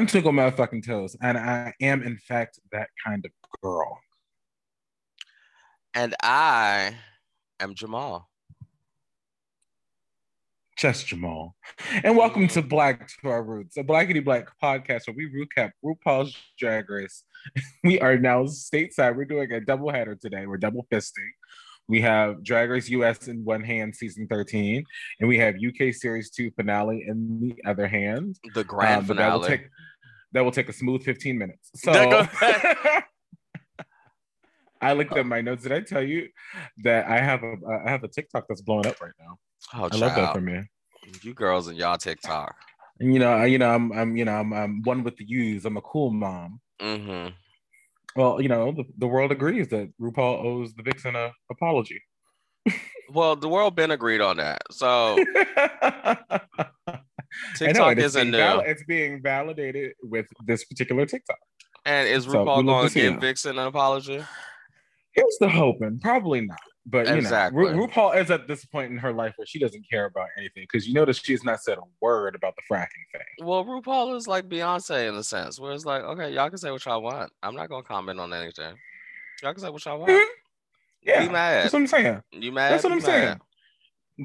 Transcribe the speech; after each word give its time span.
I'm 0.00 0.06
Twinkle 0.06 0.32
motherfucking 0.32 0.86
Toes, 0.86 1.14
and 1.20 1.36
I 1.36 1.74
am 1.78 2.02
in 2.02 2.16
fact 2.16 2.58
that 2.72 2.88
kind 3.04 3.22
of 3.22 3.32
girl. 3.62 4.00
And 5.92 6.16
I 6.22 6.94
am 7.60 7.74
Jamal. 7.74 8.30
Just 10.78 11.06
Jamal. 11.06 11.54
And 12.02 12.16
welcome 12.16 12.48
to 12.48 12.62
Black 12.62 13.10
to 13.20 13.28
Our 13.28 13.42
Roots, 13.42 13.76
a 13.76 13.84
Blackity 13.84 14.24
Black 14.24 14.48
podcast 14.62 15.02
where 15.06 15.14
we 15.14 15.28
recap 15.28 15.72
RuPaul's 15.84 16.34
Drag 16.58 16.88
Race. 16.88 17.24
We 17.84 18.00
are 18.00 18.16
now 18.16 18.44
stateside. 18.44 19.16
We're 19.16 19.26
doing 19.26 19.52
a 19.52 19.60
double 19.60 19.90
header 19.90 20.14
today. 20.14 20.46
We're 20.46 20.56
double 20.56 20.86
fisting. 20.90 21.28
We 21.88 22.00
have 22.00 22.42
Drag 22.42 22.70
Race 22.70 22.88
US 22.88 23.28
in 23.28 23.44
one 23.44 23.64
hand, 23.64 23.96
season 23.96 24.28
13, 24.28 24.82
and 25.18 25.28
we 25.28 25.36
have 25.38 25.56
UK 25.56 25.92
Series 25.92 26.30
2 26.30 26.52
finale 26.52 27.04
in 27.06 27.38
the 27.38 27.68
other 27.68 27.86
hand. 27.86 28.38
The 28.54 28.64
grand 28.64 29.02
Um, 29.02 29.06
but 29.08 29.16
That 29.18 29.32
will, 29.32 29.42
finale. 29.42 29.58
take, 29.58 29.68
that 30.32 30.44
will 30.44 30.52
take 30.52 30.68
a 30.68 30.72
smooth 30.72 31.02
15 31.02 31.38
minutes. 31.38 31.70
So 31.76 32.26
I 34.82 34.94
looked 34.94 35.14
at 35.16 35.26
my 35.26 35.42
notes. 35.42 35.62
Did 35.62 35.72
I 35.72 35.80
tell 35.80 36.02
you 36.02 36.28
that 36.84 37.06
I 37.06 37.18
have 37.20 37.42
a 37.42 37.56
I 37.86 37.90
have 37.90 38.02
a 38.02 38.08
TikTok 38.08 38.46
that's 38.48 38.62
blowing 38.62 38.86
up 38.86 38.96
right 39.00 39.12
now? 39.18 39.36
oh, 39.74 39.88
I 39.92 39.96
love 39.96 40.00
that 40.00 40.16
child. 40.16 40.36
for 40.36 40.40
me. 40.40 40.62
You 41.22 41.34
girls 41.34 41.68
and 41.68 41.76
y'all 41.76 41.98
TikTok. 41.98 42.54
And 42.98 43.12
you 43.12 43.20
know, 43.20 43.30
I, 43.32 43.46
you 43.46 43.58
know, 43.58 43.70
I'm, 43.70 43.92
I'm, 43.92 44.16
you 44.16 44.24
know, 44.24 44.34
I'm, 44.34 44.52
I'm 44.52 44.82
one 44.82 45.02
with 45.04 45.16
the 45.16 45.24
U's. 45.26 45.64
I'm 45.64 45.76
a 45.76 45.82
cool 45.82 46.10
mom. 46.10 46.60
hmm 46.80 47.28
Well, 48.16 48.40
you 48.40 48.48
know, 48.48 48.72
the, 48.72 48.84
the 48.98 49.06
world 49.06 49.32
agrees 49.32 49.68
that 49.68 49.90
RuPaul 50.00 50.44
owes 50.44 50.74
the 50.74 50.82
Vixen 50.82 51.16
a 51.16 51.32
apology. 51.50 52.02
Well, 53.12 53.36
the 53.36 53.48
world 53.48 53.74
been 53.74 53.90
agreed 53.90 54.20
on 54.20 54.36
that. 54.36 54.62
So 54.70 55.18
I 57.60 57.66
know, 57.66 57.72
TikTok 57.72 57.92
it's 57.98 58.04
isn't 58.06 58.20
being 58.22 58.30
new. 58.32 58.36
val- 58.38 58.60
it's 58.60 58.84
being 58.84 59.22
validated 59.22 59.92
with 60.02 60.26
this 60.44 60.64
particular 60.64 61.06
TikTok. 61.06 61.38
and 61.86 62.08
is 62.08 62.24
So, 62.24 62.30
RuPaul 62.44 62.46
love 62.46 62.66
going 62.66 62.88
to 62.88 62.94
give. 62.94 63.20
Vixen 63.20 63.58
an 63.58 63.66
apology? 63.66 64.24
Here's 65.12 65.36
the 65.40 65.48
hoping, 65.48 65.98
probably 66.00 66.42
not. 66.42 66.58
But 66.86 67.06
you 67.08 67.14
Exactly. 67.14 67.62
know, 67.64 67.70
Ru- 67.72 67.86
RuPaul 67.86 68.16
is 68.20 68.30
at 68.30 68.48
this 68.48 68.64
point 68.64 68.90
in 68.90 68.98
her 68.98 69.12
life 69.12 69.34
where 69.36 69.46
she 69.46 69.58
doesn't 69.58 69.84
care 69.90 70.06
about 70.06 70.28
anything 70.38 70.64
because 70.70 70.88
you 70.88 70.94
notice 70.94 71.18
she's 71.18 71.44
not 71.44 71.60
said 71.62 71.78
a 71.78 71.82
word 72.00 72.34
about 72.34 72.54
the 72.56 72.62
fracking 72.74 72.86
thing. 73.12 73.46
Well, 73.46 73.64
RuPaul 73.64 74.16
is 74.16 74.26
like 74.26 74.48
Beyonce 74.48 75.08
in 75.08 75.14
a 75.14 75.22
sense, 75.22 75.60
where 75.60 75.72
it's 75.72 75.84
like, 75.84 76.02
okay, 76.02 76.32
y'all 76.32 76.48
can 76.48 76.58
say 76.58 76.70
what 76.70 76.84
y'all 76.86 77.02
want. 77.02 77.32
I'm 77.42 77.54
not 77.54 77.68
gonna 77.68 77.82
comment 77.82 78.18
on 78.18 78.32
anything. 78.32 78.74
Y'all 79.42 79.52
can 79.52 79.62
say 79.62 79.68
what 79.68 79.84
y'all 79.84 79.98
want. 79.98 80.10
Mhm. 80.12 80.24
Yeah, 81.02 81.26
Be 81.26 81.32
mad. 81.32 81.64
that's 81.64 81.72
what 81.72 81.80
I'm 81.80 81.86
saying. 81.86 82.22
You 82.32 82.52
mad? 82.52 82.72
That's 82.72 82.84
what 82.84 82.92
I'm 82.92 83.00
saying. 83.00 83.40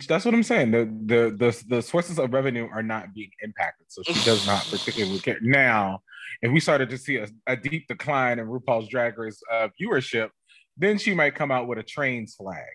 That's 0.08 0.26
what 0.26 0.34
I'm 0.34 0.44
saying. 0.44 0.72
The, 0.72 0.86
the 1.06 1.36
the 1.38 1.64
the 1.76 1.82
sources 1.82 2.20
of 2.20 2.34
revenue 2.34 2.68
are 2.72 2.84
not 2.84 3.14
being 3.14 3.32
impacted, 3.42 3.88
so 3.90 4.04
she 4.04 4.14
does 4.26 4.46
not 4.46 4.66
particularly 4.70 5.20
care. 5.20 5.38
Now, 5.42 6.02
if 6.42 6.52
we 6.52 6.60
started 6.60 6.90
to 6.90 6.98
see 6.98 7.18
a, 7.18 7.28
a 7.48 7.56
deep 7.56 7.88
decline 7.88 8.40
in 8.40 8.48
RuPaul's 8.48 8.90
Drag 8.90 9.18
Race 9.18 9.42
uh, 9.52 9.70
viewership, 9.80 10.30
then 10.78 10.98
she 10.98 11.14
might 11.14 11.36
come 11.36 11.52
out 11.52 11.68
with 11.68 11.78
a 11.78 11.84
trains 11.84 12.36
flag. 12.36 12.66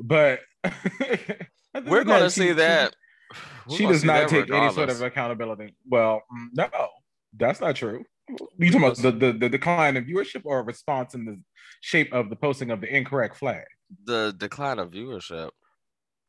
But 0.00 0.40
We're 1.86 2.04
gonna 2.04 2.30
see 2.30 2.48
she- 2.48 2.52
that. 2.54 2.94
She, 3.70 3.76
she 3.76 3.86
does 3.86 4.04
not 4.04 4.28
take 4.28 4.50
any 4.50 4.72
sort 4.74 4.90
of 4.90 5.00
accountability. 5.00 5.74
Well, 5.88 6.22
mm, 6.30 6.48
no, 6.54 6.88
that's 7.34 7.62
not 7.62 7.76
true. 7.76 8.04
You 8.58 8.70
talking 8.70 8.84
about 8.84 8.96
the, 8.98 9.10
the 9.10 9.32
the 9.32 9.48
decline 9.48 9.96
in 9.96 10.04
viewership 10.04 10.42
or 10.44 10.58
a 10.58 10.62
response 10.62 11.14
in 11.14 11.24
the 11.24 11.40
shape 11.80 12.12
of 12.12 12.28
the 12.28 12.36
posting 12.36 12.70
of 12.70 12.82
the 12.82 12.94
incorrect 12.94 13.36
flag? 13.36 13.64
the 14.04 14.34
decline 14.36 14.78
of 14.78 14.90
viewership. 14.90 15.50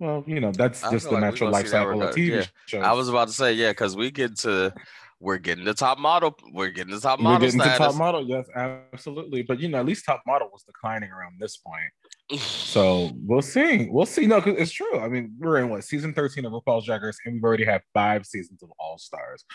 Well, 0.03 0.21
you 0.27 0.41
know 0.41 0.51
that's 0.51 0.81
just 0.91 1.05
the 1.05 1.13
like 1.13 1.21
natural 1.21 1.49
life 1.49 1.65
cycle 1.65 2.03
of 2.03 2.13
TV 2.13 2.29
yeah. 2.31 2.45
shows. 2.65 2.83
I 2.83 2.91
was 2.91 3.07
about 3.07 3.29
to 3.29 3.33
say, 3.33 3.53
yeah, 3.53 3.71
because 3.71 3.95
we 3.95 4.11
get 4.11 4.37
to 4.39 4.73
we're 5.21 5.37
getting 5.37 5.63
the 5.63 5.73
top 5.73 5.97
model. 5.97 6.37
We're 6.51 6.71
getting 6.71 6.93
the 6.93 6.99
top 6.99 7.21
model. 7.21 7.39
We're 7.39 7.51
getting 7.51 7.61
to 7.61 7.77
top 7.77 7.95
model, 7.95 8.27
yes, 8.27 8.45
absolutely. 8.53 9.43
But 9.43 9.61
you 9.61 9.69
know, 9.69 9.79
at 9.79 9.85
least 9.85 10.03
top 10.05 10.21
model 10.27 10.49
was 10.51 10.63
declining 10.63 11.09
around 11.09 11.39
this 11.39 11.55
point. 11.57 11.89
So 12.39 13.11
we'll 13.15 13.43
see. 13.43 13.89
We'll 13.91 14.07
see. 14.07 14.25
No, 14.25 14.41
'cause 14.41 14.55
it's 14.57 14.71
true. 14.71 14.97
I 14.99 15.07
mean, 15.07 15.35
we're 15.37 15.59
in 15.59 15.69
what 15.69 15.83
season 15.83 16.13
13 16.13 16.45
of 16.45 16.53
RuPaul's 16.53 16.85
Drag 16.85 17.03
Race, 17.03 17.19
and 17.25 17.35
we've 17.35 17.43
already 17.43 17.65
had 17.65 17.81
five 17.93 18.25
seasons 18.25 18.63
of 18.63 18.71
All 18.79 18.97
Stars. 18.97 19.45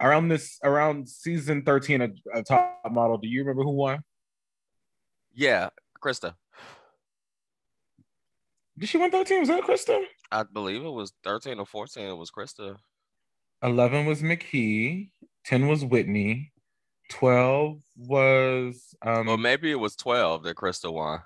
Around 0.00 0.28
this, 0.28 0.58
around 0.62 1.08
season 1.08 1.62
13 1.62 2.00
of, 2.00 2.12
of 2.32 2.44
Top 2.46 2.80
Model, 2.90 3.18
do 3.18 3.26
you 3.26 3.40
remember 3.40 3.64
who 3.64 3.72
won? 3.72 4.02
yeah, 5.34 5.70
Krista. 6.02 6.34
Did 8.82 8.88
she 8.88 8.98
win 8.98 9.12
13? 9.12 9.38
Was 9.38 9.48
that 9.48 9.62
Krista? 9.62 10.02
I 10.32 10.42
believe 10.42 10.84
it 10.84 10.90
was 10.90 11.12
13 11.22 11.60
or 11.60 11.66
14. 11.66 12.04
It 12.04 12.16
was 12.16 12.32
Krista. 12.32 12.78
11 13.62 14.06
was 14.06 14.22
McKey, 14.22 15.10
10 15.44 15.68
was 15.68 15.84
Whitney, 15.84 16.50
12 17.10 17.80
was 17.96 18.92
um 19.06 19.26
Well, 19.28 19.36
maybe 19.36 19.70
it 19.70 19.78
was 19.78 19.94
12 19.94 20.42
that 20.42 20.56
Krista 20.56 20.92
won. 20.92 21.20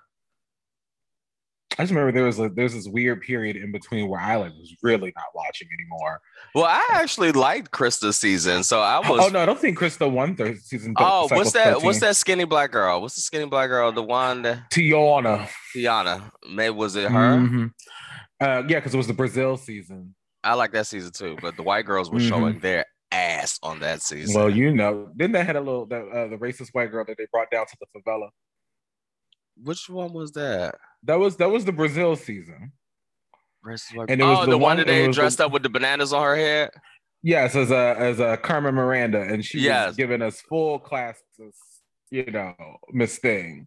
I 1.78 1.82
just 1.82 1.91
remember 1.92 2.10
there 2.12 2.25
was 2.25 2.38
a 2.38 2.48
there's 2.48 2.72
this 2.72 2.88
weird 2.88 3.20
period 3.20 3.56
in 3.56 3.70
between 3.70 4.09
where 4.09 4.20
I 4.20 4.37
like 4.37 4.53
was 4.54 4.75
really 4.82 5.12
not 5.14 5.26
watching 5.34 5.69
anymore. 5.78 6.20
Well, 6.54 6.64
I 6.64 6.82
actually 6.94 7.32
liked 7.32 7.70
Krista's 7.70 8.16
season, 8.16 8.62
so 8.64 8.81
I 8.81 9.06
was. 9.09 9.20
oh 9.25 9.28
no, 9.28 9.41
I 9.41 9.47
don't 9.47 9.59
think 9.59 9.78
Krista 9.78 10.10
won 10.10 10.37
third 10.37 10.59
season. 10.62 10.94
Oh, 10.98 11.28
what's 11.31 11.53
that? 11.53 11.75
13. 11.75 11.84
What's 11.84 12.00
that 12.00 12.16
skinny 12.16 12.44
black 12.44 12.72
girl? 12.72 13.03
What's 13.03 13.14
the 13.16 13.20
skinny 13.20 13.44
black 13.47 13.69
girl? 13.69 13.92
The 13.92 14.03
one 14.03 14.41
that 14.42 14.70
Teyona. 14.70 15.48
Teyona. 15.75 16.31
Maybe 16.50 16.70
was 16.70 16.97
it 16.97 17.10
her? 17.10 17.37
Mhm. 17.37 17.72
Uh, 18.41 18.62
yeah, 18.69 18.78
because 18.78 18.94
it 18.94 18.97
was 18.98 19.06
the 19.06 19.12
Brazil 19.14 19.56
season. 19.58 20.14
I 20.43 20.54
like 20.54 20.72
that 20.72 20.87
season 20.87 21.12
too, 21.12 21.37
but 21.43 21.56
the 21.56 21.62
white 21.62 21.84
girls 21.84 22.10
were 22.10 22.20
Mhm. 22.20 22.28
showing 22.28 22.58
their 22.60 22.87
ass 23.12 23.58
on 23.62 23.81
that 23.81 24.00
season. 24.00 24.34
Well, 24.34 24.48
you 24.48 24.72
know, 24.75 25.10
then 25.14 25.32
they 25.32 25.44
had 25.44 25.56
a 25.56 25.60
little 25.60 25.84
the, 25.87 25.97
uh, 26.06 26.28
the 26.28 26.37
racist 26.37 26.69
white 26.72 26.91
girl 26.91 27.04
that 27.06 27.16
they 27.19 27.26
brought 27.32 27.50
down 27.50 27.66
to 27.66 27.76
the 27.81 28.00
favela. 28.00 28.28
Which 29.62 29.88
one 29.88 30.12
was 30.12 30.32
that? 30.32 30.75
That 31.04 31.18
was 31.18 31.36
that 31.36 31.50
was 31.50 31.64
the 31.64 31.72
Brazil 31.72 32.16
season. 32.16 32.72
Racist 33.64 34.06
And 34.08 34.20
it 34.20 34.24
was 34.24 34.38
oh, 34.38 34.44
the 34.44 34.50
the, 34.52 34.58
one 34.58 34.62
one- 34.62 34.76
that 34.78 34.86
they 34.86 35.06
was 35.06 35.16
the- 35.16 35.22
dressed 35.22 35.40
up 35.40 35.52
with 35.52 35.62
the 35.62 35.68
bananas 35.68 36.12
on 36.12 36.22
her 36.22 36.36
head. 36.36 36.70
Yes, 37.22 37.56
as 37.56 37.70
a 37.70 37.96
as 37.98 38.20
a 38.20 38.36
Carmen 38.36 38.74
Miranda, 38.74 39.20
and 39.22 39.44
she 39.44 39.58
Yes. 39.60 39.88
was 39.88 39.96
giving 39.96 40.22
us 40.22 40.40
full 40.40 40.78
classes, 40.78 41.56
you 42.10 42.24
know, 42.30 42.54
Miss 42.92 43.18
Thing. 43.18 43.66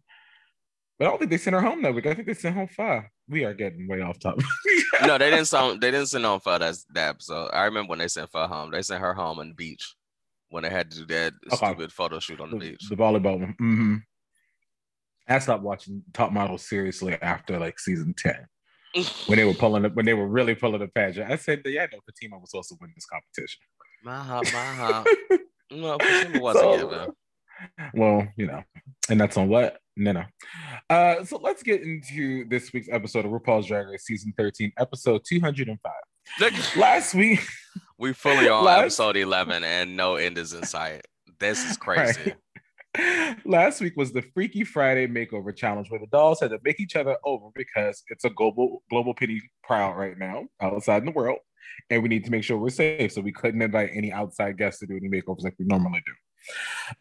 But 0.98 1.06
I 1.08 1.10
don't 1.12 1.18
think 1.20 1.32
they 1.32 1.38
sent 1.38 1.54
her 1.56 1.62
home 1.62 1.82
that 1.82 1.94
week. 1.94 2.06
I 2.06 2.14
think 2.14 2.28
they 2.28 2.34
sent 2.34 2.56
home 2.56 2.68
five. 2.70 3.04
We 3.28 3.44
are 3.46 3.54
getting 3.54 3.88
way 3.88 4.02
off 4.02 4.20
topic. 4.20 4.46
no, 5.06 5.18
they 5.18 5.30
didn't 5.30 5.46
send. 5.46 5.82
They 5.82 5.92
didn't 5.92 6.08
send 6.08 6.24
home 6.26 6.40
for 6.40 6.58
that, 6.60 6.76
that 6.94 7.10
episode. 7.10 7.50
I 7.52 7.66
remember 7.66 7.90
when 7.90 8.00
they 8.00 8.08
sent 8.08 8.30
her 8.34 8.48
home. 8.48 8.72
They 8.72 8.82
sent 8.82 9.02
her 9.02 9.14
home 9.14 9.40
on 9.40 9.50
the 9.50 9.54
beach 9.56 9.96
when 10.50 10.64
they 10.64 10.70
had 10.70 10.92
to 10.92 10.98
do 11.00 11.06
that 11.08 11.34
Okay. 11.52 11.56
stupid 11.68 11.92
photo 11.92 12.20
shoot 12.20 12.40
on 12.40 12.52
the 12.52 12.58
the, 12.58 12.70
beach. 12.72 12.86
the 12.90 12.96
volleyball 12.96 13.40
one. 13.40 13.56
hmm 13.60 13.96
I 15.30 15.40
stopped 15.40 15.64
watching 15.64 16.04
Top 16.14 16.32
Model 16.32 16.58
seriously 16.58 17.14
after 17.22 17.60
like 17.60 17.80
season 17.80 18.14
ten 18.18 18.46
when 19.28 19.38
they 19.38 19.46
were 19.46 19.54
pulling 19.54 19.86
it 19.86 19.96
when 19.96 20.06
they 20.06 20.14
were 20.16 20.28
really 20.28 20.56
pulling 20.56 20.80
the 20.80 20.88
pageant. 20.88 21.32
I 21.32 21.36
said, 21.36 21.62
yeah, 21.66 21.86
no, 21.92 22.00
Fatima 22.06 22.40
was 22.40 22.52
supposed 22.52 22.70
to 22.70 22.76
win 22.82 22.92
this 22.96 23.06
competition. 23.06 23.62
Maha, 24.04 24.42
Maha. 24.54 25.06
No, 25.72 25.98
Fatima 26.00 26.40
wasn't 26.42 26.80
So- 26.92 27.16
Well, 27.94 28.28
you 28.38 28.48
know, 28.48 28.64
and 29.10 29.20
that's 29.22 29.38
on 29.38 29.50
what? 29.50 29.78
No, 29.98 30.14
no. 30.14 30.24
Uh, 30.90 31.26
so 31.26 31.38
let's 31.38 31.62
get 31.62 31.82
into 31.82 32.46
this 32.48 32.72
week's 32.74 32.88
episode 32.90 33.26
of 33.26 33.32
RuPaul's 33.32 33.68
Drag 33.68 33.86
Race 33.88 34.06
season 34.06 34.34
13, 34.38 34.72
episode 34.78 35.22
205. 35.28 35.92
Last 36.78 37.14
week, 37.14 37.42
We 37.98 38.14
fully 38.14 38.48
on 38.48 38.64
Last- 38.66 38.82
episode 38.82 39.18
11 39.18 39.64
and 39.66 39.98
no 39.98 40.16
end 40.16 40.38
is 40.38 40.54
in 40.54 40.64
sight. 40.64 41.06
This 41.40 41.70
is 41.70 41.76
crazy. 41.78 42.34
Last 43.46 43.82
week 43.82 43.96
was 43.96 44.12
the 44.12 44.24
Freaky 44.34 44.64
Friday 44.64 45.08
Makeover 45.08 45.56
Challenge, 45.56 45.90
where 45.90 46.00
the 46.00 46.08
dolls 46.08 46.40
had 46.40 46.52
to 46.52 46.60
make 46.64 46.80
each 46.80 46.96
other 46.96 47.18
over 47.24 47.50
because 47.56 48.04
it's 48.08 48.26
a 48.26 48.30
global 48.30 48.84
global 48.90 49.14
pity 49.14 49.42
proud 49.64 49.98
right 49.98 50.18
now 50.18 50.46
outside 50.62 50.98
in 50.98 51.06
the 51.06 51.12
world, 51.12 51.40
and 51.90 52.02
we 52.02 52.10
need 52.10 52.26
to 52.26 52.32
make 52.32 52.44
sure 52.44 52.58
we're 52.58 52.70
safe. 52.70 53.12
So 53.12 53.22
we 53.22 53.32
couldn't 53.32 53.62
invite 53.62 53.92
any 53.94 54.12
outside 54.12 54.58
guests 54.58 54.80
to 54.80 54.88
do 54.88 54.98
any 54.98 55.08
makeovers 55.08 55.44
like 55.44 55.56
we 55.60 55.66
normally 55.66 56.02
do. 56.06 56.14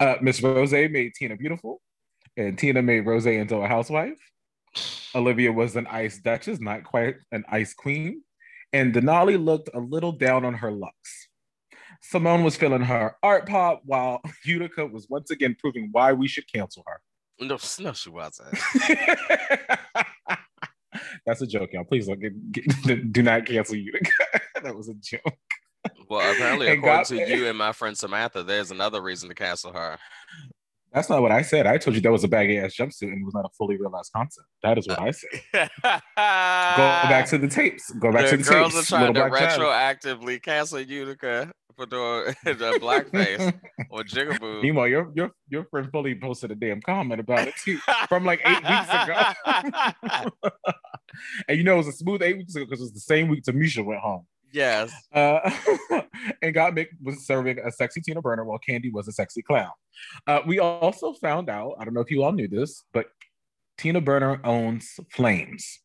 Uh, 0.01 0.17
Miss 0.21 0.43
Rose 0.43 0.73
made 0.73 1.15
Tina 1.15 1.37
beautiful, 1.37 1.81
and 2.37 2.59
Tina 2.59 2.83
made 2.83 3.01
Rose 3.01 3.27
into 3.27 3.57
a 3.57 3.67
housewife. 3.67 4.19
Olivia 5.15 5.51
was 5.51 5.75
an 5.77 5.87
ice 5.87 6.19
duchess, 6.19 6.61
not 6.61 6.85
quite 6.85 7.17
an 7.33 7.45
ice 7.51 7.73
queen, 7.73 8.23
and 8.75 8.95
Denali 8.95 9.43
looked 9.43 9.71
a 9.73 9.81
little 9.81 10.13
down 10.13 10.45
on 10.45 10.55
her 10.55 10.71
looks. 10.71 11.28
Simone 12.01 12.45
was 12.45 12.57
feeling 12.57 12.83
her 12.83 13.17
art 13.23 13.47
pop, 13.49 13.83
while 13.85 14.21
Utica 14.45 14.87
was 14.87 15.07
once 15.09 15.31
again 15.31 15.57
proving 15.59 15.89
why 15.93 16.13
we 16.13 16.29
should 16.29 16.51
cancel 16.53 16.85
her. 16.87 17.01
No, 17.41 17.59
no, 17.81 17.93
she 17.93 18.11
wasn't. 18.11 18.49
That's 21.27 21.41
a 21.43 21.47
joke, 21.47 21.71
y'all. 21.73 21.85
Please 21.85 22.07
don't 22.07 22.21
get, 22.21 22.53
get- 22.53 23.13
do 23.13 23.23
not 23.23 23.47
cancel 23.47 23.77
Utica. 23.77 24.11
that 24.63 24.75
was 24.75 24.89
a 24.89 24.95
joke. 24.95 25.23
Well, 26.09 26.33
apparently, 26.33 26.69
according 26.69 27.19
God- 27.19 27.27
to 27.27 27.37
you 27.37 27.47
and 27.49 27.57
my 27.59 27.73
friend 27.73 27.97
Samantha, 27.97 28.43
there's 28.43 28.71
another 28.71 29.01
reason 29.03 29.29
to 29.29 29.35
cancel 29.35 29.73
her. 29.73 29.99
That's 30.93 31.11
not 31.11 31.21
what 31.21 31.31
I 31.31 31.43
said. 31.43 31.67
I 31.67 31.77
told 31.77 31.97
you 31.97 32.01
that 32.03 32.11
was 32.11 32.25
a 32.25 32.29
baggy 32.29 32.57
ass 32.59 32.75
jumpsuit 32.75 33.03
and 33.13 33.21
it 33.21 33.25
was 33.25 33.35
not 33.35 33.45
a 33.45 33.51
fully 33.59 33.77
realized 33.77 34.11
concept. 34.17 34.47
That 34.63 34.79
is 34.79 34.89
what 34.89 34.99
I 34.99 35.11
said. 35.11 35.29
Go 35.53 35.99
back 36.17 37.27
to 37.29 37.37
the 37.37 37.47
tapes. 37.47 37.91
Go 37.93 38.11
back 38.11 38.25
the 38.25 38.31
to 38.31 38.37
the 38.39 38.51
girls 38.51 38.73
tapes. 38.73 38.87
are 38.93 38.97
trying 38.97 39.13
to 39.13 39.23
Little 39.23 39.39
Child. 39.39 39.61
retroactively 39.61 40.43
cancel 40.43 40.81
Utica 40.81 41.53
the 42.45 42.79
blackface 42.81 43.55
or 43.91 44.03
jigaboo. 44.03 44.63
Meanwhile, 44.63 44.89
your 44.89 45.13
your 45.15 45.31
your 45.49 45.65
friend 45.65 45.89
fully 45.91 46.15
posted 46.15 46.51
a 46.51 46.55
damn 46.55 46.81
comment 46.81 47.21
about 47.21 47.49
it 47.49 47.55
too 47.65 47.79
from 48.09 48.25
like 48.25 48.41
eight 48.45 48.63
weeks 48.63 48.89
ago. 48.91 50.31
and 51.49 51.59
you 51.59 51.65
know 51.65 51.75
it 51.75 51.79
was 51.79 51.89
a 51.89 51.93
smooth 51.93 52.23
eight 52.23 52.37
weeks 52.37 52.55
ago 52.55 52.65
because 52.65 52.81
it 52.81 52.85
was 52.85 52.93
the 52.93 53.01
same 53.01 53.29
week 53.29 53.45
Tamisha 53.45 53.85
went 53.85 54.01
home. 54.01 54.27
Yes. 54.53 54.93
Uh, 55.13 55.41
and 56.43 56.55
Gottmik 56.55 56.89
was 57.03 57.27
serving 57.27 57.59
a 57.59 57.71
sexy 57.71 58.01
Tina 58.01 58.23
Burner 58.23 58.45
while 58.45 58.59
Candy 58.59 58.91
was 58.91 59.07
a 59.07 59.13
sexy 59.13 59.43
clown. 59.43 59.71
Uh, 60.27 60.41
we 60.47 60.59
also 60.59 61.13
found 61.13 61.51
out, 61.51 61.75
I 61.79 61.85
don't 61.85 61.93
know 61.93 62.01
if 62.01 62.11
you 62.11 62.23
all 62.23 62.33
knew 62.33 62.49
this, 62.49 62.85
but 62.93 63.07
Tina 63.77 64.01
Burner 64.01 64.41
owns 64.45 64.99
Flames. 65.13 65.81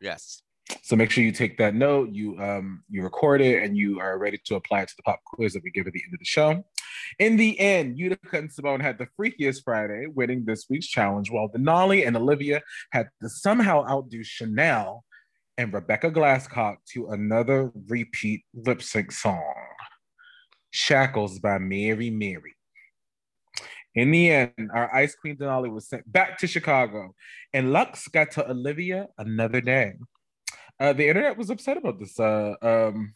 Yes. 0.00 0.42
So 0.82 0.96
make 0.96 1.10
sure 1.10 1.22
you 1.22 1.32
take 1.32 1.58
that 1.58 1.74
note, 1.74 2.10
you 2.10 2.36
um, 2.40 2.82
you 2.88 3.02
record 3.02 3.40
it, 3.40 3.62
and 3.62 3.76
you 3.76 4.00
are 4.00 4.18
ready 4.18 4.38
to 4.46 4.56
apply 4.56 4.82
it 4.82 4.88
to 4.88 4.94
the 4.96 5.02
pop 5.04 5.20
quiz 5.24 5.52
that 5.52 5.62
we 5.62 5.70
give 5.70 5.86
at 5.86 5.92
the 5.92 6.02
end 6.04 6.14
of 6.14 6.18
the 6.18 6.24
show. 6.24 6.64
In 7.18 7.36
the 7.36 7.58
end, 7.60 7.98
Utica 7.98 8.38
and 8.38 8.52
Simone 8.52 8.80
had 8.80 8.98
the 8.98 9.08
freakiest 9.18 9.62
Friday, 9.64 10.06
winning 10.12 10.44
this 10.44 10.66
week's 10.68 10.88
challenge, 10.88 11.30
while 11.30 11.48
Denali 11.48 12.06
and 12.06 12.16
Olivia 12.16 12.62
had 12.90 13.08
to 13.22 13.28
somehow 13.28 13.86
outdo 13.88 14.24
Chanel 14.24 15.04
and 15.56 15.72
Rebecca 15.72 16.10
Glasscock 16.10 16.76
to 16.92 17.08
another 17.08 17.70
repeat 17.88 18.44
lip 18.54 18.82
sync 18.82 19.12
song, 19.12 19.54
Shackles 20.70 21.38
by 21.38 21.58
Mary 21.58 22.10
Mary. 22.10 22.54
In 23.94 24.10
the 24.10 24.30
end, 24.30 24.70
our 24.74 24.94
Ice 24.94 25.14
Queen 25.14 25.36
Denali 25.36 25.72
was 25.72 25.88
sent 25.88 26.10
back 26.10 26.38
to 26.38 26.46
Chicago, 26.46 27.14
and 27.54 27.72
Lux 27.72 28.08
got 28.08 28.32
to 28.32 28.50
Olivia 28.50 29.06
another 29.16 29.60
day. 29.60 29.94
Uh, 30.78 30.92
the 30.92 31.08
internet 31.08 31.36
was 31.36 31.50
upset 31.50 31.76
about 31.76 31.98
this 31.98 32.18
uh, 32.20 32.54
um, 32.62 33.12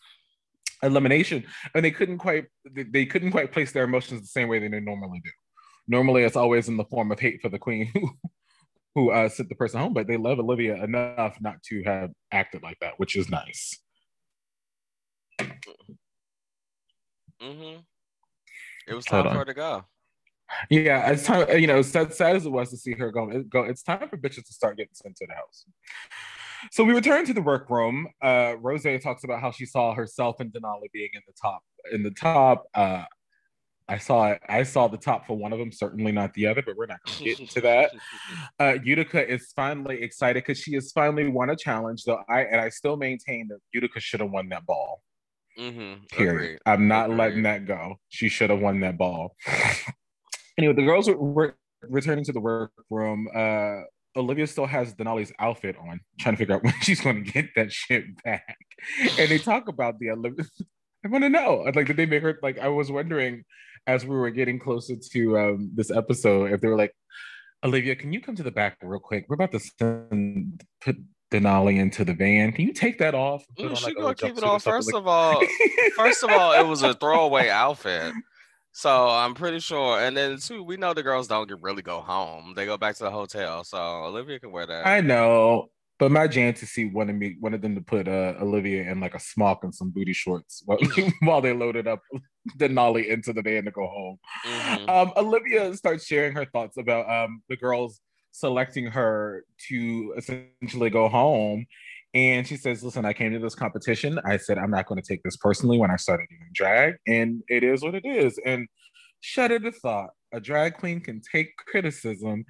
elimination, 0.83 1.45
and 1.75 1.85
they 1.85 1.91
couldn't 1.91 2.19
quite 2.19 2.47
they, 2.71 2.85
they 2.85 3.07
couldn't 3.07 3.33
quite 3.33 3.53
place 3.53 3.73
their 3.73 3.85
emotions 3.85 4.21
the 4.21 4.27
same 4.27 4.49
way 4.49 4.59
they 4.59 4.81
normally 4.81 5.21
do. 5.23 5.31
Normally, 5.89 6.23
it's 6.23 6.37
always 6.37 6.69
in 6.69 6.77
the 6.77 6.85
form 6.85 7.13
of 7.13 7.21
hate 7.21 7.41
for 7.43 7.49
the 7.49 7.59
queen 7.59 7.91
who 7.93 8.11
who 8.95 9.11
uh, 9.11 9.29
sent 9.29 9.49
the 9.49 9.55
person 9.55 9.81
home, 9.81 9.93
but 9.93 10.07
they 10.07 10.17
love 10.17 10.39
Olivia 10.39 10.83
enough 10.83 11.37
not 11.41 11.63
to 11.63 11.83
have 11.85 12.11
acted 12.33 12.63
like 12.63 12.79
that, 12.81 12.95
which 12.97 13.15
is 13.15 13.29
nice. 13.29 13.79
Mm-hmm. 17.41 17.81
It 18.89 18.95
was 18.95 19.05
time 19.05 19.25
for 19.25 19.31
her 19.31 19.45
to 19.45 19.55
go. 19.55 19.85
Yeah, 20.69 21.11
it's 21.11 21.25
time. 21.25 21.59
You 21.59 21.67
know, 21.67 21.83
sad, 21.83 22.13
sad 22.13 22.37
as 22.37 22.45
it 22.45 22.51
was 22.51 22.71
to 22.71 22.77
see 22.77 22.93
her 22.93 23.13
go, 23.13 23.43
go, 23.49 23.63
it's 23.63 23.83
time 23.83 24.09
for 24.09 24.17
bitches 24.17 24.47
to 24.47 24.53
start 24.53 24.77
getting 24.77 24.91
sent 24.93 25.17
to 25.17 25.27
the 25.27 25.35
house. 25.35 25.65
So 26.73 26.85
we 26.85 26.95
return 26.95 27.25
to 27.27 27.35
the 27.35 27.43
workroom. 27.43 28.09
Uh, 28.23 28.55
Rose 28.61 28.87
talks 29.03 29.25
about 29.25 29.41
how 29.41 29.51
she 29.51 29.67
saw 29.67 29.95
herself 29.95 30.41
and 30.41 30.53
Denali 30.53 30.91
being 30.93 31.11
in 31.15 31.23
the 31.27 31.33
top. 31.41 31.63
In 31.93 32.03
the 32.03 32.11
top, 32.11 32.67
uh, 32.75 33.05
I 33.89 33.99
saw 33.99 34.29
it. 34.29 34.43
I 34.49 34.63
saw 34.63 34.87
the 34.87 34.97
top 34.97 35.27
for 35.27 35.37
one 35.37 35.53
of 35.53 35.59
them, 35.59 35.73
certainly 35.73 36.13
not 36.13 36.33
the 36.35 36.47
other, 36.47 36.63
but 36.63 36.77
we're 36.77 36.87
not 36.87 37.01
going 37.05 37.19
to 37.19 37.25
get 37.25 37.41
into 37.41 37.61
that. 37.63 37.91
Uh, 38.59 38.79
Utica 38.85 39.29
is 39.29 39.53
finally 39.57 40.03
excited 40.03 40.45
because 40.45 40.59
she 40.59 40.75
has 40.75 40.93
finally 40.93 41.29
won 41.29 41.51
a 41.51 41.57
challenge. 41.57 42.05
Though 42.05 42.23
I 42.29 42.43
and 42.43 42.61
I 42.61 42.69
still 42.69 42.97
maintain 42.97 43.49
that 43.49 43.59
Utica 43.73 43.99
should 43.99 44.21
have 44.21 44.31
won 44.31 44.49
that 44.51 44.65
ball. 44.65 45.03
Mm-hmm. 45.59 46.05
Period. 46.17 46.35
Agreed. 46.35 46.59
I'm 46.67 46.87
not 46.87 47.07
Agreed. 47.07 47.19
letting 47.19 47.43
that 47.43 47.67
go. 47.67 47.97
She 48.09 48.29
should 48.29 48.51
have 48.51 48.61
won 48.61 48.79
that 48.81 48.97
ball. 48.97 49.35
anyway, 50.57 50.75
the 50.75 50.85
girls 50.85 51.09
were, 51.09 51.17
were 51.17 51.57
returning 51.83 52.25
to 52.27 52.33
the 52.33 52.41
workroom. 52.41 53.29
Uh, 53.35 53.81
Olivia 54.17 54.47
still 54.47 54.67
has 54.67 54.95
Denali's 54.95 55.33
outfit 55.39 55.77
on, 55.79 56.01
trying 56.19 56.35
to 56.35 56.39
figure 56.39 56.57
out 56.57 56.65
when 56.65 56.75
she's 56.83 57.01
going 57.01 57.25
to 57.25 57.31
get 57.31 57.47
that 57.57 57.73
shit 57.73 58.23
back. 58.23 58.57
And 59.19 59.29
they 59.31 59.39
talk 59.39 59.69
about 59.69 59.99
the 59.99 60.11
Olivia. 60.11 60.45
I 61.05 61.09
want 61.09 61.25
to 61.25 61.29
know. 61.29 61.71
Like, 61.75 61.87
did 61.87 61.97
they 61.97 62.07
make 62.07 62.23
her 62.23 62.39
like? 62.43 62.59
I 62.59 62.69
was 62.69 62.91
wondering 62.91 63.45
as 63.87 64.05
we 64.05 64.15
were 64.15 64.31
getting 64.31 64.59
closer 64.59 64.97
to 65.13 65.39
um, 65.39 65.71
this 65.75 65.91
episode 65.91 66.53
if 66.53 66.61
they 66.61 66.69
were 66.69 66.77
like, 66.77 66.95
Olivia, 67.65 67.95
can 67.95 68.13
you 68.13 68.21
come 68.21 68.37
to 68.37 68.43
the 68.43 68.51
back 68.51 68.77
real 68.83 69.01
quick? 69.01 69.27
We're 69.29 69.35
about 69.35 69.53
to 69.53 69.61
send 69.61 70.65
put 70.81 70.97
Denali 71.31 71.79
into 71.79 72.05
the 72.05 72.15
van. 72.15 72.53
Can 72.53 72.67
you 72.67 72.73
take 72.73 72.99
that 72.99 73.15
off? 73.15 73.45
Mm, 73.59 73.71
on, 73.71 73.77
she 73.77 73.85
like, 73.87 73.97
gonna 73.97 74.15
keep 74.15 74.37
it 74.37 74.45
on. 74.45 74.61
First 74.61 74.93
like- 74.93 75.01
of 75.01 75.07
all, 75.07 75.43
first 75.97 76.23
of 76.25 76.31
all, 76.31 76.53
it 76.53 76.67
was 76.67 76.83
a 76.83 76.95
throwaway 77.01 77.49
outfit. 77.49 78.13
So 78.73 79.09
I'm 79.09 79.35
pretty 79.35 79.61
sure. 79.61 80.01
And 80.01 80.17
then 80.17 80.39
two, 80.39 80.63
we 80.63 80.77
know 80.77 80.95
the 80.95 81.03
girls 81.03 81.29
don't 81.29 81.49
get, 81.49 81.61
really 81.61 81.83
go 81.83 82.01
home. 82.01 82.55
They 82.55 82.67
go 82.67 82.77
back 82.77 82.97
to 82.97 83.05
the 83.05 83.11
hotel. 83.11 83.65
So 83.65 83.79
Olivia 83.79 84.39
can 84.39 84.53
wear 84.53 84.67
that. 84.67 84.87
I 84.87 85.01
know, 85.01 85.69
but 85.99 86.11
my 86.11 86.29
fantasy 86.29 86.89
wanted 86.89 87.17
me 87.17 87.37
wanted 87.41 87.63
them 87.63 87.75
to 87.75 87.81
put 87.81 88.09
uh, 88.09 88.35
Olivia 88.41 88.91
in 88.91 89.01
like 89.01 89.15
a 89.15 89.21
smock 89.21 89.65
and 89.65 89.75
some 89.75 89.91
booty 89.91 90.13
shorts 90.13 90.63
while, 90.65 90.79
while 91.23 91.41
they 91.41 91.53
loaded 91.53 91.87
up 91.87 92.01
Denali 92.59 93.09
into 93.09 93.33
the 93.33 93.43
van 93.43 93.65
to 93.65 93.71
go 93.71 93.87
home. 93.87 94.19
Mhm. 94.47 94.89
Um, 94.89 95.13
Olivia 95.17 95.75
starts 95.75 96.07
sharing 96.07 96.35
her 96.35 96.47
thoughts 96.47 96.77
about 96.77 97.11
um, 97.11 97.43
the 97.49 97.57
girls 97.57 98.01
selecting 98.33 98.87
her 98.87 99.45
to 99.69 100.15
essentially 100.17 100.91
go 100.91 101.09
home. 101.09 101.67
And 102.15 102.47
she 102.47 102.57
says, 102.57 102.83
Listen, 102.83 103.05
I 103.05 103.13
came 103.13 103.33
to 103.33 103.39
this 103.39 103.55
competition. 103.55 104.19
I 104.25 104.37
said, 104.37 104.59
I'm 104.59 104.71
not 104.71 104.87
going 104.87 105.01
to 105.01 105.07
take 105.07 105.23
this 105.23 105.37
personally 105.37 105.79
when 105.79 105.91
I 105.91 105.97
started 105.97 106.27
doing 106.29 106.51
drag. 106.53 106.95
And 107.07 107.43
it 107.49 107.63
is 107.63 107.83
what 107.83 107.95
it 107.95 108.05
is. 108.05 108.39
And 108.45 108.67
shudder 109.21 109.59
the 109.59 109.71
thought 109.73 110.11
a 110.33 110.41
drag 110.41 110.75
queen 110.75 111.01
can 111.01 111.21
take 111.33 111.57
criticism 111.57 112.45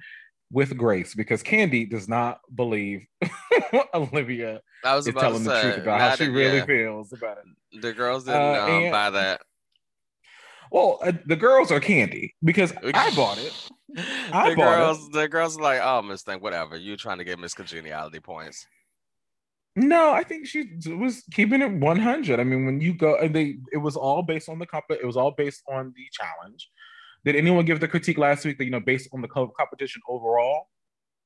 with 0.51 0.75
grace 0.77 1.13
because 1.15 1.41
Candy 1.43 1.85
does 1.85 2.07
not 2.09 2.39
believe 2.55 3.05
Olivia 3.93 4.61
I 4.83 4.95
was 4.95 5.07
is 5.07 5.13
telling 5.13 5.43
the 5.43 5.61
truth 5.61 5.77
about 5.77 5.99
how 5.99 6.15
she 6.15 6.25
that- 6.25 6.31
really 6.31 6.57
yeah, 6.57 6.65
feels 6.65 7.13
about 7.13 7.37
it. 7.37 7.81
The 7.81 7.93
girls 7.93 8.25
didn't 8.25 8.41
Uh, 8.41 8.61
um, 8.63 8.69
and- 8.69 8.91
buy 8.91 9.09
that. 9.11 9.41
Well, 10.71 10.99
uh, 11.03 11.11
the 11.25 11.35
girls 11.35 11.71
are 11.71 11.79
Candy 11.81 12.33
because 12.43 12.71
I 12.93 13.13
bought 13.15 13.37
it. 13.37 13.53
I 14.31 14.49
the 14.51 14.55
bought 14.55 14.73
it. 14.73 14.77
girls, 14.77 15.09
the 15.09 15.27
girls 15.27 15.57
are 15.57 15.61
like, 15.61 15.81
oh, 15.83 16.01
Miss 16.01 16.23
Thing, 16.23 16.39
whatever. 16.39 16.77
You're 16.77 16.95
trying 16.97 17.17
to 17.17 17.25
get 17.25 17.39
Miss 17.39 17.53
Congeniality 17.53 18.19
points? 18.21 18.65
No, 19.75 20.11
I 20.11 20.23
think 20.23 20.47
she 20.47 20.69
was 20.87 21.23
keeping 21.31 21.61
it 21.61 21.71
100. 21.71 22.39
I 22.39 22.43
mean, 22.43 22.65
when 22.65 22.81
you 22.81 22.93
go, 22.93 23.15
and 23.15 23.33
they, 23.33 23.57
it 23.71 23.77
was 23.77 23.95
all 23.95 24.21
based 24.21 24.49
on 24.49 24.59
the 24.59 24.65
comp. 24.65 24.85
It 24.89 25.05
was 25.05 25.15
all 25.15 25.31
based 25.31 25.63
on 25.69 25.93
the 25.95 26.03
challenge. 26.11 26.69
Did 27.23 27.35
anyone 27.35 27.65
give 27.65 27.79
the 27.79 27.87
critique 27.87 28.17
last 28.17 28.43
week 28.43 28.57
that 28.57 28.65
you 28.65 28.71
know 28.71 28.79
based 28.81 29.09
on 29.13 29.21
the 29.21 29.27
competition 29.27 30.01
overall? 30.09 30.67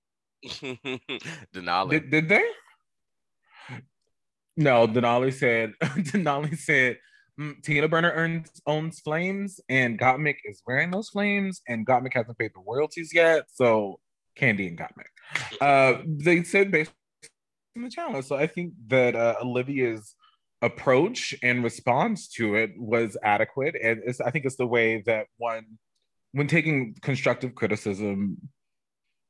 Denali. 0.45 1.89
Did, 1.89 2.11
did 2.11 2.29
they? 2.29 2.43
No, 4.57 4.87
Denali 4.87 5.33
said. 5.33 5.73
Denali 5.81 6.57
said. 6.57 6.99
"Mm, 7.39 7.63
Tina 7.63 7.87
Burner 7.87 8.11
earns, 8.11 8.49
owns 8.67 8.99
Flames, 8.99 9.59
and 9.69 9.99
Gottmik 9.99 10.37
is 10.45 10.61
wearing 10.67 10.91
those 10.91 11.09
Flames, 11.09 11.61
and 11.67 11.85
Gottmik 11.87 12.13
hasn't 12.13 12.37
paid 12.37 12.51
the 12.53 12.61
royalties 12.65 13.11
yet. 13.13 13.45
So 13.51 13.99
Candy 14.35 14.67
and 14.67 14.77
Gottmik. 14.77 15.59
Uh, 15.59 16.03
they 16.05 16.43
said 16.43 16.71
based 16.71 16.91
on 17.75 17.83
the 17.83 17.89
challenge. 17.89 18.25
So 18.25 18.35
I 18.35 18.47
think 18.47 18.73
that 18.87 19.15
uh, 19.15 19.35
Olivia's 19.41 20.15
approach 20.61 21.35
and 21.43 21.63
response 21.63 22.27
to 22.29 22.55
it 22.55 22.71
was 22.77 23.17
adequate, 23.23 23.75
and 23.81 24.01
it's, 24.05 24.21
I 24.21 24.31
think 24.31 24.45
it's 24.45 24.55
the 24.55 24.67
way 24.67 25.01
that 25.05 25.27
one, 25.37 25.65
when 26.31 26.47
taking 26.47 26.95
constructive 27.01 27.55
criticism, 27.55 28.37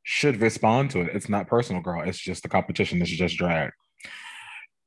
should 0.03 0.39
respond 0.39 0.91
to 0.91 1.01
it. 1.01 1.09
It's 1.15 1.29
not 1.29 1.47
personal, 1.47 1.81
girl. 1.81 2.01
It's 2.01 2.19
just 2.19 2.43
the 2.43 2.49
competition. 2.49 3.01
It's 3.01 3.09
just 3.09 3.37
drag. 3.37 3.71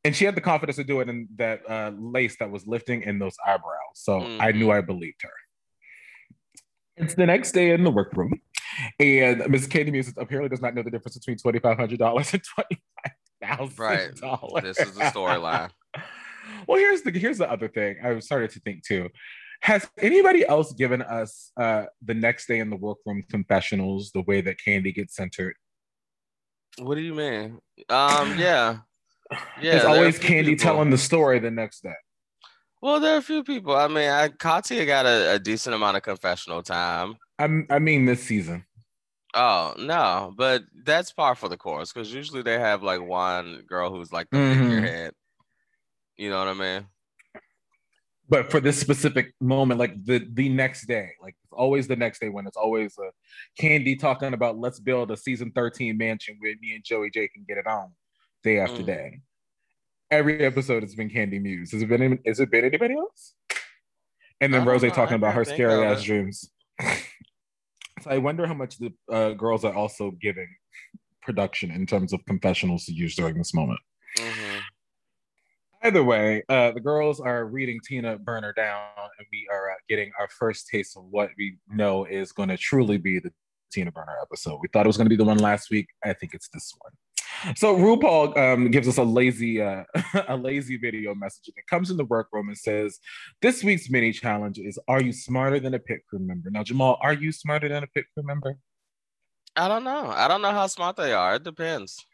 And 0.04 0.14
she 0.14 0.24
had 0.24 0.36
the 0.36 0.40
confidence 0.40 0.76
to 0.76 0.84
do 0.84 1.00
it 1.00 1.08
in 1.08 1.26
that 1.36 1.68
uh, 1.68 1.90
lace 1.98 2.36
that 2.38 2.50
was 2.50 2.66
lifting 2.68 3.02
in 3.02 3.18
those 3.18 3.34
eyebrows. 3.44 3.94
So 3.94 4.20
I 4.38 4.52
knew 4.52 4.70
I 4.70 4.80
believed 4.80 5.22
her. 5.22 5.32
It's 6.96 7.14
the 7.14 7.26
next 7.26 7.52
day 7.52 7.72
in 7.72 7.82
the 7.82 7.90
workroom, 7.90 8.40
and 8.98 9.48
Miss 9.48 9.66
Candy 9.66 9.90
Muse 9.90 10.12
apparently 10.16 10.48
does 10.48 10.60
not 10.60 10.74
know 10.74 10.82
the 10.82 10.90
difference 10.90 11.18
between 11.18 11.36
twenty 11.36 11.58
five 11.58 11.76
hundred 11.76 11.98
dollars 11.98 12.32
and 12.32 12.42
twenty 12.42 12.80
five 13.02 13.12
thousand 13.42 13.78
Right. 13.78 14.14
dollars. 14.16 14.62
This 14.62 14.78
is 14.78 14.94
the 14.94 15.04
storyline. 15.04 15.70
well, 16.66 16.78
here's 16.78 17.02
the 17.02 17.10
here's 17.10 17.38
the 17.38 17.50
other 17.50 17.68
thing. 17.68 17.96
I 18.04 18.18
started 18.20 18.50
to 18.50 18.60
think 18.60 18.82
too. 18.84 19.08
Has 19.62 19.88
anybody 19.98 20.46
else 20.46 20.72
given 20.72 21.02
us 21.02 21.50
uh, 21.56 21.86
the 22.04 22.14
next 22.14 22.46
day 22.46 22.60
in 22.60 22.70
the 22.70 22.76
workroom 22.76 23.24
confessionals 23.28 24.12
the 24.12 24.22
way 24.22 24.40
that 24.40 24.56
Candy 24.64 24.92
gets 24.92 25.16
centered? 25.16 25.54
What 26.78 26.94
do 26.94 27.00
you 27.00 27.14
mean? 27.14 27.58
Um, 27.88 28.38
yeah, 28.38 28.78
yeah. 29.32 29.36
it's 29.74 29.82
there 29.82 29.86
are 29.88 29.94
a 29.94 29.98
always 29.98 30.18
Candy 30.18 30.52
people. 30.52 30.62
telling 30.62 30.90
the 30.90 30.98
story 30.98 31.38
the 31.40 31.50
next 31.50 31.82
day. 31.82 31.94
Well, 32.80 33.00
there 33.00 33.14
are 33.14 33.18
a 33.18 33.22
few 33.22 33.42
people. 33.42 33.74
I 33.74 33.88
mean, 33.88 34.08
I, 34.08 34.28
Katya 34.28 34.86
got 34.86 35.04
a, 35.04 35.32
a 35.34 35.38
decent 35.40 35.74
amount 35.74 35.96
of 35.96 36.04
confessional 36.04 36.62
time. 36.62 37.16
I'm, 37.40 37.66
I 37.70 37.80
mean, 37.80 38.04
this 38.04 38.22
season. 38.22 38.64
Oh 39.34 39.74
no, 39.78 40.32
but 40.36 40.62
that's 40.84 41.12
par 41.12 41.34
for 41.34 41.48
the 41.48 41.56
course 41.56 41.92
because 41.92 42.12
usually 42.12 42.42
they 42.42 42.58
have 42.58 42.82
like 42.82 43.00
one 43.02 43.62
girl 43.68 43.90
who's 43.90 44.12
like 44.12 44.28
the 44.30 44.38
Mhm. 44.38 44.58
figurehead. 44.58 45.14
You 46.16 46.30
know 46.30 46.38
what 46.38 46.48
I 46.48 46.54
mean? 46.54 46.86
But 48.30 48.50
for 48.50 48.60
this 48.60 48.78
specific 48.78 49.32
moment, 49.40 49.78
like 49.80 50.04
the 50.04 50.26
the 50.32 50.48
next 50.48 50.86
day, 50.86 51.10
like 51.22 51.34
it's 51.44 51.52
always 51.52 51.88
the 51.88 51.96
next 51.96 52.20
day 52.20 52.28
when 52.28 52.46
it's 52.46 52.56
always 52.56 52.96
a 52.98 53.10
Candy 53.58 53.96
talking 53.96 54.34
about 54.34 54.58
let's 54.58 54.80
build 54.80 55.10
a 55.10 55.16
season 55.16 55.50
13 55.52 55.96
mansion 55.96 56.36
where 56.40 56.54
me 56.60 56.74
and 56.74 56.84
Joey 56.84 57.10
Jay 57.10 57.28
can 57.28 57.44
get 57.48 57.56
it 57.58 57.66
on 57.66 57.92
day 58.42 58.58
after 58.58 58.82
Mm. 58.82 58.86
day. 58.86 59.20
Every 60.10 60.40
episode 60.44 60.82
has 60.82 60.94
been 60.94 61.10
Candy 61.10 61.38
Muse. 61.38 61.72
Has 61.72 61.82
it 61.82 61.88
been 61.88 62.18
has 62.26 62.40
it 62.40 62.50
been 62.50 62.64
anybody 62.64 62.94
else? 62.94 63.34
And 64.40 64.52
then 64.54 64.64
Rose 64.64 64.82
know, 64.82 64.90
talking 64.90 65.16
about 65.16 65.34
her 65.34 65.44
scary 65.44 65.84
ass 65.84 66.02
dreams. 66.02 66.50
I 68.08 68.18
wonder 68.18 68.46
how 68.46 68.54
much 68.54 68.78
the 68.78 68.92
uh, 69.10 69.30
girls 69.32 69.64
are 69.64 69.74
also 69.74 70.12
giving 70.12 70.48
production 71.22 71.70
in 71.70 71.86
terms 71.86 72.12
of 72.12 72.24
confessionals 72.26 72.86
to 72.86 72.92
use 72.92 73.14
during 73.14 73.36
this 73.36 73.54
moment. 73.54 73.80
Mhm. 74.16 74.60
Either 75.82 76.02
way, 76.02 76.42
uh, 76.48 76.72
the 76.72 76.80
girls 76.80 77.20
are 77.20 77.46
reading 77.46 77.78
Tina 77.84 78.18
Burner 78.18 78.52
down, 78.52 78.88
and 79.18 79.26
we 79.30 79.46
are 79.52 79.70
uh, 79.70 79.74
getting 79.88 80.10
our 80.18 80.28
first 80.28 80.68
taste 80.68 80.96
of 80.96 81.04
what 81.04 81.30
we 81.38 81.58
know 81.68 82.04
is 82.04 82.32
going 82.32 82.48
to 82.48 82.56
truly 82.56 82.98
be 82.98 83.20
the 83.20 83.32
Tina 83.70 83.92
Burner 83.92 84.16
episode. 84.20 84.58
We 84.60 84.68
thought 84.68 84.86
it 84.86 84.88
was 84.88 84.96
going 84.96 85.06
to 85.06 85.10
be 85.10 85.16
the 85.16 85.24
one 85.24 85.38
last 85.38 85.70
week. 85.70 85.86
I 86.04 86.14
think 86.14 86.34
it's 86.34 86.48
this 86.48 86.74
one. 86.80 86.92
So 87.56 87.76
RuPaul 87.76 88.36
um, 88.36 88.70
gives 88.70 88.88
us 88.88 88.98
a 88.98 89.02
lazy, 89.02 89.62
uh, 89.62 89.84
a 90.28 90.36
lazy 90.36 90.76
video 90.76 91.14
message. 91.14 91.48
It 91.48 91.66
comes 91.68 91.90
in 91.90 91.96
the 91.96 92.04
workroom 92.04 92.48
and 92.48 92.58
says, 92.58 92.98
"This 93.42 93.62
week's 93.62 93.90
mini 93.90 94.12
challenge 94.12 94.58
is: 94.58 94.78
Are 94.88 95.00
you 95.00 95.12
smarter 95.12 95.60
than 95.60 95.74
a 95.74 95.78
pit 95.78 96.00
crew 96.08 96.18
member?" 96.18 96.50
Now, 96.50 96.62
Jamal, 96.62 96.98
are 97.00 97.12
you 97.12 97.32
smarter 97.32 97.68
than 97.68 97.82
a 97.82 97.86
pit 97.86 98.06
crew 98.14 98.24
member? 98.24 98.56
I 99.56 99.68
don't 99.68 99.84
know. 99.84 100.12
I 100.14 100.28
don't 100.28 100.42
know 100.42 100.52
how 100.52 100.66
smart 100.66 100.96
they 100.96 101.12
are. 101.12 101.36
It 101.36 101.44
depends. 101.44 102.04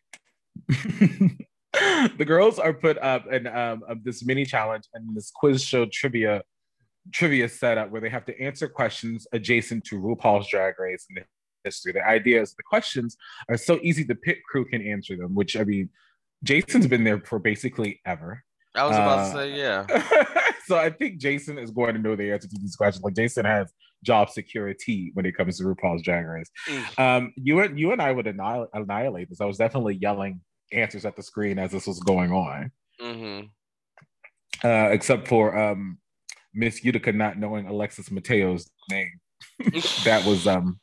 the 0.68 2.24
girls 2.24 2.58
are 2.58 2.72
put 2.72 2.98
up 2.98 3.26
in 3.32 3.46
um, 3.46 3.82
of 3.88 4.04
this 4.04 4.24
mini 4.24 4.44
challenge 4.44 4.84
and 4.94 5.14
this 5.16 5.30
quiz 5.34 5.62
show 5.62 5.86
trivia 5.86 6.42
trivia 7.12 7.48
setup 7.48 7.90
where 7.90 8.00
they 8.00 8.08
have 8.08 8.24
to 8.24 8.40
answer 8.40 8.68
questions 8.68 9.26
adjacent 9.32 9.84
to 9.84 10.00
RuPaul's 10.00 10.48
Drag 10.48 10.78
Race 10.78 11.06
and 11.10 11.24
history. 11.64 11.92
The 11.92 12.06
ideas, 12.06 12.54
the 12.54 12.62
questions 12.62 13.16
are 13.48 13.56
so 13.56 13.78
easy 13.82 14.04
the 14.04 14.14
pit 14.14 14.38
crew 14.48 14.64
can 14.64 14.82
answer 14.86 15.16
them, 15.16 15.34
which 15.34 15.56
I 15.56 15.64
mean, 15.64 15.90
Jason's 16.42 16.86
been 16.86 17.04
there 17.04 17.20
for 17.20 17.38
basically 17.38 18.00
ever. 18.06 18.44
I 18.74 18.84
was 18.84 18.96
about 18.96 19.18
Uh, 19.18 19.24
to 19.24 19.32
say, 19.32 19.56
yeah. 19.56 19.86
so 20.66 20.76
I 20.76 20.90
think 20.90 21.18
Jason 21.18 21.58
is 21.58 21.70
going 21.70 21.94
to 21.94 22.00
know 22.00 22.16
the 22.16 22.32
answer 22.32 22.48
to 22.48 22.58
these 22.60 22.76
questions. 22.76 23.04
Like 23.04 23.14
Jason 23.14 23.44
has 23.44 23.72
job 24.02 24.30
security 24.30 25.10
when 25.14 25.26
it 25.26 25.36
comes 25.36 25.58
to 25.58 25.64
RuPaul's 25.64 26.02
Drag 26.02 26.26
Race. 26.26 26.50
Mm. 26.68 26.98
Um, 26.98 27.32
you 27.36 27.60
and 27.60 27.78
you 27.78 27.92
and 27.92 28.02
I 28.02 28.12
would 28.12 28.26
annihilate, 28.26 28.68
annihilate 28.74 29.28
this. 29.30 29.40
I 29.40 29.46
was 29.46 29.58
definitely 29.58 29.94
yelling 29.94 30.40
answers 30.72 31.04
at 31.04 31.16
the 31.16 31.22
screen 31.22 31.58
as 31.58 31.70
this 31.70 31.86
was 31.86 32.00
going 32.00 32.32
on, 32.32 32.70
hmm 33.00 33.40
uh, 34.62 34.88
except 34.90 35.28
for 35.28 35.56
um, 35.56 35.98
Miss 36.54 36.84
Utica 36.84 37.12
not 37.12 37.38
knowing 37.38 37.66
Alexis 37.66 38.10
Mateo's 38.10 38.70
name. 38.90 39.10
that 40.04 40.24
was 40.24 40.46
um, 40.46 40.78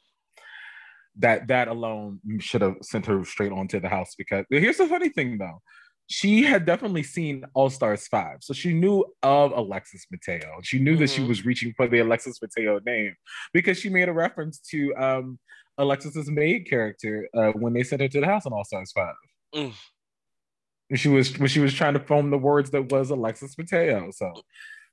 that 1.20 1.48
that 1.48 1.68
alone 1.68 2.20
should 2.40 2.62
have 2.62 2.76
sent 2.82 3.06
her 3.06 3.24
straight 3.26 3.52
on 3.52 3.68
to 3.70 3.80
the 3.80 3.90
house. 3.90 4.16
Because 4.18 4.46
here's 4.50 4.78
the 4.78 4.88
funny 4.88 5.10
thing, 5.10 5.38
though. 5.38 5.62
She 6.08 6.44
had 6.44 6.66
definitely 6.66 7.04
seen 7.04 7.46
All 7.54 7.70
Stars 7.70 8.08
5. 8.08 8.38
So 8.42 8.54
she 8.54 8.74
knew 8.74 9.06
of 9.24 9.52
Alexis 9.54 10.06
Mateo. 10.12 10.60
She 10.62 10.78
knew 10.80 10.98
that 10.98 11.10
she 11.10 11.22
Mhm. 11.22 11.28
was 11.30 11.46
reaching 11.46 11.74
for 11.78 11.88
the 11.88 12.00
Alexis 12.00 12.42
Mateo 12.42 12.80
name 12.86 13.16
because 13.54 13.78
she 13.80 13.90
made 13.90 14.10
a 14.10 14.14
reference 14.14 14.60
to 14.72 14.94
um, 14.96 15.40
Alexis's 15.78 16.30
maid 16.30 16.68
character 16.70 17.30
uh, 17.34 17.52
when 17.54 17.72
they 17.74 17.84
sent 17.84 18.02
her 18.02 18.10
to 18.10 18.20
the 18.20 18.26
house 18.26 18.46
on 18.46 18.52
All 18.52 18.66
Stars 18.66 18.92
5. 18.92 19.16
Mm. 19.56 19.74
She 20.96 21.08
was 21.08 21.38
when 21.40 21.48
she 21.48 21.62
was 21.62 21.74
trying 21.74 21.94
to 21.94 22.00
form 22.02 22.30
the 22.30 22.38
words 22.38 22.72
that 22.72 22.92
was 22.92 23.10
Alexis 23.10 23.58
Mateo. 23.58 24.12
So, 24.12 24.34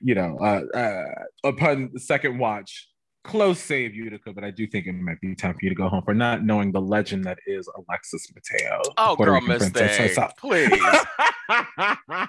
you 0.01 0.15
know, 0.15 0.39
uh, 0.39 0.63
uh, 0.79 1.25
upon 1.49 1.91
the 1.93 1.99
second 2.01 2.39
watch, 2.39 2.89
close 3.29 3.61
save 3.61 3.95
Utica, 3.95 4.33
but 4.33 4.43
I 4.43 4.51
do 4.51 4.67
think 4.67 4.87
it 4.87 4.93
might 4.93 5.21
be 5.21 5.35
time 5.35 5.53
for 5.53 5.61
you 5.63 5.69
to 5.69 5.75
go 5.75 5.89
home 5.89 6.03
for 6.03 6.15
not 6.15 6.45
knowing 6.45 6.73
the 6.73 6.81
legend 6.81 7.25
that 7.25 7.39
is 7.47 7.69
Alexis 7.77 8.27
Mateo. 8.35 8.81
Oh, 8.97 9.15
Puerto 9.17 9.33
girl, 9.33 9.41
Miss 9.43 9.69
Thing, 9.69 10.17
please. 10.39 10.71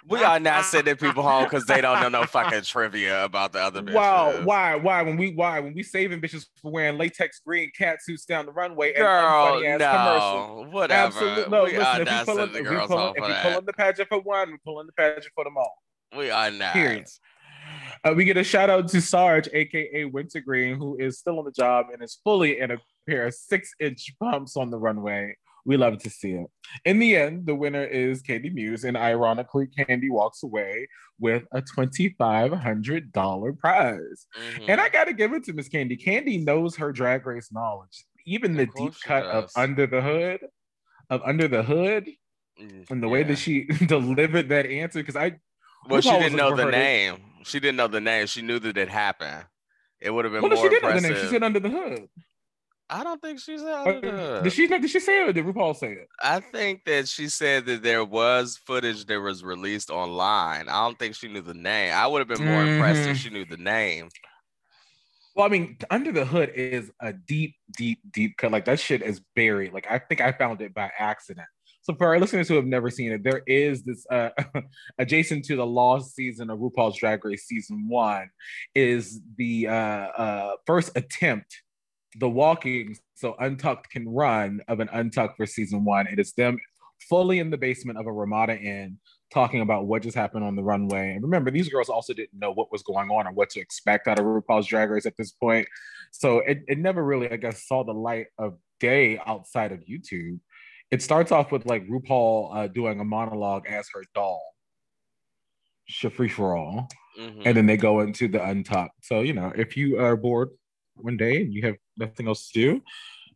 We 0.07 0.23
are 0.23 0.39
not 0.39 0.63
sending 0.63 0.95
people 0.95 1.23
home 1.23 1.43
because 1.43 1.65
they 1.65 1.81
don't 1.81 1.99
know 2.01 2.07
no 2.07 2.23
fucking 2.23 2.61
trivia 2.61 3.25
about 3.25 3.51
the 3.51 3.59
other 3.59 3.81
bitches. 3.81 3.93
Wow, 3.93 4.41
why, 4.43 4.75
why? 4.75 5.01
When 5.01 5.17
we, 5.17 5.33
why, 5.33 5.59
when 5.59 5.73
we 5.73 5.83
saving 5.83 6.21
bitches 6.21 6.45
for 6.61 6.71
wearing 6.71 6.97
latex 6.97 7.41
green 7.45 7.69
cat 7.77 8.01
suits 8.01 8.23
down 8.23 8.45
the 8.45 8.53
runway 8.53 8.93
and 8.93 8.97
Girl, 8.97 9.55
funny 9.55 9.67
ass 9.67 9.79
no, 9.79 10.67
whatever. 10.71 11.07
Absolutely, 11.07 11.51
no. 11.51 11.63
we 11.65 11.77
listen, 11.77 12.01
if 12.01 12.07
we 12.07 12.25
pulling, 12.25 12.25
sending 12.25 12.63
the 12.63 12.71
if 12.71 12.89
we 12.89 12.95
home 12.95 13.13
if 13.15 13.15
for 13.17 13.21
we 13.21 13.27
that. 13.27 13.43
pulling 13.43 13.65
the 13.65 13.73
pageant 13.73 14.09
for 14.09 14.21
one, 14.21 14.51
we 14.51 14.57
pulling 14.63 14.87
the 14.87 14.93
pageant 14.93 15.33
for 15.35 15.43
them 15.43 15.57
all. 15.57 15.75
We 16.17 16.31
are 16.31 16.51
not. 16.51 16.73
Period. 16.73 17.07
Uh, 18.03 18.13
we 18.15 18.23
get 18.25 18.37
a 18.37 18.43
shout 18.43 18.69
out 18.69 18.87
to 18.89 19.01
Sarge, 19.01 19.47
aka 19.53 20.05
Wintergreen, 20.05 20.77
who 20.77 20.97
is 20.97 21.19
still 21.19 21.39
on 21.39 21.45
the 21.45 21.51
job 21.51 21.87
and 21.91 22.01
is 22.01 22.19
fully 22.23 22.59
in 22.59 22.71
a 22.71 22.77
pair 23.07 23.27
of 23.27 23.33
six 23.33 23.73
inch 23.79 24.13
pumps 24.19 24.55
on 24.55 24.69
the 24.69 24.77
runway. 24.77 25.35
We 25.65 25.75
love 25.77 25.97
to 25.99 26.09
see 26.09 26.31
it. 26.31 26.47
In 26.85 26.99
the 26.99 27.15
end, 27.17 27.45
the 27.45 27.53
winner 27.53 27.83
is 27.83 28.21
Candy 28.21 28.49
Muse, 28.49 28.85
and 28.85 28.95
ironically, 28.95 29.67
Candy 29.67 30.09
walks 30.09 30.41
away 30.41 30.87
with 31.19 31.43
a 31.51 31.61
$2,500 31.61 33.53
prize. 33.59 34.27
Mhm. 34.37 34.65
And 34.69 34.81
I 34.81 34.89
got 34.89 35.05
to 35.05 35.13
give 35.13 35.33
it 35.33 35.43
to 35.45 35.53
Miss 35.53 35.67
Candy. 35.67 35.97
Candy 35.97 36.37
knows 36.37 36.75
her 36.77 36.91
drag 36.91 37.25
race 37.25 37.51
knowledge. 37.51 38.05
Even 38.25 38.55
the 38.55 38.67
deep 38.67 38.93
cut 39.03 39.25
of. 39.25 39.49
Under 39.55 39.85
the 39.85 40.01
Hood, 40.01 40.41
of 41.09 41.21
Under 41.25 41.47
the 41.47 41.63
Hood, 41.63 42.09
Mm, 42.59 42.91
and 42.91 43.01
the 43.01 43.07
way 43.07 43.23
that 43.23 43.37
she 43.37 43.63
delivered 43.87 44.49
that 44.49 44.65
answer, 44.65 44.99
because 44.99 45.15
I 45.15 45.39
Well, 45.87 46.01
she 46.01 46.09
didn't 46.09 46.35
know 46.35 46.53
the 46.55 46.65
her 46.65 46.71
name. 46.71 47.17
She 47.43 47.59
didn't 47.59 47.77
know 47.77 47.87
the 47.87 48.01
name. 48.01 48.27
She 48.27 48.41
knew 48.41 48.59
that 48.59 48.77
it 48.77 48.89
happened. 48.89 49.45
It 50.01 50.11
would 50.11 50.25
have 50.25 50.31
been 50.33 50.41
Well, 50.41 50.49
no, 50.51 50.55
more 50.55 50.65
she 50.65 50.69
did 50.69 50.83
know 50.83 50.93
the 50.93 51.01
name. 51.01 51.15
She 51.15 51.27
said 51.27 51.43
under 51.43 51.59
the 51.59 51.69
hood. 51.69 52.07
I 52.91 53.03
don't 53.03 53.21
think 53.21 53.39
she 53.39 53.57
said. 53.57 53.67
Under 53.67 54.01
the 54.01 54.17
Hood. 54.17 54.43
did 54.45 54.53
she? 54.53 54.67
Did 54.67 54.89
she 54.89 54.99
say 54.99 55.21
it 55.21 55.29
or 55.29 55.33
did 55.33 55.45
RuPaul 55.45 55.75
say 55.75 55.91
it? 55.91 56.07
I 56.23 56.39
think 56.39 56.85
that 56.85 57.07
she 57.07 57.27
said 57.27 57.65
that 57.67 57.83
there 57.83 58.03
was 58.03 58.57
footage 58.65 59.05
that 59.05 59.19
was 59.19 59.43
released 59.43 59.91
online. 59.91 60.67
I 60.67 60.83
don't 60.85 60.97
think 60.97 61.13
she 61.15 61.27
knew 61.27 61.41
the 61.41 61.53
name. 61.53 61.93
I 61.93 62.07
would 62.07 62.19
have 62.19 62.27
been 62.27 62.47
more 62.47 62.65
impressed 62.65 63.01
Mhm. 63.07 63.11
if 63.11 63.17
she 63.17 63.29
knew 63.29 63.45
the 63.45 63.57
name. 63.57 64.09
Well, 65.35 65.45
I 65.45 65.49
mean, 65.49 65.77
under 65.91 66.11
the 66.11 66.25
hood 66.25 66.49
is 66.55 66.91
a 66.99 67.13
deep, 67.13 67.55
deep, 67.77 67.99
deep 68.11 68.35
cut. 68.37 68.51
Like 68.51 68.65
that 68.65 68.79
shit 68.79 69.03
is 69.03 69.21
buried. 69.35 69.71
Like 69.71 69.85
I 69.89 69.99
think 69.99 70.19
I 70.21 70.31
found 70.31 70.61
it 70.61 70.73
by 70.73 70.91
accident. 70.97 71.47
So 71.89 71.95
for 71.95 72.05
our 72.05 72.19
listeners 72.19 72.47
who 72.47 72.53
have 72.53 72.67
never 72.67 72.91
seen 72.91 73.11
it, 73.11 73.23
there 73.23 73.41
is 73.47 73.81
this 73.81 74.05
uh, 74.11 74.29
adjacent 74.99 75.43
to 75.45 75.55
the 75.55 75.65
lost 75.65 76.13
season 76.13 76.51
of 76.51 76.59
RuPaul's 76.59 76.99
Drag 76.99 77.25
Race 77.25 77.47
season 77.47 77.87
one 77.89 78.29
is 78.75 79.21
the 79.39 79.65
uh, 79.65 79.71
uh, 79.71 80.51
first 80.67 80.91
attempt, 80.95 81.63
the 82.19 82.29
walking 82.29 82.95
so 83.15 83.35
Untucked 83.39 83.89
can 83.89 84.07
run 84.07 84.61
of 84.67 84.81
an 84.81 84.89
Untucked 84.93 85.35
for 85.35 85.47
season 85.47 85.83
one. 85.83 86.05
It 86.05 86.19
is 86.19 86.31
them 86.33 86.59
fully 87.09 87.39
in 87.39 87.49
the 87.49 87.57
basement 87.57 87.97
of 87.97 88.05
a 88.05 88.13
Ramada 88.13 88.55
Inn 88.55 88.99
talking 89.33 89.61
about 89.61 89.87
what 89.87 90.03
just 90.03 90.15
happened 90.15 90.43
on 90.43 90.55
the 90.55 90.63
runway. 90.63 91.13
And 91.13 91.23
remember, 91.23 91.49
these 91.49 91.69
girls 91.69 91.89
also 91.89 92.13
didn't 92.13 92.39
know 92.39 92.51
what 92.51 92.71
was 92.71 92.83
going 92.83 93.09
on 93.09 93.25
or 93.25 93.31
what 93.31 93.49
to 93.51 93.59
expect 93.59 94.07
out 94.07 94.19
of 94.19 94.25
RuPaul's 94.25 94.67
Drag 94.67 94.91
Race 94.91 95.07
at 95.07 95.17
this 95.17 95.31
point. 95.31 95.67
So 96.11 96.41
it, 96.41 96.61
it 96.67 96.77
never 96.77 97.03
really, 97.03 97.31
I 97.31 97.37
guess, 97.37 97.67
saw 97.67 97.83
the 97.83 97.93
light 97.93 98.27
of 98.37 98.59
day 98.79 99.19
outside 99.25 99.71
of 99.71 99.81
YouTube. 99.81 100.39
It 100.91 101.01
starts 101.01 101.31
off 101.31 101.51
with 101.51 101.65
like 101.65 101.87
RuPaul 101.87 102.55
uh, 102.55 102.67
doing 102.67 102.99
a 102.99 103.03
monologue 103.03 103.67
as 103.67 103.87
her 103.93 104.03
doll, 104.15 104.41
free 106.15 106.29
for 106.29 106.55
all, 106.55 106.89
Mhm. 107.17 107.43
and 107.45 107.57
then 107.57 107.65
they 107.65 107.77
go 107.77 107.99
into 107.99 108.27
the 108.27 108.43
untucked. 108.43 109.05
So 109.05 109.21
you 109.21 109.33
know, 109.33 109.51
if 109.55 109.77
you 109.77 109.99
are 109.99 110.15
bored 110.15 110.49
one 110.95 111.17
day 111.17 111.41
and 111.41 111.53
you 111.53 111.65
have 111.65 111.75
nothing 111.97 112.27
else 112.27 112.51
to 112.51 112.59
do, 112.59 112.81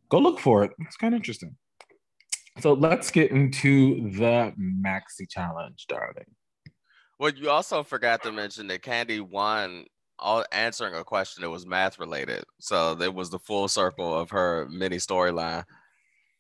go 0.10 0.19
look 0.19 0.39
for 0.39 0.63
it. 0.63 0.72
It's 0.79 0.98
kind 0.98 1.13
of 1.13 1.17
interesting. 1.17 1.55
So 2.60 2.74
let's 2.74 3.10
get 3.10 3.31
into 3.31 4.12
the 4.12 4.53
maxi 4.60 5.27
challenge, 5.27 5.86
darling. 5.88 6.36
Well, 7.19 7.31
you 7.31 7.50
also 7.50 7.83
forgot 7.83 8.22
to 8.24 8.31
mention 8.31 8.67
that 8.67 8.81
Candy 8.81 9.19
won 9.22 9.86
all 10.19 10.45
answering 10.51 10.93
a 10.93 11.03
question 11.03 11.41
that 11.41 11.50
was 11.50 11.65
math 11.65 12.00
related. 12.00 12.43
So 12.60 13.00
it 13.00 13.13
was 13.13 13.29
the 13.29 13.39
full 13.39 13.67
circle 13.67 14.15
of 14.15 14.29
her 14.29 14.67
mini 14.69 14.98
storyline. 14.98 15.63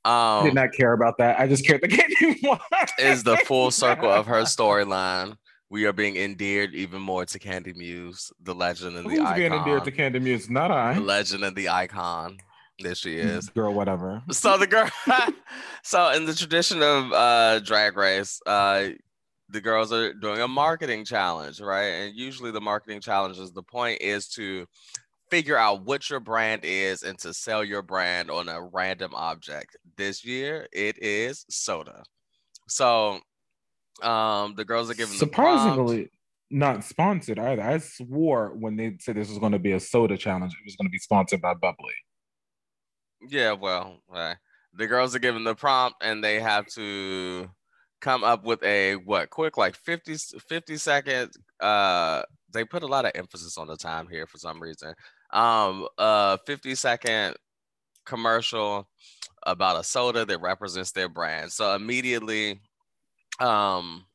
I 0.05 0.39
Um, 0.39 0.45
did 0.45 0.53
not 0.53 0.73
care 0.73 0.93
about 0.93 1.17
that. 1.19 1.39
I 1.39 1.47
just 1.47 1.65
cared 1.65 1.81
the 1.81 1.87
candy 1.89 2.39
one. 2.41 2.59
is 2.99 3.23
the 3.23 3.37
full 3.37 3.71
circle 3.83 4.09
of 4.11 4.25
her 4.27 4.41
storyline. 4.41 5.37
We 5.69 5.85
are 5.85 5.93
being 5.93 6.17
endeared 6.17 6.75
even 6.75 7.01
more 7.01 7.25
to 7.25 7.39
Candy 7.39 7.73
Muse, 7.73 8.31
the 8.41 8.53
legend 8.53 8.95
and 8.95 9.05
the 9.07 9.11
Who's 9.11 9.19
icon. 9.21 9.35
being 9.37 9.53
endeared 9.53 9.83
to 9.85 9.91
Candy 9.91 10.19
Muse? 10.19 10.49
Not 10.49 10.67
the 10.67 10.73
I. 10.75 10.97
legend 10.99 11.43
and 11.43 11.55
the 11.55 11.69
icon 11.69 12.37
that 12.79 12.97
she 12.97 13.15
is. 13.17 13.49
Girl, 13.49 13.73
whatever. 13.73 14.21
So 14.31 14.57
the 14.57 14.67
girl, 14.67 14.89
so 15.83 16.11
in 16.11 16.25
the 16.25 16.33
tradition 16.35 16.83
of 16.83 17.11
uh, 17.11 17.59
Drag 17.61 17.97
Race, 17.97 18.39
uh, 18.45 18.89
the 19.49 19.61
girls 19.61 19.91
are 19.91 20.13
doing 20.13 20.41
a 20.41 20.47
marketing 20.47 21.05
challenge, 21.05 21.59
right? 21.59 21.85
And 21.87 22.15
usually 22.15 22.51
the 22.51 22.61
marketing 22.61 23.01
challenges, 23.01 23.51
the 23.51 23.63
point 23.63 24.01
is 24.01 24.27
to 24.29 24.67
figure 25.31 25.57
out 25.57 25.83
what 25.85 26.07
your 26.09 26.19
brand 26.19 26.61
is 26.63 27.01
and 27.03 27.17
to 27.19 27.33
sell 27.33 27.63
your 27.63 27.81
brand 27.81 28.29
on 28.29 28.47
a 28.47 28.61
random 28.61 29.11
object. 29.15 29.75
This 29.97 30.25
year 30.25 30.67
it 30.71 31.01
is 31.01 31.45
soda. 31.49 32.03
So 32.67 33.19
um 34.01 34.55
the 34.55 34.65
girls 34.65 34.89
are 34.89 34.95
given 34.95 35.13
the. 35.13 35.19
Surprisingly, 35.19 36.09
not 36.49 36.83
sponsored 36.83 37.39
either. 37.39 37.61
I 37.61 37.77
swore 37.79 38.53
when 38.55 38.75
they 38.75 38.97
said 38.99 39.15
this 39.15 39.29
was 39.29 39.39
going 39.39 39.51
to 39.53 39.59
be 39.59 39.73
a 39.73 39.79
soda 39.79 40.17
challenge, 40.17 40.53
it 40.53 40.65
was 40.65 40.75
going 40.75 40.87
to 40.87 40.91
be 40.91 40.99
sponsored 40.99 41.41
by 41.41 41.53
Bubbly. 41.53 41.93
Yeah, 43.29 43.53
well, 43.53 44.01
uh, 44.13 44.35
the 44.73 44.87
girls 44.87 45.15
are 45.15 45.19
given 45.19 45.43
the 45.43 45.55
prompt 45.55 46.03
and 46.03 46.23
they 46.23 46.39
have 46.39 46.67
to 46.67 47.49
come 48.01 48.23
up 48.23 48.43
with 48.43 48.61
a 48.63 48.95
what 48.95 49.29
quick 49.29 49.57
like 49.57 49.77
50 49.77 50.17
50 50.45 50.75
second 50.75 51.31
uh 51.61 52.21
they 52.53 52.63
put 52.63 52.83
a 52.83 52.87
lot 52.87 53.05
of 53.05 53.11
emphasis 53.15 53.57
on 53.57 53.67
the 53.67 53.75
time 53.75 54.07
here 54.09 54.27
for 54.27 54.37
some 54.37 54.61
reason. 54.61 54.93
Um, 55.31 55.87
uh, 55.97 56.37
50 56.45 56.75
second 56.75 57.35
commercial 58.05 58.87
about 59.45 59.79
a 59.79 59.83
soda 59.83 60.25
that 60.25 60.41
represents 60.41 60.91
their 60.91 61.09
brand. 61.09 61.51
So 61.51 61.75
immediately, 61.75 62.61
um, 63.39 64.05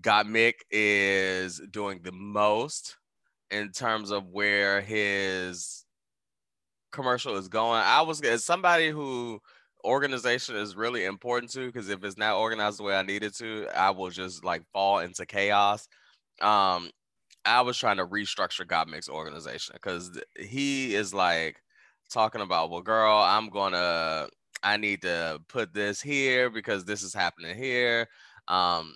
Gottmik 0.00 0.54
is 0.70 1.60
doing 1.70 2.00
the 2.02 2.12
most 2.12 2.96
in 3.50 3.72
terms 3.72 4.10
of 4.10 4.28
where 4.28 4.80
his 4.80 5.84
commercial 6.92 7.36
is 7.36 7.48
going. 7.48 7.80
I 7.82 8.02
was 8.02 8.20
as 8.22 8.44
somebody 8.44 8.90
who 8.90 9.40
organization 9.84 10.56
is 10.56 10.76
really 10.76 11.04
important 11.04 11.52
to 11.52 11.66
because 11.66 11.88
if 11.88 12.02
it's 12.04 12.18
not 12.18 12.36
organized 12.36 12.78
the 12.78 12.82
way 12.82 12.96
I 12.96 13.02
needed 13.02 13.34
to, 13.36 13.66
I 13.74 13.90
will 13.90 14.10
just 14.10 14.44
like 14.44 14.62
fall 14.72 14.98
into 14.98 15.26
chaos. 15.26 15.88
Um, 16.40 16.90
I 17.44 17.62
was 17.62 17.78
trying 17.78 17.96
to 17.98 18.06
restructure 18.06 18.66
Gottmik's 18.66 19.08
organization 19.08 19.74
because 19.74 20.20
he 20.38 20.94
is 20.94 21.14
like 21.14 21.62
talking 22.10 22.40
about, 22.40 22.70
well, 22.70 22.82
girl, 22.82 23.16
I'm 23.16 23.48
gonna, 23.48 24.28
I 24.62 24.76
need 24.76 25.02
to 25.02 25.40
put 25.48 25.72
this 25.72 26.00
here 26.00 26.50
because 26.50 26.84
this 26.84 27.02
is 27.02 27.14
happening 27.14 27.56
here. 27.56 28.08
Um, 28.48 28.94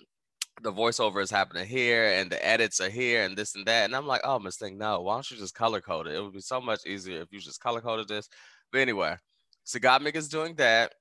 the 0.61 0.71
voiceover 0.71 1.21
is 1.21 1.31
happening 1.31 1.65
here 1.65 2.05
and 2.05 2.31
the 2.31 2.45
edits 2.45 2.79
are 2.79 2.89
here 2.89 3.23
and 3.23 3.35
this 3.35 3.55
and 3.55 3.65
that. 3.65 3.85
And 3.85 3.95
I'm 3.95 4.07
like, 4.07 4.21
oh, 4.23 4.39
Miss 4.39 4.57
Thing, 4.57 4.77
no, 4.77 5.01
why 5.01 5.15
don't 5.15 5.31
you 5.31 5.37
just 5.37 5.55
color 5.55 5.81
code 5.81 6.07
it? 6.07 6.15
It 6.15 6.21
would 6.21 6.33
be 6.33 6.41
so 6.41 6.61
much 6.61 6.85
easier 6.85 7.21
if 7.21 7.31
you 7.31 7.39
just 7.39 7.61
color 7.61 7.81
coded 7.81 8.07
this. 8.07 8.29
But 8.71 8.81
anyway, 8.81 9.15
so 9.63 9.79
Gottmik 9.79 10.15
is 10.15 10.29
doing 10.29 10.55
that. 10.55 10.93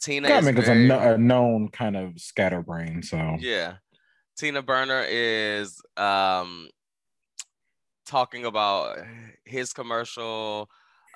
Tina 0.00 0.28
Gottmik 0.28 0.58
is, 0.58 0.64
is 0.64 0.68
a, 0.68 0.86
very, 0.88 1.14
a 1.14 1.18
known 1.18 1.68
kind 1.68 1.96
of 1.96 2.20
scatterbrain. 2.20 3.02
So 3.02 3.36
yeah. 3.38 3.74
Tina 4.36 4.62
Burner 4.62 5.04
is 5.08 5.80
um 5.96 6.68
talking 8.04 8.44
about 8.44 8.98
his 9.44 9.72
commercial 9.72 10.68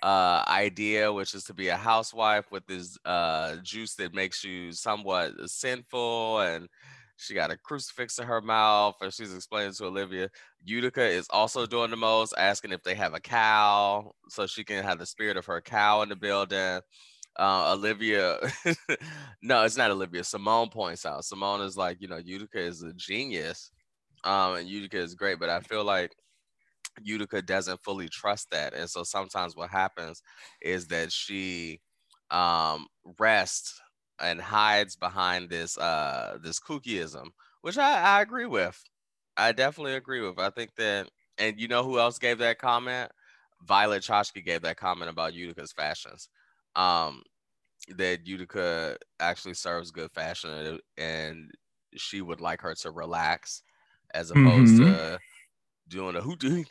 uh 0.03 0.43
idea 0.49 1.13
which 1.13 1.35
is 1.35 1.45
to 1.45 1.55
be 1.55 1.69
a 1.69 1.77
housewife 1.77 2.51
with 2.51 2.67
this 2.67 2.99
uh 3.05 3.57
juice 3.63 3.95
that 3.97 4.15
makes 4.15 4.43
you 4.45 4.73
somewhat 4.73 5.33
sinful 5.47 6.41
and 6.41 6.69
she 7.17 7.35
got 7.35 7.51
a 7.51 7.57
crucifix 7.59 8.19
in 8.19 8.27
her 8.27 8.41
mouth 8.41 8.95
and 9.03 9.13
she's 9.13 9.35
explaining 9.35 9.73
to 9.73 9.85
olivia 9.85 10.29
utica 10.65 11.05
is 11.05 11.27
also 11.31 11.67
doing 11.67 11.91
the 11.91 11.97
most 11.97 12.33
asking 12.39 12.73
if 12.73 12.83
they 12.83 12.95
have 12.95 13.13
a 13.15 13.21
cow 13.21 14.11
so 14.29 14.47
she 14.47 14.65
can 14.65 14.83
have 14.83 14.99
the 14.99 15.07
spirit 15.07 15.37
of 15.37 15.47
her 15.47 15.61
cow 15.61 16.03
in 16.03 16.09
the 16.09 16.17
building. 16.17 16.81
Uh, 17.39 17.73
olivia 17.75 18.39
no 19.43 19.65
it's 19.65 19.77
not 19.77 19.91
olivia 19.91 20.23
simone 20.25 20.69
points 20.69 21.07
out 21.07 21.25
simone 21.25 21.61
is 21.61 21.77
like 21.77 21.97
you 22.01 22.09
know 22.09 22.17
utica 22.19 22.59
is 22.59 22.83
a 22.83 22.93
genius 22.95 23.71
um 24.25 24.57
and 24.57 24.69
utica 24.69 24.99
is 24.99 25.15
great 25.15 25.39
but 25.39 25.49
i 25.49 25.61
feel 25.61 25.85
like 25.85 26.13
Utica 27.03 27.43
doesn't 27.43 27.83
fully 27.83 28.09
trust 28.09 28.51
that. 28.51 28.75
And 28.75 28.89
so 28.89 29.03
sometimes 29.03 29.57
what 29.57 29.71
happens 29.71 30.23
is 30.61 30.87
that 30.89 31.13
she 31.13 31.81
um, 32.31 32.87
rests 33.19 33.81
and 34.21 34.41
hides 34.41 34.97
behind 34.97 35.51
this 35.51 35.79
uh, 35.79 36.39
this 36.43 36.61
kookyism, 36.61 37.29
which 37.63 37.79
I, 37.79 38.19
I 38.19 38.23
agree 38.23 38.47
with. 38.47 38.83
I 39.37 39.53
definitely 39.53 39.95
agree 39.95 40.21
with. 40.21 40.39
I 40.39 40.51
think 40.51 40.75
that, 40.77 41.09
and 41.39 41.59
you 41.59 41.69
know 41.69 41.83
who 41.83 41.99
else 41.99 42.19
gave 42.19 42.39
that 42.39 42.59
comment? 42.59 43.11
Violet 43.63 44.03
Chachki 44.03 44.45
gave 44.45 44.63
that 44.63 44.77
comment 44.77 45.11
about 45.11 45.35
Utica's 45.35 45.73
fashions. 45.73 46.29
Um, 46.77 47.23
that 47.97 48.27
Utica 48.27 48.97
actually 49.19 49.55
serves 49.55 49.91
good 49.91 50.11
fashion 50.13 50.79
and 50.97 51.51
she 51.97 52.21
would 52.21 52.41
like 52.41 52.61
her 52.61 52.75
to 52.75 52.91
relax 52.91 53.63
as 54.15 54.31
opposed 54.31 54.75
mm-hmm. 54.75 54.93
to 54.93 55.19
doing 55.91 56.17
a 56.17 56.21
who 56.21 56.37
do 56.37 56.65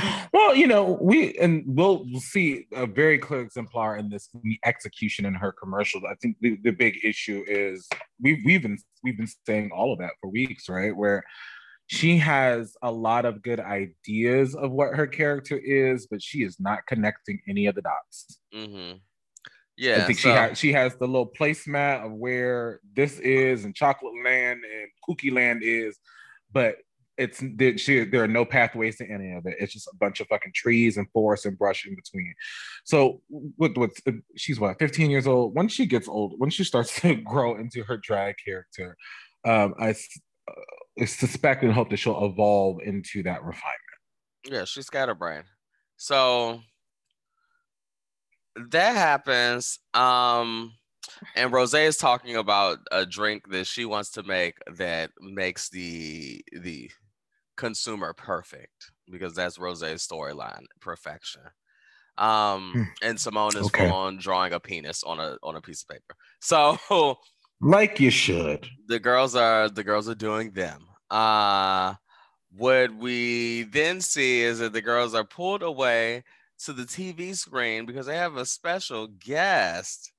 well 0.32 0.54
you 0.54 0.66
know 0.66 0.98
we 1.00 1.36
and 1.38 1.62
we'll 1.66 2.04
see 2.18 2.66
a 2.72 2.86
very 2.86 3.18
clear 3.18 3.40
exemplar 3.40 3.96
in 3.96 4.10
this 4.10 4.28
in 4.34 4.40
the 4.42 4.58
execution 4.64 5.24
in 5.24 5.34
her 5.34 5.52
commercials 5.52 6.04
i 6.10 6.14
think 6.16 6.36
the, 6.40 6.58
the 6.64 6.72
big 6.72 6.98
issue 7.04 7.44
is 7.46 7.88
we've, 8.20 8.38
we've 8.44 8.62
been 8.62 8.76
we've 9.02 9.16
been 9.16 9.28
saying 9.46 9.70
all 9.72 9.92
of 9.92 9.98
that 10.00 10.10
for 10.20 10.28
weeks 10.28 10.68
right? 10.68 10.94
Where 10.94 11.22
she 11.86 12.18
has 12.18 12.76
a 12.82 12.90
lot 12.90 13.24
of 13.24 13.42
good 13.42 13.60
ideas 13.60 14.56
of 14.56 14.72
what 14.72 14.94
her 14.96 15.06
character 15.06 15.56
is 15.56 16.06
but 16.10 16.20
she 16.20 16.42
is 16.42 16.58
not 16.58 16.80
connecting 16.86 17.40
any 17.48 17.66
of 17.66 17.76
the 17.76 17.82
dots. 17.82 18.40
Mm-hmm. 18.52 18.98
yeah 19.76 19.96
i 19.96 20.00
think 20.00 20.18
so... 20.18 20.28
she 20.28 20.34
has 20.34 20.58
she 20.58 20.72
has 20.72 20.96
the 20.96 21.06
little 21.06 21.30
placemat 21.38 22.04
of 22.04 22.12
where 22.12 22.80
this 22.94 23.20
is 23.20 23.64
and 23.64 23.74
chocolate 23.74 24.14
land 24.24 24.60
and 24.64 24.88
cookie 25.04 25.30
land 25.30 25.62
is 25.62 25.96
but 26.52 26.76
it's 27.18 27.42
there, 27.56 27.78
she, 27.78 28.04
there 28.04 28.22
are 28.22 28.28
no 28.28 28.44
pathways 28.44 28.96
to 28.98 29.10
any 29.10 29.32
of 29.32 29.46
it. 29.46 29.56
It's 29.58 29.72
just 29.72 29.88
a 29.88 29.96
bunch 29.96 30.20
of 30.20 30.26
fucking 30.28 30.52
trees 30.54 30.96
and 30.96 31.10
forests 31.12 31.46
and 31.46 31.58
brush 31.58 31.86
in 31.86 31.94
between. 31.94 32.34
So 32.84 33.22
with 33.58 33.76
with 33.76 33.98
she's 34.36 34.60
what 34.60 34.78
15 34.78 35.10
years 35.10 35.26
old. 35.26 35.54
Once 35.54 35.72
she 35.72 35.86
gets 35.86 36.08
old, 36.08 36.38
once 36.38 36.54
she 36.54 36.64
starts 36.64 37.00
to 37.00 37.14
grow 37.14 37.56
into 37.56 37.82
her 37.84 37.96
drag 37.96 38.36
character, 38.44 38.96
um, 39.44 39.74
I, 39.78 39.90
uh, 39.90 40.52
I 41.00 41.04
suspect 41.04 41.62
and 41.62 41.72
hope 41.72 41.90
that 41.90 41.98
she'll 41.98 42.24
evolve 42.24 42.80
into 42.84 43.22
that 43.22 43.42
refinement. 43.42 43.80
Yeah, 44.44 44.64
she's 44.64 44.86
scatterbrain. 44.86 45.44
So 45.96 46.60
that 48.70 48.96
happens. 48.96 49.78
Um, 49.94 50.72
and 51.34 51.52
Rose 51.52 51.74
is 51.74 51.96
talking 51.96 52.36
about 52.36 52.78
a 52.92 53.06
drink 53.06 53.50
that 53.50 53.66
she 53.66 53.84
wants 53.84 54.10
to 54.12 54.22
make 54.22 54.56
that 54.76 55.10
makes 55.20 55.68
the 55.68 56.44
the 56.52 56.90
consumer 57.56 58.12
perfect 58.12 58.90
because 59.10 59.34
that's 59.34 59.58
Rose's 59.58 60.06
storyline, 60.06 60.64
perfection. 60.80 61.42
Um, 62.18 62.72
hmm. 62.74 62.82
and 63.02 63.20
Simone 63.20 63.56
is 63.56 63.66
okay. 63.66 63.90
on 63.90 64.18
drawing 64.18 64.52
a 64.54 64.60
penis 64.60 65.04
on 65.04 65.20
a 65.20 65.36
on 65.42 65.56
a 65.56 65.60
piece 65.60 65.82
of 65.82 65.88
paper. 65.88 66.14
So 66.40 66.78
like 67.60 67.98
you 68.00 68.10
should. 68.10 68.66
The 68.88 68.98
girls 68.98 69.34
are 69.34 69.68
the 69.68 69.84
girls 69.84 70.08
are 70.08 70.14
doing 70.14 70.52
them. 70.52 70.86
Uh 71.10 71.94
what 72.52 72.94
we 72.94 73.64
then 73.64 74.00
see 74.00 74.40
is 74.40 74.60
that 74.60 74.72
the 74.72 74.80
girls 74.80 75.14
are 75.14 75.24
pulled 75.24 75.62
away 75.62 76.24
to 76.64 76.72
the 76.72 76.84
TV 76.84 77.36
screen 77.36 77.84
because 77.84 78.06
they 78.06 78.16
have 78.16 78.36
a 78.36 78.46
special 78.46 79.08
guest 79.08 80.12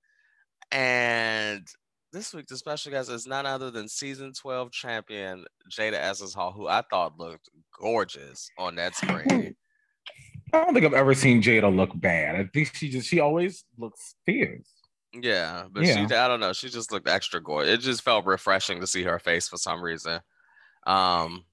and 0.71 1.67
this 2.11 2.33
week 2.33 2.47
the 2.47 2.57
special 2.57 2.91
guest 2.91 3.09
is 3.09 3.27
none 3.27 3.45
other 3.45 3.71
than 3.71 3.87
season 3.87 4.33
12 4.33 4.71
champion 4.71 5.45
Jada 5.71 5.95
Essence 5.95 6.33
Hall, 6.33 6.51
who 6.51 6.67
I 6.67 6.81
thought 6.89 7.19
looked 7.19 7.49
gorgeous 7.79 8.49
on 8.57 8.75
that 8.75 8.95
screen. 8.95 9.55
I 10.53 10.63
don't 10.63 10.73
think 10.73 10.85
I've 10.85 10.93
ever 10.93 11.13
seen 11.13 11.41
Jada 11.41 11.73
look 11.73 11.91
bad. 11.95 12.35
I 12.35 12.45
think 12.53 12.73
she 12.73 12.89
just 12.89 13.07
she 13.07 13.19
always 13.19 13.65
looks 13.77 14.15
fierce. 14.25 14.69
Yeah, 15.13 15.65
but 15.71 15.83
yeah. 15.83 16.07
she 16.07 16.15
I 16.15 16.27
don't 16.27 16.39
know, 16.39 16.53
she 16.53 16.69
just 16.69 16.91
looked 16.91 17.09
extra 17.09 17.41
gorgeous. 17.41 17.73
It 17.73 17.81
just 17.81 18.01
felt 18.01 18.25
refreshing 18.25 18.79
to 18.79 18.87
see 18.87 19.03
her 19.03 19.19
face 19.19 19.47
for 19.47 19.57
some 19.57 19.81
reason. 19.81 20.21
Um 20.85 21.43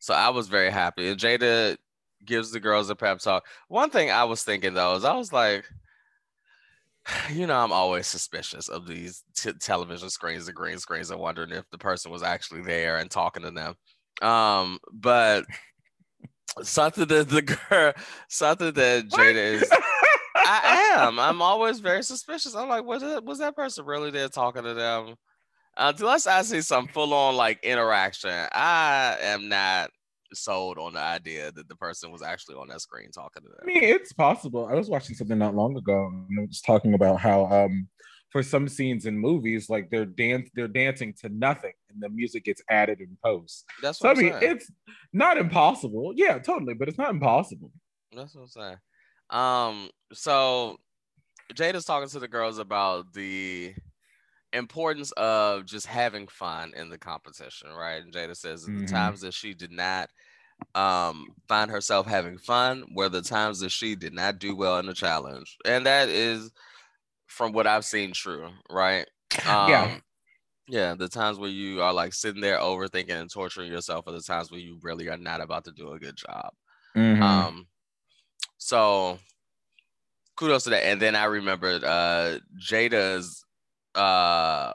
so 0.00 0.14
I 0.14 0.28
was 0.28 0.48
very 0.48 0.70
happy. 0.70 1.08
And 1.08 1.18
Jada 1.18 1.76
gives 2.24 2.52
the 2.52 2.60
girls 2.60 2.90
a 2.90 2.96
pep 2.96 3.18
talk. 3.20 3.46
One 3.68 3.90
thing 3.90 4.10
I 4.10 4.24
was 4.24 4.42
thinking 4.42 4.74
though 4.74 4.94
is 4.96 5.04
I 5.04 5.14
was 5.14 5.32
like, 5.32 5.64
you 7.32 7.46
know, 7.46 7.58
I'm 7.58 7.72
always 7.72 8.06
suspicious 8.06 8.68
of 8.68 8.86
these 8.86 9.22
t- 9.36 9.52
television 9.60 10.10
screens 10.10 10.48
and 10.48 10.56
green 10.56 10.78
screens 10.78 11.10
and 11.10 11.20
wondering 11.20 11.50
if 11.50 11.68
the 11.70 11.78
person 11.78 12.10
was 12.10 12.22
actually 12.22 12.62
there 12.62 12.98
and 12.98 13.10
talking 13.10 13.42
to 13.42 13.50
them. 13.50 13.74
Um, 14.22 14.78
but 14.92 15.44
something 16.62 17.06
that 17.06 17.28
the 17.28 17.42
girl, 17.70 17.92
something 18.28 18.72
that 18.72 19.08
Jada 19.08 19.34
is. 19.34 19.70
I 20.34 20.96
am. 20.96 21.18
I'm 21.18 21.42
always 21.42 21.80
very 21.80 22.02
suspicious. 22.02 22.54
I'm 22.54 22.68
like, 22.68 22.84
was 22.84 23.02
it 23.02 23.24
was 23.24 23.38
that 23.38 23.54
person 23.54 23.84
really 23.84 24.10
there 24.10 24.28
talking 24.28 24.62
to 24.62 24.74
them? 24.74 25.14
Unless 25.76 26.26
I 26.26 26.42
see 26.42 26.60
some 26.62 26.88
full 26.88 27.12
on 27.12 27.36
like 27.36 27.62
interaction, 27.62 28.30
I 28.52 29.16
am 29.20 29.48
not 29.48 29.90
sold 30.34 30.78
on 30.78 30.94
the 30.94 31.00
idea 31.00 31.50
that 31.52 31.68
the 31.68 31.76
person 31.76 32.10
was 32.10 32.22
actually 32.22 32.56
on 32.56 32.68
that 32.68 32.80
screen 32.80 33.10
talking 33.10 33.42
to 33.42 33.48
them. 33.48 33.58
I 33.62 33.66
mean, 33.66 33.82
it's 33.82 34.12
possible. 34.12 34.66
I 34.66 34.74
was 34.74 34.88
watching 34.88 35.14
something 35.14 35.38
not 35.38 35.54
long 35.54 35.76
ago 35.76 36.06
and 36.06 36.38
it 36.38 36.48
was 36.48 36.60
talking 36.60 36.94
about 36.94 37.20
how 37.20 37.46
um 37.46 37.88
for 38.30 38.42
some 38.42 38.68
scenes 38.68 39.06
in 39.06 39.18
movies, 39.18 39.70
like 39.70 39.90
they're 39.90 40.04
dance 40.04 40.50
they're 40.54 40.68
dancing 40.68 41.14
to 41.20 41.28
nothing 41.28 41.72
and 41.90 42.02
the 42.02 42.08
music 42.08 42.44
gets 42.44 42.62
added 42.68 43.00
in 43.00 43.16
post. 43.24 43.64
That's 43.82 44.00
what 44.00 44.16
so, 44.16 44.20
i 44.20 44.22
mean 44.22 44.32
saying. 44.40 44.56
it's 44.56 44.70
not 45.12 45.38
impossible. 45.38 46.12
Yeah, 46.14 46.38
totally, 46.38 46.74
but 46.74 46.88
it's 46.88 46.98
not 46.98 47.10
impossible. 47.10 47.70
That's 48.14 48.34
what 48.34 48.42
I'm 48.42 48.48
saying. 48.48 48.76
Um, 49.30 49.90
so 50.12 50.76
Jada's 51.54 51.84
talking 51.84 52.08
to 52.10 52.18
the 52.18 52.28
girls 52.28 52.58
about 52.58 53.12
the 53.12 53.74
importance 54.52 55.12
of 55.12 55.66
just 55.66 55.86
having 55.86 56.26
fun 56.26 56.72
in 56.76 56.88
the 56.88 56.98
competition, 56.98 57.70
right? 57.70 58.02
And 58.02 58.12
Jada 58.12 58.36
says 58.36 58.64
mm-hmm. 58.64 58.80
the 58.80 58.86
times 58.86 59.20
that 59.20 59.34
she 59.34 59.54
did 59.54 59.72
not 59.72 60.08
um 60.74 61.28
find 61.46 61.70
herself 61.70 62.04
having 62.04 62.36
fun 62.36 62.84
were 62.92 63.08
the 63.08 63.22
times 63.22 63.60
that 63.60 63.70
she 63.70 63.94
did 63.94 64.12
not 64.12 64.40
do 64.40 64.56
well 64.56 64.78
in 64.78 64.86
the 64.86 64.94
challenge. 64.94 65.56
And 65.64 65.86
that 65.86 66.08
is 66.08 66.50
from 67.26 67.52
what 67.52 67.66
I've 67.66 67.84
seen 67.84 68.12
true, 68.12 68.50
right? 68.70 69.06
Um, 69.46 69.70
yeah. 69.70 69.98
Yeah, 70.70 70.94
the 70.94 71.08
times 71.08 71.38
where 71.38 71.48
you 71.48 71.80
are 71.80 71.94
like 71.94 72.12
sitting 72.12 72.42
there 72.42 72.58
overthinking 72.58 73.10
and 73.10 73.30
torturing 73.30 73.72
yourself 73.72 74.06
are 74.06 74.12
the 74.12 74.20
times 74.20 74.50
where 74.50 74.60
you 74.60 74.78
really 74.82 75.08
are 75.08 75.16
not 75.16 75.40
about 75.40 75.64
to 75.64 75.72
do 75.72 75.92
a 75.92 75.98
good 75.98 76.16
job. 76.16 76.50
Mhm. 76.94 77.22
Um, 77.22 77.66
so 78.58 79.18
kudos 80.36 80.64
to 80.64 80.70
that. 80.70 80.84
And 80.84 81.00
then 81.00 81.14
I 81.14 81.24
remembered 81.24 81.84
uh 81.84 82.38
Jada's 82.60 83.44
uh 83.98 84.72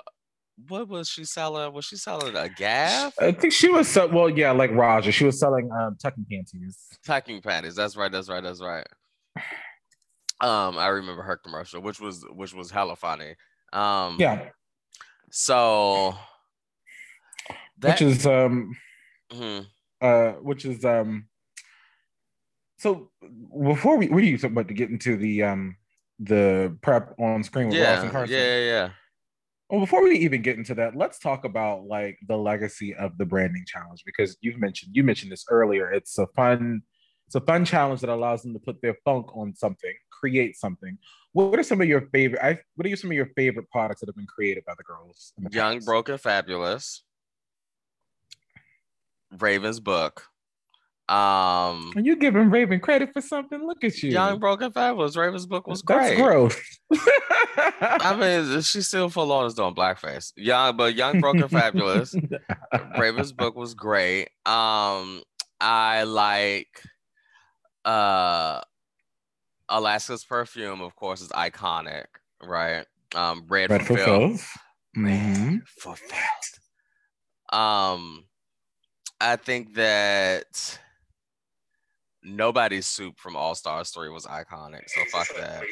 what 0.68 0.88
was 0.88 1.10
she 1.10 1.26
selling? 1.26 1.74
Was 1.74 1.86
she 1.86 1.96
selling 1.96 2.36
a 2.36 2.48
gaff? 2.48 3.14
I 3.20 3.32
think 3.32 3.54
she 3.54 3.70
was 3.70 3.88
so 3.88 4.08
well, 4.08 4.30
yeah, 4.30 4.52
like 4.52 4.72
Roger. 4.72 5.12
She 5.12 5.26
was 5.26 5.40
selling 5.40 5.72
um 5.72 5.98
tucking 6.02 6.26
panties. 6.30 6.78
Tucking 7.06 7.42
panties. 7.42 7.76
That's 7.76 7.96
right, 7.96 8.12
that's 8.12 8.30
right, 8.30 8.44
that's 8.44 8.62
right. 8.62 8.86
Um, 10.42 10.78
I 10.78 10.88
remember 10.88 11.24
her 11.24 11.38
commercial, 11.38 11.82
which 11.82 12.00
was 12.00 12.26
which 12.30 12.54
was 12.54 12.70
hella 12.70 12.96
funny. 12.96 13.36
Um 13.72 14.18
Yeah, 14.20 14.50
so 15.32 16.16
that 17.80 18.00
which 18.00 18.02
is 18.02 18.28
um 18.28 18.76
mhm. 19.32 19.66
uh 20.02 20.34
which 20.34 20.66
is 20.66 20.86
um 20.86 21.28
so 22.78 23.10
before 23.64 23.98
we 23.98 24.08
what 24.08 24.22
are 24.22 24.26
you 24.26 24.38
talking 24.38 24.52
about 24.52 24.68
to 24.68 24.74
get 24.74 24.90
into 24.90 25.18
the 25.18 25.44
um 25.44 25.78
the 26.20 26.78
prep 26.82 27.16
on 27.20 27.44
screen 27.44 27.70
with 27.70 27.80
Ross 27.80 28.04
yeah, 28.04 28.20
and 28.20 28.30
yeah, 28.30 28.38
yeah, 28.38 28.60
yeah. 28.60 28.90
Well, 29.74 29.80
before 29.82 30.04
we 30.04 30.20
even 30.20 30.44
get 30.44 30.58
into 30.60 30.76
that, 30.76 30.96
let's 30.96 31.18
talk 31.18 31.46
about 31.46 31.88
like 31.88 32.20
the 32.28 32.38
legacy 32.38 32.94
of 32.94 33.18
the 33.18 33.26
branding 33.26 33.64
challenge 33.66 34.04
because 34.06 34.38
you've 34.40 34.60
mentioned 34.60 34.92
you 34.94 35.04
mentioned 35.04 35.32
this 35.32 35.46
earlier. 35.50 35.92
It's 35.92 36.16
a 36.20 36.28
fun, 36.36 36.84
it's 37.26 37.34
a 37.34 37.42
fun 37.42 37.66
challenge 37.66 38.02
that 38.02 38.12
allows 38.12 38.44
them 38.44 38.54
to 38.54 38.60
put 38.60 38.84
their 38.84 38.96
funk 39.04 39.36
on 39.36 39.56
something, 39.56 39.96
create 40.12 40.56
something. 40.58 40.96
What 41.32 41.58
are 41.58 41.64
some 41.64 41.82
of 41.82 41.88
your 41.88 42.02
favorite? 42.12 42.40
I, 42.46 42.60
what 42.76 42.86
are 42.86 42.96
some 42.96 43.10
of 43.10 43.16
your 43.16 43.32
favorite 43.36 43.68
products 43.72 44.02
that 44.02 44.10
have 44.10 44.16
been 44.16 44.28
created 44.28 44.64
by 44.64 44.76
the 44.78 44.84
girls? 44.84 45.34
the 45.40 45.50
Young, 45.52 45.78
past? 45.78 45.88
broken, 45.88 46.20
fabulous. 46.20 47.02
Raven's 49.40 49.80
book. 49.80 50.28
Um, 51.10 51.92
Are 51.96 52.02
you 52.02 52.16
giving 52.16 52.50
Raven 52.50 52.80
credit 52.80 53.12
for 53.12 53.22
something? 53.22 53.66
Look 53.66 53.84
at 53.84 54.02
you. 54.02 54.12
Young, 54.12 54.40
broken, 54.40 54.72
fabulous. 54.72 55.18
Raven's 55.18 55.46
book 55.46 55.68
was 55.68 55.82
That's 55.82 56.10
great. 56.12 56.18
growth. 56.18 56.62
I 57.82 58.16
mean, 58.16 58.62
she's 58.62 58.88
still 58.88 59.10
full 59.10 59.32
on 59.34 59.46
as 59.46 59.54
doing 59.54 59.76
blackface. 59.76 60.32
Young, 60.38 60.78
but 60.78 60.96
Young, 60.96 61.20
broken, 61.20 61.48
fabulous. 61.50 62.16
Raven's 62.98 63.34
book 63.34 63.56
was 63.56 63.74
great. 63.74 64.30
Um, 64.46 65.22
I 65.60 66.04
like 66.04 66.82
uh 67.86 68.62
Alaska's 69.70 70.24
perfume, 70.24 70.82
of 70.82 70.96
course, 70.96 71.22
is 71.22 71.30
iconic, 71.30 72.06
right? 72.42 72.86
Um, 73.14 73.44
Red, 73.50 73.70
Red 73.72 73.86
for 73.86 73.98
Filth. 73.98 74.08
fulfills. 74.08 74.48
Mhm. 74.98 75.62
fulfilled. 75.68 76.22
Um, 77.52 78.26
I 79.20 79.36
think 79.36 79.74
that 79.76 80.80
nobody's 82.24 82.86
soup 82.86 83.20
from 83.20 83.36
All 83.36 83.56
Stars 83.56 83.92
3 83.92 84.10
was 84.10 84.26
iconic. 84.26 84.88
So 84.88 85.02
fuck 85.12 85.28
that. 85.38 85.64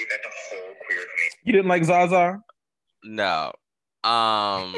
You 1.44 1.54
didn't 1.54 1.68
like 1.68 1.84
Zaza? 1.84 2.40
No. 3.04 3.52
Um, 4.04 4.76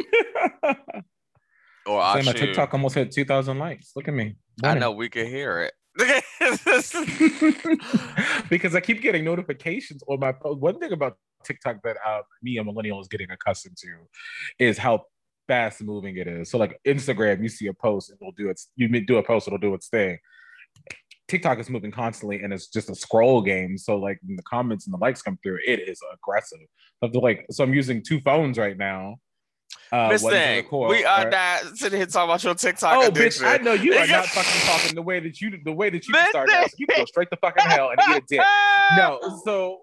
or 1.86 2.01
I 2.01 2.21
my 2.21 2.33
Ashu. 2.33 2.38
TikTok 2.38 2.73
almost 2.73 2.95
hit 2.95 3.12
2,000 3.12 3.57
likes. 3.57 3.91
Look 3.95 4.07
at 4.07 4.13
me. 4.13 4.36
I 4.63 4.75
know 4.75 4.91
we 4.91 5.09
can 5.09 5.27
hear 5.27 5.62
it. 5.62 5.73
because 8.49 8.75
I 8.75 8.81
keep 8.81 9.01
getting 9.01 9.23
notifications 9.23 10.01
on 10.07 10.19
my 10.19 10.33
phone. 10.33 10.59
One 10.59 10.79
thing 10.79 10.91
about 10.91 11.17
TikTok 11.43 11.83
that 11.83 11.97
uh, 12.05 12.21
me, 12.41 12.57
a 12.57 12.63
millennial, 12.63 12.99
is 12.99 13.07
getting 13.07 13.29
accustomed 13.29 13.77
to 13.77 13.88
is 14.59 14.77
how 14.77 15.03
fast 15.47 15.83
moving 15.83 16.17
it 16.17 16.27
is. 16.27 16.49
So, 16.49 16.57
like 16.57 16.79
Instagram, 16.88 17.43
you 17.43 17.49
see 17.49 17.67
a 17.67 17.73
post, 17.73 18.09
and 18.09 18.17
it'll 18.19 18.31
do 18.31 18.49
its. 18.49 18.69
You 18.75 18.88
do 19.05 19.17
a 19.17 19.23
post, 19.23 19.47
it'll 19.47 19.59
do 19.59 19.75
its 19.75 19.88
thing. 19.88 20.17
TikTok 21.27 21.59
is 21.59 21.69
moving 21.69 21.91
constantly, 21.91 22.41
and 22.41 22.51
it's 22.53 22.67
just 22.67 22.89
a 22.89 22.95
scroll 22.95 23.41
game. 23.41 23.77
So, 23.77 23.97
like 23.97 24.19
when 24.23 24.36
the 24.36 24.43
comments 24.43 24.86
and 24.86 24.93
the 24.93 24.97
likes 24.97 25.21
come 25.21 25.38
through, 25.41 25.59
it 25.65 25.79
is 25.88 25.99
aggressive. 26.13 26.59
Have 27.01 27.12
to 27.13 27.19
like, 27.19 27.45
so 27.51 27.63
I'm 27.63 27.73
using 27.73 28.03
two 28.03 28.19
phones 28.21 28.57
right 28.57 28.77
now. 28.77 29.15
Uh, 29.91 30.09
Miss 30.09 30.21
Thing, 30.23 30.63
record, 30.63 30.89
we 30.89 31.05
are 31.05 31.23
right? 31.29 31.31
not 31.63 31.77
sitting 31.77 31.97
here 31.99 32.05
talking 32.07 32.29
about 32.29 32.43
your 32.43 32.55
TikTok 32.55 32.93
Oh, 32.95 33.07
addiction. 33.07 33.45
bitch! 33.45 33.59
I 33.59 33.63
know 33.63 33.73
you 33.73 33.93
are 33.93 34.07
not 34.07 34.25
fucking 34.25 34.62
talking 34.67 34.95
the 34.95 35.01
way 35.01 35.19
that 35.19 35.39
you 35.39 35.57
the 35.63 35.71
way 35.71 35.89
that 35.89 36.07
you 36.07 36.13
Listen. 36.13 36.29
start. 36.29 36.49
Now. 36.49 36.63
You 36.77 36.88
go 36.88 37.05
straight 37.05 37.29
to 37.31 37.38
fucking 37.38 37.63
hell 37.65 37.89
and 37.91 37.99
eat 38.09 38.17
a 38.17 38.21
dick. 38.27 38.41
No, 38.97 39.19
so 39.45 39.79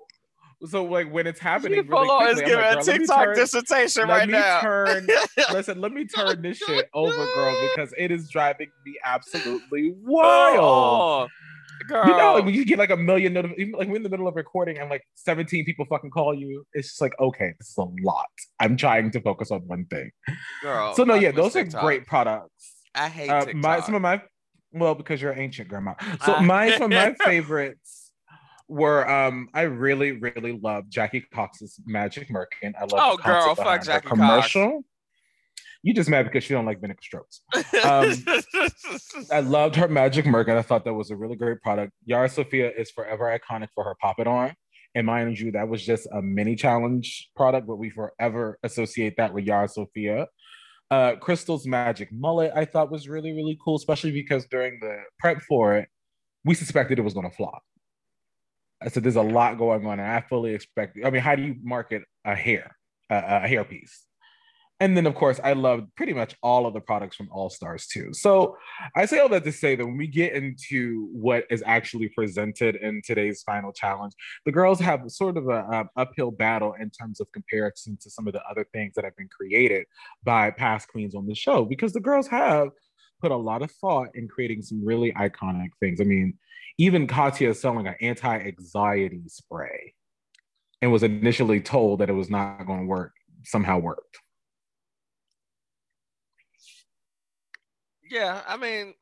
so 0.68 0.84
like 0.84 1.10
when 1.12 1.26
it's 1.26 1.40
happening, 1.40 1.86
really 1.88 2.08
on 2.08 2.28
is 2.28 2.34
quickly, 2.34 2.50
giving 2.50 2.64
like, 2.64 2.72
a 2.72 2.74
girl, 2.74 2.84
let 2.84 2.86
me 2.86 2.98
TikTok 2.98 3.24
turn- 3.24 3.34
dissertation 3.36 4.08
let 4.08 4.16
right 4.18 4.26
me 4.28 4.32
now. 4.34 4.60
turn. 4.60 5.06
listen, 5.52 5.80
let 5.80 5.92
me 5.92 6.04
turn 6.06 6.42
this 6.42 6.58
shit 6.58 6.88
over, 6.94 7.12
girl, 7.34 7.68
because 7.74 7.94
it 7.96 8.10
is 8.10 8.28
driving 8.28 8.68
me 8.84 8.94
absolutely 9.04 9.94
wild. 10.02 10.58
Oh, 10.60 11.28
girl. 11.88 12.06
You 12.06 12.12
know, 12.16 12.34
like 12.34 12.44
when 12.44 12.54
you 12.54 12.64
get 12.64 12.78
like 12.78 12.90
a 12.90 12.96
million, 12.96 13.32
notif- 13.34 13.54
even 13.58 13.72
like 13.72 13.88
we're 13.88 13.96
in 13.96 14.02
the 14.02 14.08
middle 14.10 14.28
of 14.28 14.36
recording 14.36 14.78
and 14.78 14.90
like 14.90 15.02
17 15.14 15.64
people 15.64 15.86
fucking 15.86 16.10
call 16.10 16.34
you, 16.34 16.64
it's 16.74 16.88
just 16.88 17.00
like, 17.00 17.12
okay, 17.18 17.54
this 17.58 17.68
is 17.70 17.78
a 17.78 17.86
lot. 18.04 18.26
I'm 18.60 18.76
trying 18.76 19.10
to 19.12 19.20
focus 19.20 19.50
on 19.50 19.60
one 19.66 19.86
thing. 19.86 20.10
girl. 20.62 20.94
so 20.94 21.04
no, 21.04 21.14
yeah, 21.14 21.30
those 21.32 21.54
TikTok. 21.54 21.82
are 21.82 21.86
great 21.86 22.06
products. 22.06 22.74
I 22.94 23.08
hate 23.08 23.30
Uh, 23.30 23.44
TikTok. 23.46 23.62
my 23.62 23.80
some 23.80 23.94
of 23.94 24.02
my 24.02 24.20
well 24.72 24.94
because 24.94 25.20
you're 25.22 25.32
ancient 25.36 25.68
grandma 25.68 25.94
so 26.24 26.34
Ah. 26.34 26.40
my 26.42 26.70
some 26.72 26.82
of 26.84 26.90
my 26.90 27.12
favorites 27.24 27.99
were 28.70 29.08
um 29.10 29.48
i 29.52 29.62
really 29.62 30.12
really 30.12 30.58
love 30.62 30.88
jackie 30.88 31.24
cox's 31.34 31.80
magic 31.86 32.28
merkin. 32.28 32.72
I 32.78 32.82
love 32.82 32.92
Oh, 32.94 33.16
girl, 33.16 33.54
fuck 33.54 33.84
Jackie 33.84 34.08
Cox. 34.08 34.54
you 35.82 35.92
just 35.94 36.08
mad 36.08 36.24
because 36.24 36.44
she 36.44 36.54
don't 36.54 36.66
like 36.66 36.80
vinegar 36.80 37.00
strokes. 37.02 37.40
Um, 37.84 38.14
i 39.32 39.40
loved 39.40 39.74
her 39.76 39.88
magic 39.88 40.24
merkin. 40.24 40.56
I 40.56 40.62
thought 40.62 40.84
that 40.84 40.94
was 40.94 41.10
a 41.10 41.16
really 41.16 41.36
great 41.36 41.60
product. 41.62 41.92
Yara 42.04 42.28
Sofia 42.28 42.70
is 42.70 42.90
forever 42.90 43.36
iconic 43.36 43.68
for 43.74 43.82
her 43.84 43.96
pop 44.00 44.20
it 44.20 44.26
on. 44.26 44.54
And 44.94 45.06
mind 45.06 45.38
you 45.38 45.52
that 45.52 45.68
was 45.68 45.84
just 45.84 46.06
a 46.12 46.20
mini 46.20 46.56
challenge 46.56 47.30
product 47.36 47.66
but 47.66 47.76
we 47.76 47.90
forever 47.90 48.58
associate 48.62 49.16
that 49.16 49.32
with 49.32 49.44
yara 49.44 49.68
sofia. 49.68 50.26
Uh, 50.90 51.14
Crystal's 51.16 51.66
magic 51.66 52.08
mullet, 52.12 52.52
I 52.54 52.64
thought 52.64 52.90
was 52.90 53.08
really, 53.08 53.32
really 53.32 53.56
cool, 53.64 53.76
especially 53.76 54.10
because 54.10 54.46
during 54.46 54.80
the 54.80 54.98
prep 55.20 55.40
for 55.48 55.76
it, 55.76 55.88
we 56.44 56.54
suspected 56.54 56.98
it 56.98 57.02
was 57.02 57.14
going 57.14 57.30
to 57.30 57.36
flop. 57.36 57.62
I 58.82 58.88
said, 58.88 59.02
there's 59.02 59.16
a 59.16 59.22
lot 59.22 59.58
going 59.58 59.86
on, 59.86 60.00
and 60.00 60.10
I 60.10 60.22
fully 60.22 60.54
expect. 60.54 60.98
I 61.04 61.10
mean, 61.10 61.22
how 61.22 61.34
do 61.34 61.42
you 61.42 61.56
market 61.62 62.02
a 62.24 62.34
hair, 62.34 62.76
a, 63.10 63.46
hair 63.46 63.64
piece? 63.64 64.06
And 64.82 64.96
then, 64.96 65.06
of 65.06 65.14
course, 65.14 65.38
I 65.44 65.52
loved 65.52 65.94
pretty 65.94 66.14
much 66.14 66.34
all 66.42 66.64
of 66.64 66.72
the 66.72 66.80
products 66.80 67.14
from 67.14 67.28
All 67.30 67.50
Stars 67.50 67.86
too. 67.86 68.14
So 68.14 68.56
I 68.96 69.04
say 69.04 69.18
all 69.18 69.28
that 69.28 69.44
to 69.44 69.52
say 69.52 69.76
that 69.76 69.84
when 69.84 69.98
we 69.98 70.06
get 70.06 70.32
into 70.32 71.10
what 71.12 71.44
is 71.50 71.62
actually 71.66 72.08
presented 72.08 72.76
in 72.76 73.02
today's 73.04 73.42
final 73.42 73.74
challenge, 73.74 74.14
the 74.46 74.52
girls 74.52 74.80
have 74.80 75.02
sort 75.08 75.36
of 75.36 75.48
a 75.48 75.84
uphill 75.96 76.30
battle 76.30 76.74
in 76.80 76.88
terms 76.88 77.20
of 77.20 77.30
comparison 77.32 77.98
to 78.00 78.08
some 78.08 78.26
of 78.26 78.32
the 78.32 78.42
other 78.50 78.66
things 78.72 78.94
that 78.94 79.04
have 79.04 79.16
been 79.16 79.28
created 79.28 79.84
by 80.24 80.50
past 80.50 80.88
queens 80.88 81.14
on 81.14 81.26
the 81.26 81.34
show 81.34 81.66
because 81.66 81.92
the 81.92 82.00
girls 82.00 82.26
have 82.28 82.68
put 83.20 83.30
a 83.30 83.36
lot 83.36 83.62
of 83.62 83.70
thought 83.72 84.08
in 84.14 84.28
creating 84.28 84.62
some 84.62 84.84
really 84.84 85.12
iconic 85.12 85.70
things. 85.80 86.00
I 86.00 86.04
mean, 86.04 86.38
even 86.78 87.06
Katya 87.06 87.50
is 87.50 87.60
selling 87.60 87.86
an 87.86 87.96
anti-anxiety 88.00 89.22
spray 89.26 89.94
and 90.80 90.90
was 90.90 91.02
initially 91.02 91.60
told 91.60 92.00
that 92.00 92.08
it 92.08 92.14
was 92.14 92.30
not 92.30 92.66
going 92.66 92.80
to 92.80 92.86
work, 92.86 93.12
somehow 93.44 93.78
worked. 93.78 94.18
yeah, 98.10 98.42
I 98.46 98.56
mean, 98.56 98.94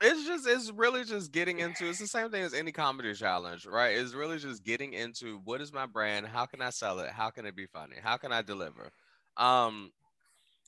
it's 0.00 0.24
just 0.24 0.46
it's 0.46 0.70
really 0.70 1.04
just 1.04 1.32
getting 1.32 1.58
into 1.58 1.88
it's 1.88 1.98
the 1.98 2.06
same 2.06 2.30
thing 2.30 2.42
as 2.42 2.54
any 2.54 2.70
comedy 2.70 3.12
challenge, 3.12 3.66
right? 3.66 3.96
It's 3.96 4.14
really 4.14 4.38
just 4.38 4.64
getting 4.64 4.92
into 4.92 5.40
what 5.44 5.60
is 5.60 5.72
my 5.72 5.86
brand, 5.86 6.26
how 6.26 6.46
can 6.46 6.62
I 6.62 6.70
sell 6.70 7.00
it, 7.00 7.10
how 7.10 7.30
can 7.30 7.44
it 7.44 7.56
be 7.56 7.66
funny, 7.66 7.96
how 8.00 8.16
can 8.16 8.32
I 8.32 8.42
deliver? 8.42 8.92
Um, 9.36 9.90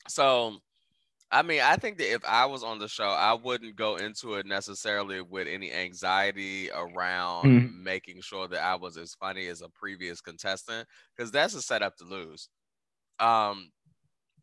so 0.09 0.57
I 1.33 1.43
mean, 1.43 1.61
I 1.61 1.77
think 1.77 1.99
that 1.99 2.13
if 2.13 2.25
I 2.25 2.47
was 2.47 2.65
on 2.65 2.79
the 2.81 2.89
show, 2.89 3.09
I 3.09 3.35
wouldn't 3.35 3.77
go 3.77 3.97
into 3.97 4.35
it 4.35 4.47
necessarily 4.47 5.21
with 5.21 5.47
any 5.47 5.73
anxiety 5.73 6.71
around 6.73 7.61
Mhm. 7.61 7.71
making 7.85 8.21
sure 8.23 8.49
that 8.49 8.61
I 8.63 8.75
was 8.75 8.97
as 8.97 9.15
funny 9.15 9.47
as 9.47 9.63
a 9.63 9.69
previous 9.69 10.21
contestant, 10.21 10.89
because 11.17 11.31
that's 11.31 11.55
a 11.55 11.63
setup 11.63 11.97
to 11.99 12.05
lose. 12.05 12.49
Um, 13.21 13.73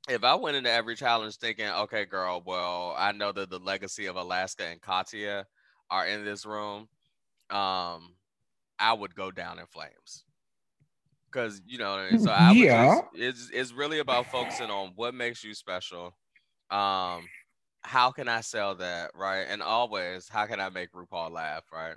if 0.09 0.23
I 0.23 0.35
went 0.35 0.57
into 0.57 0.71
every 0.71 0.95
challenge 0.95 1.37
thinking, 1.37 1.67
okay, 1.67 2.05
girl, 2.05 2.43
well, 2.45 2.95
I 2.97 3.11
know 3.13 3.31
that 3.33 3.49
the 3.49 3.59
legacy 3.59 4.07
of 4.07 4.15
Alaska 4.17 4.65
and 4.65 4.81
Katya 4.81 5.47
are 5.91 6.07
in 6.07 6.25
this 6.25 6.45
room, 6.45 6.89
um, 7.51 8.17
I 8.79 8.93
would 8.93 9.15
go 9.15 9.31
down 9.31 9.59
in 9.59 9.67
flames. 9.67 10.25
Cause 11.31 11.61
you 11.65 11.77
know, 11.77 11.93
I 11.95 12.15
so 12.17 12.31
I 12.31 12.53
would 12.53 12.69
Yeah. 12.69 12.87
just, 12.87 13.03
it's 13.11 13.49
it's 13.51 13.73
really 13.73 13.99
about 13.99 14.27
focusing 14.27 14.69
on 14.69 14.93
what 14.95 15.13
makes 15.13 15.43
you 15.43 15.53
special. 15.53 16.17
Um, 16.69 17.27
how 17.81 18.11
can 18.11 18.27
I 18.27 18.41
sell 18.41 18.75
that, 18.75 19.11
right? 19.15 19.45
And 19.47 19.61
always, 19.61 20.27
how 20.27 20.45
can 20.45 20.59
I 20.59 20.69
make 20.69 20.91
RuPaul 20.91 21.31
laugh, 21.31 21.63
right? 21.71 21.95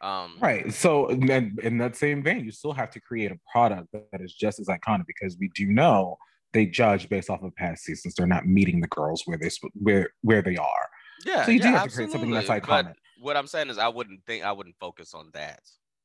Um, 0.00 0.36
Right. 0.40 0.72
So, 0.72 1.08
in, 1.08 1.56
in 1.62 1.78
that 1.78 1.96
same 1.96 2.22
vein, 2.22 2.44
you 2.44 2.50
still 2.50 2.72
have 2.72 2.90
to 2.90 3.00
create 3.00 3.32
a 3.32 3.38
product 3.50 3.92
that 3.92 4.20
is 4.20 4.34
just 4.34 4.60
as 4.60 4.68
iconic 4.68 5.06
because 5.06 5.36
we 5.38 5.50
do 5.54 5.66
know 5.66 6.16
they 6.52 6.66
judge 6.66 7.08
based 7.08 7.30
off 7.30 7.42
of 7.42 7.54
past 7.56 7.84
seasons. 7.84 8.14
They're 8.14 8.26
not 8.26 8.46
meeting 8.46 8.80
the 8.80 8.88
girls 8.88 9.22
where 9.26 9.38
they 9.38 9.50
where 9.74 10.10
where 10.22 10.42
they 10.42 10.56
are. 10.56 10.88
Yeah. 11.24 11.44
So 11.44 11.50
you 11.50 11.58
yeah, 11.58 11.70
do 11.70 11.76
have 11.76 11.88
to 11.88 11.94
create 11.94 12.10
something 12.10 12.30
that's 12.30 12.50
absolutely. 12.50 12.92
iconic. 12.92 12.94
But 12.94 13.22
what 13.22 13.36
I'm 13.36 13.46
saying 13.46 13.70
is, 13.70 13.78
I 13.78 13.88
wouldn't 13.88 14.24
think 14.26 14.44
I 14.44 14.52
wouldn't 14.52 14.76
focus 14.78 15.14
on 15.14 15.30
that 15.32 15.60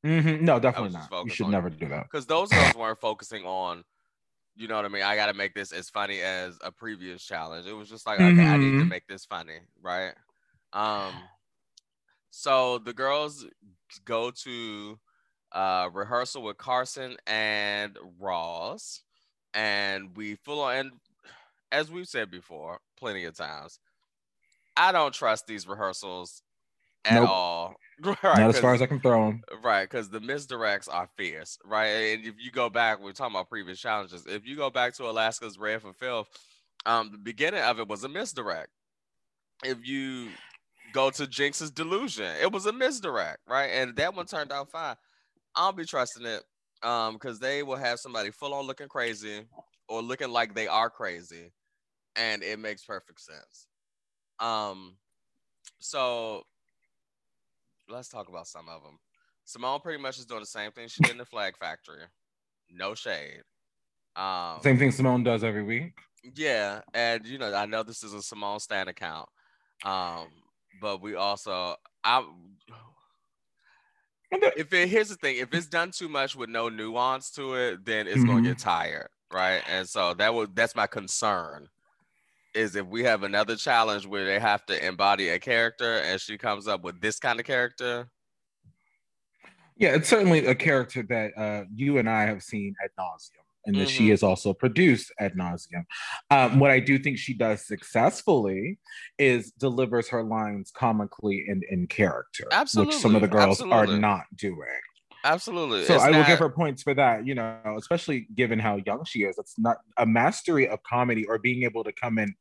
Mhm. 0.05 0.41
No, 0.41 0.59
definitely 0.59 0.97
not. 0.97 1.25
You 1.25 1.31
should 1.31 1.49
never 1.49 1.69
do 1.69 1.87
that. 1.89 2.03
because 2.03 2.25
those 2.25 2.49
girls 2.49 2.75
weren't 2.75 2.99
focusing 2.99 3.45
on. 3.45 3.83
You 4.55 4.67
know 4.67 4.75
what 4.75 4.85
I 4.85 4.89
mean? 4.89 5.03
I 5.03 5.15
got 5.15 5.27
to 5.27 5.33
make 5.33 5.53
this 5.53 5.71
as 5.71 5.89
funny 5.89 6.19
as 6.21 6.57
a 6.61 6.71
previous 6.71 7.23
challenge. 7.23 7.65
It 7.67 7.73
was 7.73 7.89
just 7.89 8.05
like, 8.05 8.19
okay, 8.19 8.43
I 8.43 8.57
need 8.57 8.77
to 8.77 8.85
Mhm. 8.85 8.89
make 8.89 9.07
this 9.07 9.25
funny, 9.25 9.59
right? 9.81 10.13
Um, 10.73 11.29
so 12.29 12.77
the 12.77 12.93
girls 12.93 13.45
go 14.05 14.31
to 14.31 14.99
uh, 15.51 15.89
rehearsal 15.93 16.43
with 16.43 16.57
Carson 16.57 17.17
and 17.27 17.97
Ross, 18.19 19.03
and 19.53 20.15
we 20.15 20.35
full 20.35 20.61
on. 20.61 20.75
And 20.77 20.91
as 21.71 21.91
we've 21.91 22.07
said 22.07 22.31
before, 22.31 22.79
plenty 22.97 23.25
of 23.25 23.35
times, 23.35 23.79
I 24.77 24.91
don't 24.91 25.13
trust 25.13 25.47
these 25.47 25.67
rehearsals 25.67 26.43
at 27.05 27.15
Nope. 27.15 27.29
all. 27.29 27.75
Right, 28.03 28.39
Not 28.39 28.49
as 28.49 28.59
far 28.59 28.73
as 28.73 28.81
I 28.81 28.87
can 28.87 28.99
throw 28.99 29.27
them. 29.27 29.43
Right, 29.61 29.83
because 29.87 30.09
the 30.09 30.19
misdirects 30.19 30.91
are 30.91 31.07
fierce, 31.17 31.59
right? 31.63 31.85
And 31.85 32.25
if 32.25 32.33
you 32.39 32.49
go 32.49 32.67
back, 32.67 32.99
we 32.99 33.11
are 33.11 33.13
talking 33.13 33.35
about 33.35 33.47
previous 33.47 33.79
challenges. 33.79 34.25
If 34.25 34.47
you 34.47 34.55
go 34.55 34.71
back 34.71 34.95
to 34.95 35.07
Alaska's 35.07 35.59
Red 35.59 35.83
for 35.83 35.93
Filth, 35.93 36.27
um, 36.87 37.11
the 37.11 37.19
beginning 37.19 37.61
of 37.61 37.79
it 37.79 37.87
was 37.87 38.03
a 38.03 38.09
misdirect. 38.09 38.69
If 39.63 39.85
you 39.87 40.29
go 40.93 41.11
to 41.11 41.27
Jinkx's 41.27 41.69
Delusion, 41.69 42.25
it 42.41 42.51
was 42.51 42.65
a 42.65 42.73
misdirect, 42.73 43.41
right? 43.47 43.67
And 43.67 43.95
that 43.97 44.15
one 44.15 44.25
turned 44.25 44.51
out 44.51 44.71
fine. 44.71 44.95
I'll 45.55 45.71
be 45.71 45.85
trusting 45.85 46.25
it, 46.25 46.41
um, 46.81 47.13
because 47.13 47.37
they 47.37 47.61
will 47.61 47.75
have 47.75 47.99
somebody 47.99 48.31
full 48.31 48.55
on 48.55 48.65
looking 48.65 48.87
crazy 48.87 49.43
or 49.87 50.01
looking 50.01 50.31
like 50.31 50.55
they 50.55 50.67
are 50.67 50.89
crazy, 50.89 51.51
and 52.15 52.41
it 52.41 52.57
makes 52.57 52.83
perfect 52.83 53.21
sense. 53.21 53.67
Um, 54.39 54.95
so 55.79 56.43
let's 57.89 58.09
talk 58.09 58.29
about 58.29 58.47
some 58.47 58.69
of 58.69 58.83
them. 58.83 58.99
Simone 59.43 59.81
pretty 59.81 60.01
much 60.01 60.17
is 60.19 60.25
doing 60.25 60.41
the 60.41 60.45
same 60.45 60.71
thing 60.71 60.87
she 60.87 61.01
did 61.01 61.11
in 61.11 61.17
the 61.17 61.25
Flag 61.25 61.57
Factory. 61.57 62.03
No 62.69 62.95
shade. 62.95 63.43
Um, 64.15 64.61
Same 64.61 64.77
thing 64.77 64.91
Simone 64.91 65.23
does 65.23 65.43
every 65.43 65.63
week. 65.63 65.99
yeah, 66.35 66.81
and 66.93 67.25
you 67.25 67.37
know, 67.37 67.53
I 67.53 67.65
know 67.65 67.83
this 67.83 68.03
is 68.03 68.13
a 68.13 68.21
Simone 68.21 68.59
Stan 68.59 68.87
account, 68.87 69.27
um, 69.83 70.29
but 70.79 71.01
we 71.01 71.15
also, 71.15 71.75
I, 72.03 72.25
if 74.55 74.71
it 74.73 74.89
here's 74.89 75.09
the 75.09 75.15
thing, 75.15 75.37
if 75.37 75.53
it's 75.53 75.67
done 75.67 75.91
too 75.91 76.09
much 76.09 76.35
with 76.35 76.49
no 76.49 76.69
nuance 76.69 77.31
to 77.31 77.55
it, 77.55 77.85
then 77.85 78.07
it's 78.07 78.23
gonna 78.23 78.41
Mhm. 78.41 78.41
get 78.41 78.57
tired, 78.57 79.09
right? 79.31 79.63
And 79.67 79.87
so 79.87 80.13
that 80.15 80.33
was 80.33 80.49
that's 80.53 80.75
my 80.75 80.87
concern. 80.87 81.67
Is 82.53 82.75
if 82.75 82.85
we 82.85 83.03
have 83.03 83.23
another 83.23 83.55
challenge 83.55 84.05
where 84.05 84.25
they 84.25 84.39
have 84.39 84.65
to 84.65 84.85
embody 84.85 85.29
a 85.29 85.39
character 85.39 85.99
and 85.99 86.19
she 86.19 86.37
comes 86.37 86.67
up 86.67 86.83
with 86.83 86.99
this 86.99 87.17
kind 87.19 87.39
of 87.39 87.45
character, 87.45 88.09
Yeah, 89.77 89.95
it's 89.95 90.09
certainly 90.09 90.45
a 90.45 90.53
character 90.53 91.01
that 91.09 91.31
uh, 91.37 91.63
you 91.73 91.97
and 91.97 92.09
I 92.09 92.25
have 92.25 92.43
seen 92.43 92.75
ad 92.83 92.91
nauseum, 92.99 93.41
and 93.65 93.75
that 93.77 93.89
she 93.89 94.07
Mhm. 94.07 94.11
has 94.11 94.21
also 94.21 94.53
produced 94.53 95.11
ad 95.17 95.33
nauseum. 95.33 95.85
Um, 96.29 96.59
what 96.59 96.69
I 96.71 96.79
do 96.79 96.99
think 96.99 97.17
she 97.17 97.33
does 97.33 97.65
successfully 97.65 98.77
is 99.17 99.51
delivers 99.53 100.09
her 100.09 100.23
lines 100.23 100.71
comically 100.71 101.45
and 101.47 101.63
in 101.63 101.87
character, 101.87 102.47
which 102.75 102.93
some 102.93 103.15
of 103.15 103.21
the 103.21 103.27
girls 103.27 103.61
absolutely. 103.61 103.95
are 103.95 103.99
not 103.99 104.25
doing. 104.35 104.81
Absolutely. 105.23 105.85
So 105.85 105.95
It's 105.95 106.03
I 106.03 106.09
will 106.11 106.19
not- 106.19 106.27
give 106.27 106.39
her 106.39 106.49
points 106.49 106.83
for 106.83 106.93
that, 106.93 107.25
you 107.25 107.35
know, 107.35 107.59
especially 107.77 108.27
given 108.35 108.59
how 108.59 108.77
young 108.85 109.03
she 109.05 109.23
is. 109.23 109.37
It's 109.37 109.57
not 109.57 109.77
a 109.97 110.05
mastery 110.05 110.67
of 110.67 110.81
comedy 110.83 111.25
or 111.25 111.37
being 111.39 111.63
able 111.63 111.83
to 111.83 111.91
come 111.91 112.17
in. 112.17 112.33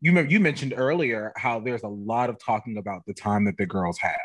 You 0.00 0.18
you 0.22 0.38
mentioned 0.40 0.74
earlier 0.76 1.32
how 1.36 1.58
there's 1.60 1.82
a 1.82 1.88
lot 1.88 2.30
of 2.30 2.38
talking 2.38 2.76
about 2.78 3.02
the 3.06 3.14
time 3.14 3.44
that 3.46 3.56
the 3.56 3.66
girls 3.66 3.98
have. 3.98 4.16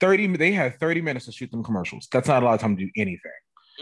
30 0.00 0.36
they 0.36 0.52
had 0.52 0.78
30 0.80 1.00
minutes 1.00 1.26
to 1.26 1.32
shoot 1.32 1.50
them 1.50 1.62
commercials. 1.62 2.08
That's 2.10 2.28
not 2.28 2.42
a 2.42 2.46
lot 2.46 2.54
of 2.54 2.60
time 2.60 2.76
to 2.76 2.84
do 2.84 2.90
anything. 2.96 3.32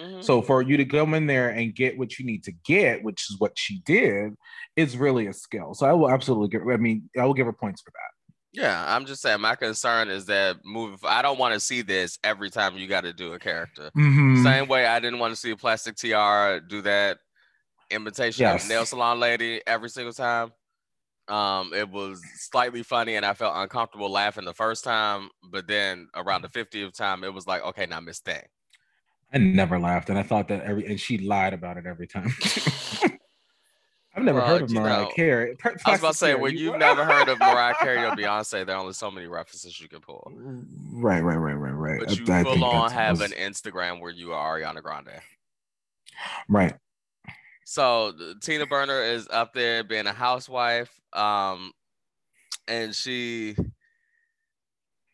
Mhm. 0.01 0.25
So 0.25 0.40
for 0.42 0.62
you 0.62 0.77
to 0.77 0.85
come 0.85 1.14
in 1.14 1.27
there 1.27 1.49
and 1.51 1.75
get 1.75 1.99
what 1.99 2.18
you 2.18 2.25
need 2.27 2.45
to 2.45 2.53
get, 2.64 3.03
which 3.03 3.31
is 3.31 3.37
what 3.38 3.53
she 3.59 3.81
did, 3.85 4.35
is 4.77 4.97
really 4.97 5.27
a 5.27 5.33
skill. 5.33 5.75
So 5.75 5.87
I 5.87 5.92
will 5.92 6.11
absolutely 6.11 6.49
give 6.49 6.66
I 6.68 6.77
mean, 6.77 7.09
I 7.18 7.25
will 7.27 7.35
give 7.35 7.47
her 7.47 7.53
points 7.53 7.83
for 7.83 7.90
that. 7.90 8.12
Yeah, 8.53 8.85
I'm 8.95 9.07
just 9.07 9.23
saying. 9.23 9.41
My 9.41 9.55
concern 9.55 10.09
is 10.11 10.27
that 10.27 10.59
moving. 10.65 10.99
I 11.05 11.23
don't 11.23 11.38
want 11.38 11.55
to 11.55 11.61
see 11.61 11.81
this 11.83 12.19
every 12.23 12.51
time 12.51 12.77
you 12.77 12.87
got 12.87 13.01
to 13.03 13.12
do 13.12 13.33
a 13.33 13.38
character. 13.38 13.91
Mhm. 13.97 14.43
Same 14.43 14.69
way 14.69 14.87
I 14.87 15.01
didn't 15.01 15.19
want 15.21 15.33
to 15.33 15.37
see 15.41 15.53
a 15.53 15.57
Plastique 15.57 15.97
Tiara 15.97 16.61
do 16.61 16.83
that 16.83 17.19
imitation 17.91 18.43
Yes. 18.43 18.65
of 18.65 18.69
nail 18.69 18.85
salon 18.85 19.19
lady 19.21 19.62
every 19.67 19.88
single 19.88 20.12
time. 20.12 20.53
Um, 21.29 21.73
it 21.73 21.88
was 21.88 22.21
slightly 22.37 22.83
funny, 22.83 23.15
and 23.15 23.25
I 23.25 23.33
felt 23.33 23.55
uncomfortable 23.57 24.11
laughing 24.11 24.45
the 24.45 24.53
first 24.55 24.85
time, 24.85 25.31
but 25.43 25.67
then 25.67 26.09
around 26.15 26.43
the 26.43 26.49
50th 26.49 26.95
time, 26.97 27.25
it 27.25 27.33
was 27.33 27.47
like, 27.47 27.62
okay, 27.62 27.87
now 27.87 28.01
Miss 28.01 28.19
Thing. 28.19 28.43
I 29.33 29.38
never 29.38 29.79
laughed, 29.79 30.11
and 30.11 30.19
I 30.19 30.25
thought 30.25 30.49
that 30.49 30.62
every 30.65 30.85
and 30.87 31.01
she 31.01 31.17
lied 31.17 31.55
about 31.55 31.79
it 31.79 31.87
every 31.87 32.07
time. 32.07 32.35
I've 34.14 34.25
never 34.25 34.38
Well, 34.40 34.46
heard 34.46 34.62
of 34.62 34.70
Mariah 34.70 35.03
know, 35.05 35.11
Carey. 35.16 35.57
Per- 35.57 35.77
I 35.87 35.90
was 35.92 36.01
about 36.01 36.12
to 36.12 36.18
say, 36.18 36.35
when 36.35 36.53
you- 36.53 36.64
you've 36.72 36.77
never 36.79 37.05
heard 37.05 37.29
of 37.29 37.38
Mariah 37.38 37.75
Carey 37.81 38.05
or 38.05 38.11
Beyonce, 38.16 38.66
there 38.66 38.77
are 38.77 38.81
only 38.81 38.92
so 38.92 39.11
many 39.11 39.27
references 39.27 39.81
you 39.81 39.88
can 39.88 40.01
pull. 40.01 40.31
Right, 40.92 41.20
right, 41.22 41.37
right, 41.37 41.55
right, 41.55 41.70
right. 41.70 42.01
But 42.01 42.18
you 42.18 42.33
I 42.33 42.42
full 42.42 42.62
on 42.64 42.90
have 42.92 43.20
was- 43.20 43.33
an 43.33 43.38
Instagram 43.38 44.01
where 44.01 44.11
you 44.11 44.35
are 44.35 44.59
Ariana 44.61 44.83
Grande. 44.83 45.20
right. 46.48 46.75
So 47.64 48.12
Tina 48.42 48.66
Burner 48.66 49.01
is 49.03 49.27
up 49.31 49.55
there 49.55 49.83
being 49.83 50.07
a 50.07 50.12
housewife, 50.12 50.90
um, 51.14 51.72
and 52.68 52.94
she. 52.94 53.57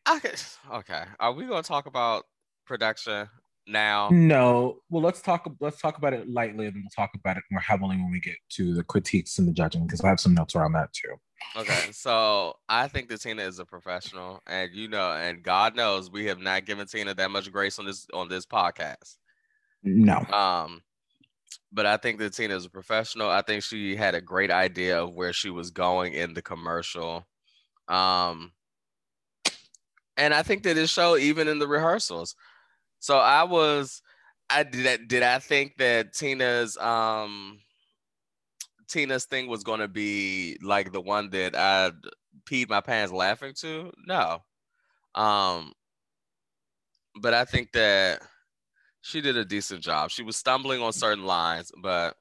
I 0.07 0.19
could, 0.19 0.41
okay, 0.73 1.05
are 1.21 1.33
we 1.33 1.45
gonna 1.47 1.63
talk 1.63 1.87
about 1.87 2.25
production 2.67 3.29
now? 3.69 4.09
No, 4.11 4.79
well, 4.91 5.03
let's 5.03 5.21
talk. 5.21 5.51
Let's 5.61 5.81
talk 5.81 5.99
about 5.99 6.13
it 6.13 6.29
lightly, 6.29 6.67
and 6.67 6.75
we'll 6.75 6.91
talk 6.95 7.11
about 7.15 7.37
it 7.37 7.43
more 7.51 7.61
heavily 7.61 7.97
when 7.97 8.11
we 8.11 8.21
get 8.21 8.37
to 8.51 8.75
the 8.75 8.85
critiques 8.85 9.39
and 9.39 9.47
the 9.47 9.53
judging, 9.53 9.87
because 9.87 10.01
I 10.01 10.09
have 10.09 10.21
some 10.21 10.35
notes 10.35 10.55
around 10.55 10.73
that 10.73 10.93
too. 10.93 11.15
Okay, 11.57 11.93
so 11.93 12.55
I 12.69 12.89
think 12.89 13.09
that 13.09 13.21
Tina 13.21 13.43
is 13.43 13.59
a 13.59 13.65
professional, 13.65 14.43
and 14.47 14.75
you 14.75 14.89
know, 14.89 15.13
and 15.13 15.43
God 15.43 15.77
knows 15.77 16.11
we 16.11 16.27
have 16.27 16.41
not 16.41 16.67
given 16.67 16.87
Tina 16.87 17.15
that 17.15 17.31
much 17.31 17.51
grace 17.53 17.79
on 17.79 17.87
this 17.87 18.07
on 18.13 18.29
this 18.29 18.47
podcast. 18.47 19.17
No, 19.83 20.19
Um, 20.33 20.83
but 21.73 21.87
I 21.87 21.97
think 21.97 22.19
that 22.19 22.35
Tina 22.35 22.57
is 22.57 22.65
a 22.65 22.71
professional. 22.71 23.31
I 23.31 23.43
think 23.43 23.63
she 23.63 23.95
had 23.95 24.15
a 24.15 24.21
great 24.21 24.51
idea 24.51 25.03
of 25.03 25.15
where 25.15 25.33
she 25.33 25.51
was 25.51 25.71
going 25.71 26.15
in 26.15 26.35
the 26.35 26.43
commercial. 26.43 27.27
Um, 27.87 28.53
and 30.17 30.35
I 30.35 30.43
think 30.43 30.65
that 30.65 30.77
it 30.77 30.89
showed 30.89 31.21
even 31.21 31.47
in 31.47 31.59
the 31.59 31.69
rehearsals. 31.69 32.35
So 33.01 33.19
I 33.19 33.45
was, 33.45 34.03
I 34.51 34.63
did. 34.63 34.87
I- 34.87 35.05
Did 35.05 35.23
I 35.23 35.39
think 35.39 35.77
that 35.79 36.13
Tina's 36.13 36.77
um 36.79 37.61
Tina's 38.89 39.27
thing 39.27 39.49
was 39.49 39.63
going 39.63 39.81
to 39.81 39.89
be 39.89 40.59
like 40.63 40.93
the 40.93 41.01
one 41.01 41.31
that 41.31 41.55
I 41.55 41.93
peed 42.49 42.69
my 42.69 42.81
pants 42.81 43.13
laughing 43.13 43.53
to? 43.61 43.93
No. 44.07 44.43
Um, 45.15 45.73
but 47.21 47.35
I 47.35 47.45
think 47.45 47.73
that 47.73 48.23
she 49.03 49.21
did 49.21 49.37
a 49.37 49.45
decent 49.45 49.83
job. 49.83 50.11
She 50.11 50.23
was 50.23 50.37
stumbling 50.37 50.81
on 50.81 50.93
certain 50.93 51.25
lines, 51.25 51.71
but 51.83 52.17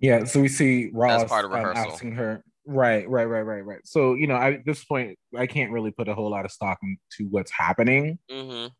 yeah. 0.00 0.24
So 0.24 0.40
we 0.40 0.48
see 0.48 0.90
Ross 0.92 1.28
part 1.28 1.44
of 1.44 1.52
um, 1.52 1.76
asking 1.76 2.12
her. 2.12 2.44
Right, 2.66 3.08
right, 3.08 3.24
right, 3.24 3.40
right, 3.42 3.64
right. 3.64 3.80
So 3.84 4.14
you 4.14 4.26
know, 4.26 4.34
I, 4.34 4.52
at 4.52 4.64
this 4.64 4.84
point, 4.84 5.18
I 5.36 5.46
can't 5.46 5.72
really 5.72 5.90
put 5.90 6.08
a 6.08 6.14
whole 6.14 6.30
lot 6.30 6.44
of 6.44 6.50
stock 6.52 6.78
into 6.82 7.30
what's 7.30 7.50
happening. 7.50 8.18
mhm. 8.30 8.70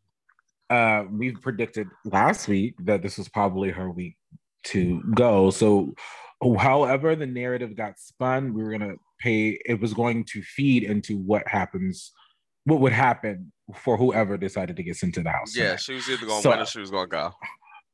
Uh, 0.72 1.04
we 1.11 1.32
predicted 1.32 1.87
last 2.04 2.48
week 2.48 2.74
that 2.85 3.02
this 3.02 3.18
was 3.18 3.28
probably 3.28 3.70
her 3.70 3.90
week 3.90 4.16
to 4.64 5.02
go. 5.14 5.50
So, 5.50 5.94
however 6.58 7.14
the 7.16 7.26
narrative 7.26 7.76
got 7.76 7.98
spun, 7.98 8.54
we 8.54 8.62
were 8.62 8.70
gonna 8.70 8.94
pay. 9.20 9.58
It 9.66 9.80
was 9.80 9.92
going 9.94 10.24
to 10.32 10.42
feed 10.42 10.82
into 10.85 11.18
what 11.18 11.46
happens, 11.46 12.12
what 12.64 12.80
would 12.80 12.92
happen 12.92 13.52
for 13.74 13.96
whoever 13.96 14.37
decided 14.37 14.76
to 14.76 14.82
get 14.82 14.96
sent 14.96 15.14
to 15.14 15.22
the 15.22 15.30
house. 15.30 15.56
yeah, 15.56 15.76
she 15.76 15.94
was 15.94 16.08
either 16.11 16.26
going 16.26 16.38
to 16.38 16.42
So- 16.42 16.50
win 16.50 16.61
or 16.61 16.66
she 16.66 16.80
was 16.80 16.90
going 16.90 17.08
to 17.08 17.16
go. 17.16 17.32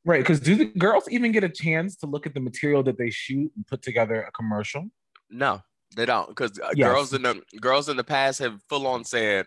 right. 0.05 0.19
Because 0.21 0.39
do 0.39 0.55
the 0.55 0.65
girls 0.65 1.07
even 1.09 1.31
get 1.31 1.43
a 1.43 1.49
chance 1.49 1.95
to 1.97 2.05
look 2.07 2.25
at 2.25 2.33
the 2.33 2.39
material 2.39 2.83
that 2.83 2.97
they 2.97 3.09
shoot 3.11 3.51
and 3.55 3.65
put 3.67 3.81
together 3.81 4.21
a 4.23 4.31
commercial? 4.31 4.85
No, 5.29 5.61
they 5.95 6.05
don't, 6.05 6.27
because 6.29 6.59
Yes. 6.75 6.87
girls 6.91 7.13
in 7.13 7.21
the 7.21 7.41
girls 7.61 7.87
in 7.89 7.97
the 7.97 8.03
past 8.03 8.39
have 8.39 8.61
full 8.69 8.87
on 8.87 9.03
said 9.05 9.45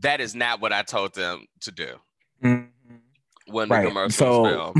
that 0.00 0.20
is 0.20 0.34
not 0.34 0.60
what 0.60 0.72
I 0.72 0.82
told 0.82 1.14
them 1.14 1.46
to 1.60 1.70
do 1.70 1.96
when 2.42 3.68
Right. 3.68 3.88
commercial 3.88 4.04
was 4.04 4.14
So, 4.16 4.74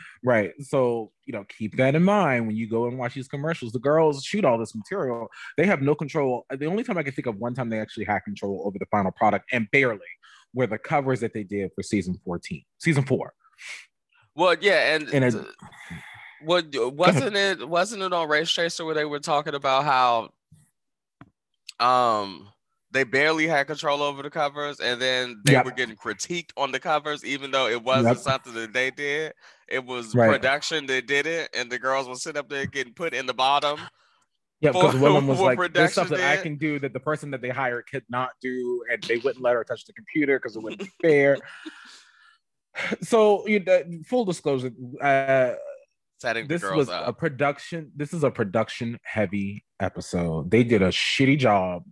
right. 0.24 0.50
So, 0.60 1.12
you 1.24 1.32
know, 1.32 1.44
keep 1.48 1.76
that 1.76 1.94
in 1.94 2.02
mind 2.02 2.46
when 2.46 2.56
you 2.56 2.68
go 2.68 2.86
and 2.86 2.98
watch 2.98 3.14
these 3.14 3.28
commercials. 3.28 3.72
The 3.72 3.78
girls 3.78 4.22
shoot 4.24 4.44
all 4.44 4.58
this 4.58 4.74
material. 4.74 5.28
They 5.56 5.66
have 5.66 5.82
no 5.82 5.94
control. 5.94 6.44
The 6.50 6.66
only 6.66 6.84
time 6.84 6.98
I 6.98 7.02
can 7.02 7.12
think 7.12 7.26
of 7.26 7.36
one 7.36 7.54
time 7.54 7.68
they 7.70 7.80
actually 7.80 8.04
had 8.06 8.20
control 8.20 8.62
over 8.66 8.78
the 8.78 8.86
final 8.90 9.10
product 9.12 9.46
and 9.52 9.66
barely 9.72 10.00
were 10.54 10.66
the 10.66 10.78
covers 10.78 11.20
that 11.20 11.34
they 11.34 11.44
did 11.44 11.70
for 11.74 11.82
season 11.82 12.18
14, 12.24 12.64
season 12.78 13.04
four. 13.04 13.32
Well, 14.34 14.56
yeah, 14.60 14.94
and 14.94 15.08
And 15.12 15.24
it- 15.24 15.32
th- 15.32 15.44
What 16.40 16.66
wasn't 16.94 17.36
it? 17.36 17.68
Wasn't 17.68 18.00
it 18.02 18.12
on 18.12 18.28
Race 18.28 18.50
Chaser 18.50 18.84
where 18.84 18.94
they 18.94 19.04
were 19.04 19.18
talking 19.18 19.54
about 19.54 19.84
how 19.84 20.30
um 21.84 22.48
they 22.90 23.04
barely 23.04 23.46
had 23.46 23.66
control 23.66 24.02
over 24.02 24.22
the 24.22 24.30
covers, 24.30 24.80
and 24.80 25.00
then 25.00 25.40
they 25.44 25.52
Yep. 25.52 25.64
were 25.64 25.70
getting 25.72 25.96
critiqued 25.96 26.50
on 26.56 26.72
the 26.72 26.80
covers, 26.80 27.24
even 27.24 27.50
though 27.50 27.66
it 27.68 27.82
wasn't 27.82 28.16
Yep. 28.16 28.22
something 28.22 28.54
that 28.54 28.72
they 28.72 28.90
did. 28.90 29.34
It 29.68 29.84
was 29.84 30.14
Right. 30.14 30.30
production 30.30 30.86
that 30.86 31.06
did 31.06 31.26
it, 31.26 31.50
and 31.54 31.70
the 31.70 31.78
girls 31.78 32.08
were 32.08 32.14
sitting 32.14 32.38
up 32.38 32.48
there 32.48 32.66
getting 32.66 32.94
put 32.94 33.12
in 33.12 33.26
the 33.26 33.34
bottom. 33.34 33.78
Yeah, 34.60 34.72
because 34.72 34.96
one 34.96 35.26
was 35.26 35.38
like, 35.38 35.72
"There's 35.72 35.92
stuff 35.92 36.08
that 36.08 36.16
production 36.16 36.38
I 36.38 36.42
can 36.42 36.56
do 36.56 36.78
that 36.80 36.92
the 36.92 37.00
person 37.00 37.30
that 37.32 37.42
they 37.42 37.50
hired 37.50 37.86
could 37.90 38.04
not 38.08 38.30
do, 38.40 38.82
and 38.90 39.02
they 39.02 39.18
wouldn't 39.18 39.42
let 39.42 39.54
her 39.54 39.64
touch 39.64 39.84
the 39.84 39.92
computer 39.92 40.38
because 40.38 40.56
it 40.56 40.62
wouldn't 40.62 40.80
be 40.80 40.90
fair." 41.02 41.38
So, 43.02 43.46
you 43.46 43.60
know, 43.60 43.82
full 44.06 44.24
disclosure, 44.24 44.70
uh, 45.00 45.54
Setting 46.20 46.48
this 46.48 46.62
the 46.62 46.68
girls 46.68 46.76
was 46.78 46.88
up. 46.88 47.08
a 47.08 47.12
production. 47.12 47.92
This 47.94 48.12
is 48.12 48.24
a 48.24 48.30
production 48.30 48.98
heavy 49.04 49.64
episode. 49.78 50.50
They 50.50 50.64
did 50.64 50.82
a 50.82 50.88
shitty 50.88 51.38
job 51.38 51.84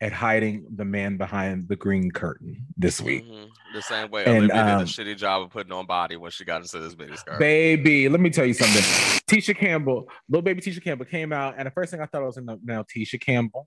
at 0.00 0.12
hiding 0.12 0.64
the 0.76 0.84
man 0.84 1.16
behind 1.16 1.68
the 1.68 1.74
green 1.74 2.10
curtain 2.10 2.64
this 2.76 3.00
week. 3.00 3.24
Mhm. 3.24 3.48
The 3.74 3.82
same 3.82 4.10
way 4.10 4.24
And, 4.24 4.44
Olivia 4.44 4.62
um, 4.76 4.78
did 4.84 4.88
a 4.88 4.90
shitty 5.14 5.16
job 5.16 5.42
of 5.42 5.50
putting 5.50 5.72
on 5.72 5.86
body 5.86 6.16
when 6.16 6.30
she 6.30 6.44
got 6.44 6.62
into 6.62 6.78
this 6.78 6.96
mini 6.96 7.16
skirt. 7.16 7.38
Baby, 7.40 8.08
let 8.08 8.20
me 8.20 8.30
tell 8.30 8.44
you 8.46 8.54
something. 8.54 8.82
Tisha 9.28 9.56
Campbell, 9.56 10.08
little 10.28 10.42
baby 10.42 10.60
Tisha 10.60 10.82
Campbell 10.82 11.04
came 11.06 11.32
out, 11.32 11.54
and 11.58 11.66
the 11.66 11.70
first 11.72 11.90
thing 11.90 12.00
I 12.00 12.06
thought 12.06 12.22
I 12.22 12.26
was 12.26 12.36
in 12.36 12.46
the 12.46 12.58
now 12.62 12.84
Tisha 12.84 13.20
Campbell, 13.20 13.66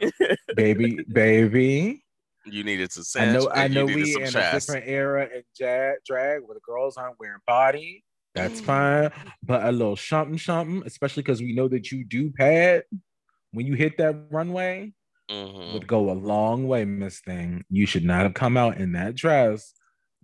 baby, 0.56 0.98
baby. 1.12 2.02
You 2.46 2.62
needed 2.64 2.90
to 2.92 3.04
I 3.20 3.32
know, 3.32 3.50
I 3.52 3.68
know, 3.68 3.84
we 3.86 4.14
in 4.14 4.22
a 4.22 4.52
different 4.52 4.86
era 4.86 5.24
in 5.34 5.42
drag, 5.58 5.96
drag 6.06 6.42
where 6.44 6.54
the 6.54 6.60
girls 6.64 6.96
aren't 6.96 7.18
wearing 7.18 7.40
body. 7.46 8.02
That's 8.34 8.60
Mm. 8.60 8.64
fine, 8.64 9.10
but 9.42 9.64
a 9.64 9.72
little 9.72 9.96
something, 9.96 10.38
something, 10.38 10.82
especially 10.86 11.22
because 11.22 11.40
we 11.40 11.54
know 11.54 11.68
that 11.68 11.90
you 11.90 12.04
do 12.04 12.30
pad 12.30 12.84
when 13.52 13.66
you 13.66 13.74
hit 13.74 13.98
that 13.98 14.14
runway. 14.30 14.92
Mhm. 15.30 15.72
would 15.74 15.86
go 15.86 16.10
a 16.10 16.12
long 16.12 16.66
way, 16.68 16.84
Miss 16.84 17.20
Thing. 17.20 17.64
You 17.68 17.86
should 17.86 18.04
not 18.04 18.22
have 18.22 18.34
come 18.34 18.56
out 18.56 18.76
in 18.78 18.92
that 18.92 19.14
dress, 19.14 19.72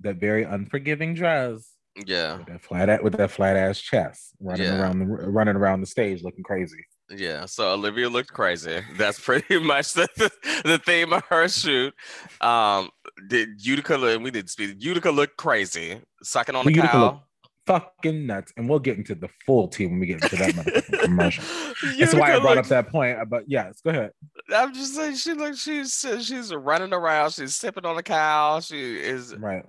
that 0.01 0.17
very 0.17 0.45
unforgiving 0.45 1.15
dress, 1.15 1.71
Yeah, 2.07 2.39
with 2.39 2.47
that 2.47 2.63
flat 2.63 3.03
with 3.03 3.15
that 3.19 3.31
flat 3.31 3.57
ass 3.57 3.81
chest, 3.81 4.33
running 4.41 4.67
Yeah. 4.67 4.81
around 4.81 4.99
the 5.01 5.07
running 5.07 5.57
around 5.57 5.81
the 5.81 5.87
stage 5.87 6.23
looking 6.23 6.45
crazy. 6.45 6.85
yeah. 7.11 7.45
So 7.47 7.73
Olivia 7.73 8.09
looked 8.09 8.33
crazy. 8.33 8.81
That's 8.97 9.21
pretty 9.21 9.59
much 9.59 9.93
the, 9.93 10.09
the 10.65 10.79
theme 10.79 11.13
of 11.13 11.23
her 11.27 11.47
shoot. 11.49 11.93
Um, 12.41 12.91
did 13.29 13.49
Utica 13.65 13.97
look? 13.97 14.23
We 14.23 14.31
did 14.31 14.49
speak. 14.49 14.77
Utica 14.79 15.11
looked 15.11 15.37
crazy, 15.37 16.01
sucking 16.23 16.55
on 16.55 16.65
the 16.65 16.71
Utica 16.73 16.89
cow. 16.93 17.05
looked 17.05 17.21
Fucking 17.67 18.27
nuts, 18.27 18.53
and 18.57 18.69
we'll 18.69 18.81
get 18.81 18.99
into 18.99 19.15
the 19.15 19.29
full 19.47 19.69
team 19.69 19.91
when 19.93 20.01
we 20.01 20.07
get 20.07 20.23
into 20.23 20.35
that 20.37 20.85
commercial. 21.03 21.45
That's 21.99 22.13
why 22.15 22.35
I 22.35 22.41
brought 22.41 22.59
up 22.59 22.67
that 22.67 22.89
point. 22.89 23.19
uh, 23.21 23.25
But 23.25 23.45
yes, 23.47 23.81
go 23.83 23.91
ahead. 23.91 24.11
I'm 24.55 24.75
just 24.75 24.95
saying, 24.97 25.15
she 25.15 25.33
looks. 25.35 25.61
She's 25.63 26.05
she's 26.21 26.53
running 26.53 26.93
around. 26.93 27.31
She's 27.31 27.55
sipping 27.55 27.85
on 27.87 27.95
the 27.97 28.03
cow. 28.03 28.59
She 28.61 28.97
is. 28.97 29.35
Right. 29.37 29.65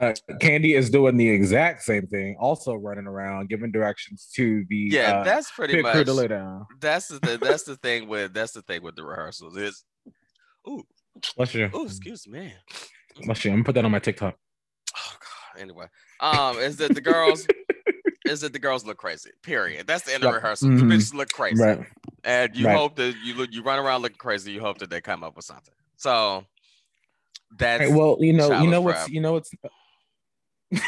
Uh, 0.00 0.12
Candy 0.40 0.74
is 0.74 0.90
doing 0.90 1.16
the 1.16 1.28
exact 1.28 1.82
same 1.82 2.08
thing, 2.08 2.34
also 2.40 2.74
running 2.74 3.06
around, 3.06 3.48
giving 3.48 3.70
directions 3.70 4.28
to 4.34 4.64
the 4.68 4.88
Yeah, 4.90 5.18
uh, 5.20 5.24
that's 5.24 5.52
pretty 5.52 5.74
crew 5.74 5.82
much. 5.82 6.04
to 6.06 6.12
lay 6.12 6.26
down. 6.26 6.66
That's 6.80 7.06
the 7.06 7.20
th- 7.20 7.38
that's 7.38 7.62
the 7.62 7.76
thing 7.82 8.08
with 8.08 8.34
that's 8.34 8.50
the 8.52 8.62
thing 8.62 8.82
with 8.82 8.96
the 8.96 9.04
rehearsals 9.04 9.56
is. 9.56 9.84
Ooh, 10.68 10.82
Bless 11.36 11.54
you. 11.54 11.70
ooh, 11.76 11.84
excuse 11.84 12.26
me. 12.26 12.52
Bless 13.24 13.44
you. 13.44 13.52
I'm 13.52 13.58
gonna 13.58 13.64
put 13.64 13.74
that 13.76 13.84
on 13.84 13.92
my 13.92 14.00
TikTok. 14.00 14.34
Oh 14.96 15.12
God. 15.20 15.28
Anyway, 15.58 15.86
um, 16.20 16.58
is 16.58 16.76
that 16.76 16.94
the 16.94 17.00
girls? 17.00 17.48
is 18.26 18.40
that 18.42 18.52
the 18.52 18.58
girls 18.58 18.84
look 18.84 18.98
crazy? 18.98 19.30
Period. 19.42 19.86
That's 19.86 20.04
the 20.04 20.14
end 20.14 20.24
of 20.24 20.28
Yep. 20.28 20.34
rehearsal. 20.34 20.68
The 20.70 20.82
Mhm. 20.82 20.90
bitches 20.90 21.14
look 21.14 21.30
crazy, 21.30 21.62
Right. 21.62 21.86
and 22.24 22.54
you 22.56 22.66
Right. 22.66 22.76
hope 22.76 22.96
that 22.96 23.14
you 23.24 23.34
look 23.34 23.52
you 23.52 23.62
run 23.62 23.78
around 23.78 24.02
looking 24.02 24.18
crazy. 24.18 24.52
You 24.52 24.60
hope 24.60 24.78
that 24.78 24.90
they 24.90 25.00
come 25.00 25.24
up 25.24 25.36
with 25.36 25.44
something. 25.44 25.74
So 25.96 26.44
that's 27.58 27.84
Hey, 27.84 27.92
well, 27.94 28.16
you 28.20 28.32
know, 28.32 28.60
you 28.60 28.68
know 28.68 28.80
what's, 28.80 29.08
you 29.08 29.20
know 29.20 29.32
what's. 29.32 29.50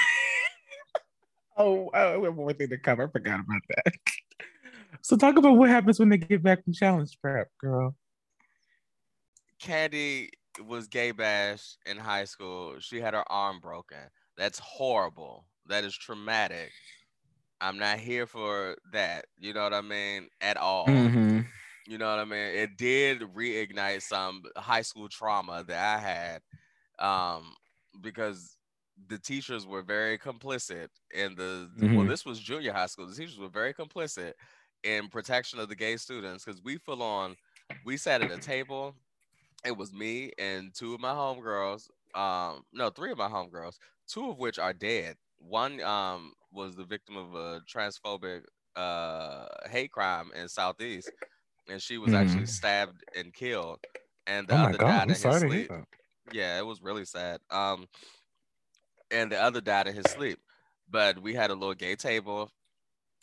oh, 1.57 1.90
we 1.92 1.98
have 1.98 2.20
one 2.20 2.37
more 2.37 2.53
thing 2.53 2.68
to 2.68 2.79
cover. 2.79 3.05
I 3.05 3.11
forgot 3.11 3.40
about 3.40 3.62
that. 3.68 3.94
So 5.03 5.18
talk 5.18 5.37
about 5.37 5.59
what 5.59 5.68
happens 5.68 6.00
when 6.00 6.09
they 6.09 6.16
get 6.16 6.42
back 6.42 6.64
from 6.64 6.72
challenge 6.72 7.18
prep, 7.20 7.48
girl. 7.61 7.94
Candy 9.61 10.31
was 10.66 10.88
gay 10.88 11.11
bash 11.11 11.77
in 11.85 11.98
high 11.98 12.24
school. 12.24 12.77
She 12.79 13.00
had 13.03 13.12
her 13.12 13.31
arm 13.31 13.61
broken. 13.61 13.98
That's 14.37 14.59
horrible. 14.59 15.47
That 15.66 15.85
is 15.85 15.97
traumatic. 15.97 16.73
I'm 17.61 17.79
not 17.79 17.99
here 17.99 18.27
for 18.27 18.77
that. 18.92 19.27
You 19.38 19.55
know 19.55 19.62
what 19.62 19.75
I 19.75 19.81
mean? 19.81 20.29
At 20.40 20.57
all. 20.57 20.87
Mm-hmm. 20.87 21.40
You 21.87 21.99
know 21.99 22.09
what 22.11 22.18
I 22.18 22.25
mean? 22.25 22.55
It 22.55 22.77
did 22.77 23.20
reignite 23.20 24.03
some 24.03 24.42
high 24.57 24.83
school 24.83 25.09
trauma 25.09 25.64
that 25.66 25.97
I 25.97 26.01
had 26.01 26.42
um, 26.99 27.55
because 28.01 28.57
the 29.09 29.18
teachers 29.18 29.66
were 29.66 29.83
very 29.83 30.18
complicit 30.18 30.88
in 31.12 31.35
the 31.35 31.68
well, 31.81 31.90
Mhm. 31.90 32.09
this 32.09 32.25
was 32.25 32.40
junior 32.40 32.73
high 32.73 32.87
school. 32.87 33.07
The 33.07 33.14
teachers 33.14 33.38
were 33.38 33.49
very 33.49 33.75
complicit 33.75 34.33
in 34.83 35.09
protection 35.09 35.59
of 35.59 35.68
the 35.68 35.75
gay 35.75 35.97
students 35.97 36.44
because 36.44 36.62
we 36.62 36.77
full 36.79 37.03
on 37.03 37.37
we 37.85 37.97
sat 37.97 38.23
at 38.23 38.31
a 38.31 38.38
table. 38.38 38.94
It 39.64 39.77
was 39.77 39.92
me 39.92 40.33
and 40.38 40.73
two 40.75 40.94
of 40.94 41.01
my 41.01 41.12
homegirls. 41.12 41.88
Um, 42.14 42.62
no, 42.73 42.90
three 42.90 43.11
of 43.11 43.18
my 43.18 43.29
homegirls, 43.29 43.79
two 44.07 44.31
of 44.31 44.38
which 44.38 44.59
are 44.59 44.73
dead. 44.73 45.17
One 45.38 45.81
um 45.83 46.35
was 46.53 46.77
the 46.77 46.85
victim 46.85 47.17
of 47.17 47.35
a 47.35 47.61
transphobic 47.62 48.45
uh 48.77 49.47
hate 49.69 49.93
crime 49.93 50.31
in 50.35 50.49
Southeast, 50.49 51.12
and 51.69 51.83
she 51.83 51.99
was 51.99 52.14
actually 52.14 52.47
Mhm. 52.47 52.49
stabbed 52.49 53.05
and 53.14 53.35
killed. 53.35 53.81
And 54.27 54.49
the 54.49 54.57
Oh 54.57 54.62
other 54.62 54.79
god, 54.79 54.81
died 54.81 55.11
I'm 55.11 55.12
in 55.12 55.21
his 55.21 55.37
sorry 55.37 55.40
to 55.40 55.49
hear 55.55 55.67
sleep. 55.67 55.73
Yeah, 56.31 56.59
it 56.59 56.64
was 56.67 56.83
really 56.83 57.05
sad. 57.07 57.40
Um, 57.51 57.88
and 59.11 59.31
the 59.33 59.40
other 59.40 59.61
died 59.61 59.87
in 59.88 59.95
his 59.95 60.09
sleep. 60.09 60.40
But 60.88 61.19
we 61.19 61.35
had 61.35 61.51
a 61.51 61.55
little 61.55 61.75
gay 61.75 61.97
table. 61.97 62.51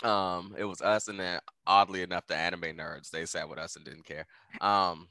Um, 0.04 0.56
it 0.58 0.66
was 0.66 0.82
us, 0.82 1.08
and 1.10 1.20
then 1.20 1.42
oddly 1.68 2.04
enough, 2.04 2.28
the 2.28 2.36
anime 2.38 2.62
nerds 2.78 3.12
they 3.12 3.26
sat 3.26 3.50
with 3.50 3.60
us 3.60 3.76
and 3.76 3.86
didn't 3.86 4.06
care. 4.06 4.28
Um, 4.62 5.10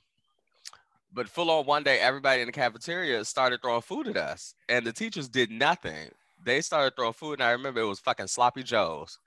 but 1.12 1.28
full 1.28 1.50
on 1.50 1.66
one 1.66 1.82
day, 1.82 1.98
everybody 1.98 2.40
in 2.40 2.46
the 2.46 2.52
cafeteria 2.52 3.24
started 3.24 3.60
throwing 3.62 3.82
food 3.82 4.08
at 4.08 4.16
us, 4.16 4.54
and 4.68 4.86
the 4.86 4.92
teachers 4.92 5.28
did 5.28 5.50
nothing. 5.50 6.10
They 6.44 6.60
started 6.60 6.94
throwing 6.96 7.12
food, 7.12 7.34
and 7.34 7.42
I 7.42 7.50
remember 7.50 7.80
it 7.80 7.84
was 7.84 8.00
fucking 8.00 8.28
sloppy 8.28 8.62
joes. 8.62 9.18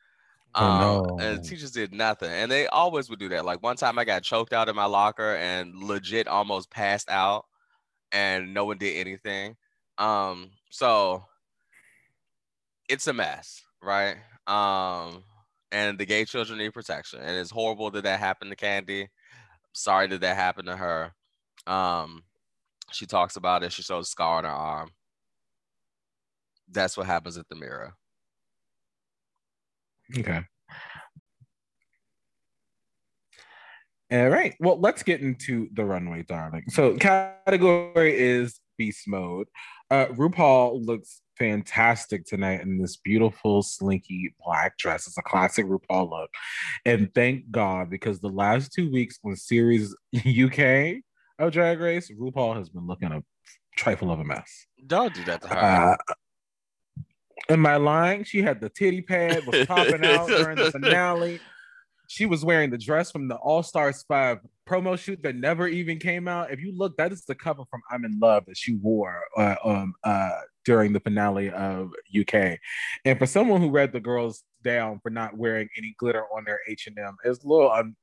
Oh, 0.56 0.64
Um, 0.66 1.20
and 1.20 1.36
no. 1.36 1.36
the 1.38 1.48
teachers 1.48 1.72
did 1.72 1.94
nothing, 1.94 2.30
and 2.30 2.52
they 2.52 2.68
always 2.68 3.10
would 3.10 3.20
do 3.20 3.30
that. 3.30 3.46
Like 3.46 3.64
one 3.64 3.76
time, 3.76 3.98
I 4.00 4.06
got 4.06 4.24
choked 4.24 4.54
out 4.54 4.70
in 4.70 4.76
my 4.76 4.86
locker 4.86 5.36
and 5.36 5.76
legit 5.76 6.28
almost 6.28 6.70
passed 6.70 7.10
out, 7.10 7.46
and 8.12 8.54
no 8.54 8.66
one 8.66 8.78
did 8.78 8.96
anything. 8.96 9.56
Um, 9.98 10.52
so 10.70 11.24
it's 12.90 13.08
a 13.08 13.14
mess, 13.14 13.64
right? 13.82 14.18
Um, 14.48 15.24
and 15.72 15.98
the 15.98 16.06
gay 16.06 16.26
children 16.26 16.60
need 16.60 16.74
protection, 16.74 17.20
and 17.22 17.36
it's 17.38 17.52
horrible 17.52 17.90
that 17.92 18.04
that 18.04 18.20
happened 18.20 18.52
to 18.52 18.56
Candy. 18.56 19.10
Sorry 19.74 20.08
that 20.08 20.22
that 20.22 20.36
happened 20.36 20.68
to 20.68 20.76
her. 20.76 21.14
Um, 21.68 22.24
she 22.92 23.06
talks 23.06 23.36
about 23.36 23.64
it. 23.64 23.72
She 23.72 23.82
shows 23.82 24.08
a 24.08 24.10
scar 24.10 24.38
on 24.40 24.44
her 24.44 24.50
arm. 24.50 24.92
That's 26.70 26.98
what 26.98 27.06
happens 27.06 27.38
at 27.38 27.48
the 27.50 27.56
mirror. 27.56 27.94
Okay. 30.18 30.42
All 34.12 34.30
right. 34.30 34.54
Well, 34.60 34.80
let's 34.80 35.02
get 35.02 35.22
into 35.22 35.70
the 35.74 35.84
runway, 35.84 36.24
darling. 36.24 36.66
So, 36.70 36.96
category 36.98 38.16
is 38.16 38.60
beast 38.78 39.08
mode. 39.08 39.48
Uh, 39.90 40.08
RuPaul 40.08 40.86
looks 40.86 41.22
fantastic 41.38 42.26
tonight 42.26 42.62
in 42.62 42.78
this 42.78 42.98
beautiful, 42.98 43.64
slinky 43.64 44.34
black 44.46 44.78
dress. 44.78 45.08
It's 45.08 45.18
a 45.18 45.24
classic 45.24 45.66
RuPaul 45.66 46.10
look. 46.10 46.30
And 46.86 47.14
thank 47.14 47.50
God, 47.50 47.90
because 47.90 48.20
the 48.20 48.30
last 48.30 48.72
two 48.72 48.92
weeks 48.92 49.18
on 49.26 49.36
series 49.36 49.96
UK 50.16 51.02
of 51.40 51.52
Drag 51.52 51.80
Race, 51.80 52.12
RuPaul 52.12 52.56
has 52.58 52.70
been 52.70 52.88
looking 52.88 53.12
a 53.12 53.24
trifle 53.76 54.12
of 54.12 54.20
a 54.20 54.24
mess. 54.24 54.66
Don't 54.86 55.14
do 55.14 55.24
that 55.26 55.42
to 55.42 55.48
her. 55.48 55.58
Uh, 55.58 55.96
in 57.50 57.60
my 57.60 57.76
line, 57.76 58.24
she 58.24 58.42
had 58.42 58.62
the 58.62 58.70
titty 58.70 59.02
pad 59.02 59.46
was 59.46 59.66
popping 59.68 60.06
out 60.06 60.28
during 60.28 60.58
the 60.58 60.72
finale. 60.72 61.40
She 62.08 62.26
was 62.26 62.46
wearing 62.46 62.70
the 62.70 62.78
dress 62.78 63.12
from 63.12 63.28
the 63.28 63.36
All 63.36 63.64
Stars 63.64 64.04
5 64.08 64.40
promo 64.68 64.98
shoot 64.98 65.22
that 65.24 65.36
never 65.36 65.68
even 65.68 66.00
came 66.00 66.28
out. 66.28 66.52
If 66.52 66.62
you 66.62 66.72
look, 66.76 66.96
that 66.98 67.12
is 67.12 67.26
the 67.26 67.36
cover 67.36 67.64
from 67.70 67.82
I'm 67.90 68.06
in 68.06 68.20
Love 68.20 68.46
that 68.46 68.58
she 68.58 68.76
wore 68.76 69.24
uh, 69.38 69.56
um, 69.64 69.94
uh, 70.04 70.40
during 70.66 70.94
the 70.94 71.00
finale 71.00 71.50
of 71.52 71.92
UK. 72.18 72.60
And 73.04 73.20
for 73.20 73.26
someone 73.26 73.62
who 73.62 73.70
read 73.70 73.92
the 73.92 74.00
girls 74.00 74.44
down 74.64 75.00
for 75.02 75.10
not 75.10 75.38
wearing 75.38 75.68
any 75.78 75.96
glitter 75.98 76.24
on 76.36 76.44
their 76.46 76.60
H&M, 76.68 77.18
it's 77.24 77.44
a 77.44 77.48
little, 77.48 77.72
um, 77.72 77.96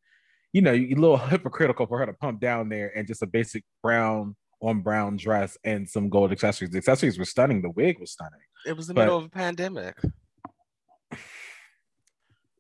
you 0.53 0.63
know, 0.63 0.73
a 0.73 0.95
little 0.95 1.17
hypocritical 1.33 1.87
for 1.87 1.99
her 1.99 2.07
to 2.07 2.13
pump 2.13 2.41
down 2.41 2.69
there 2.69 2.93
and 2.97 3.07
just 3.07 3.23
a 3.23 3.27
basic 3.27 3.65
brown 3.83 4.37
on 4.63 4.83
brown 4.83 5.17
dress 5.17 5.57
and 5.65 5.89
some 5.89 6.09
gold 6.11 6.33
accessories. 6.33 6.71
The 6.71 6.79
accessories 6.79 7.19
were 7.19 7.25
stunning. 7.25 7.63
The 7.63 7.71
wig 7.71 7.99
was 7.99 8.13
stunning. 8.13 8.41
It 8.67 8.77
was 8.77 8.87
the 8.87 8.95
But- 8.95 9.03
middle 9.03 9.19
of 9.19 9.25
a 9.25 9.31
pandemic. 9.31 9.97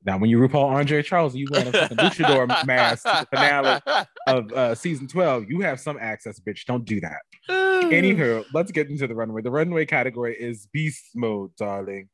Now, 0.02 0.16
when 0.16 0.30
you 0.30 0.38
RuPaul 0.38 0.64
Andre 0.70 1.02
Charles, 1.02 1.34
you 1.36 1.46
wearing 1.50 1.68
a 1.68 1.72
fucking 1.72 1.98
luchador 1.98 2.46
mask 2.66 3.02
to 3.04 3.26
the 3.30 3.36
finale 3.36 3.80
of 4.26 4.50
uh, 4.52 4.74
season 4.74 5.06
12, 5.06 5.50
you 5.50 5.60
have 5.60 5.78
some 5.78 5.98
access, 6.00 6.40
bitch. 6.40 6.64
Don't 6.64 6.86
do 6.86 7.02
that. 7.02 7.18
Anywho, 7.50 8.42
let's 8.54 8.72
get 8.72 8.88
into 8.88 9.06
the 9.06 9.14
runway. 9.14 9.42
The 9.42 9.50
runway 9.50 9.84
category 9.84 10.34
is 10.40 10.66
beast 10.72 11.04
mode, 11.14 11.54
darling 11.56 12.08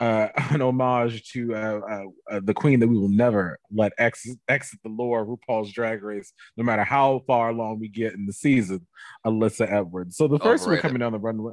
uh, 0.00 0.28
an 0.50 0.62
homage 0.62 1.30
to 1.32 1.54
uh, 1.54 1.80
uh, 1.88 2.02
uh, 2.30 2.40
the 2.42 2.54
queen 2.54 2.80
that 2.80 2.88
we 2.88 2.98
will 2.98 3.08
never 3.08 3.58
let 3.70 3.92
exit, 3.98 4.38
exit 4.48 4.80
the 4.82 4.90
lore 4.90 5.22
of 5.22 5.28
RuPaul's 5.28 5.72
Drag 5.72 6.02
Race, 6.02 6.32
no 6.56 6.64
matter 6.64 6.82
how 6.82 7.22
far 7.26 7.50
along 7.50 7.80
we 7.80 7.88
get 7.88 8.14
in 8.14 8.26
the 8.26 8.32
season, 8.32 8.86
Alyssa 9.26 9.70
Edwards. 9.70 10.16
So 10.16 10.26
the 10.26 10.38
first 10.38 10.66
one 10.66 10.78
coming 10.78 10.98
down 10.98 11.12
the 11.12 11.18
runway, 11.18 11.52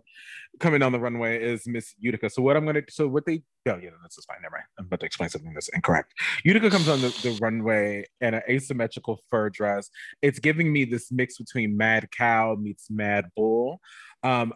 coming 0.59 0.79
down 0.79 0.93
the 0.93 0.99
runway 0.99 1.43
is 1.43 1.67
Miss 1.67 1.93
Utica. 1.99 2.29
So 2.29 2.41
what 2.41 2.55
I'm 2.55 2.65
gonna, 2.65 2.81
so 2.89 3.07
what 3.07 3.25
they, 3.25 3.43
oh 3.67 3.77
yeah, 3.77 3.89
that's 4.01 4.17
is 4.17 4.25
fine. 4.25 4.37
Never 4.41 4.55
mind. 4.55 4.65
I'm 4.79 4.85
about 4.85 5.01
to 5.01 5.05
explain 5.05 5.29
something 5.29 5.53
that's 5.53 5.69
incorrect. 5.69 6.13
Utica 6.43 6.69
comes 6.69 6.87
on 6.87 7.01
the, 7.01 7.09
the 7.23 7.37
runway 7.41 8.05
in 8.21 8.33
an 8.33 8.41
asymmetrical 8.49 9.19
fur 9.29 9.49
dress. 9.49 9.89
It's 10.21 10.39
giving 10.39 10.71
me 10.71 10.85
this 10.85 11.11
mix 11.11 11.37
between 11.37 11.75
Mad 11.75 12.09
Cow 12.11 12.55
meets 12.55 12.89
Mad 12.89 13.25
Bull. 13.35 13.81
Um, 14.23 14.53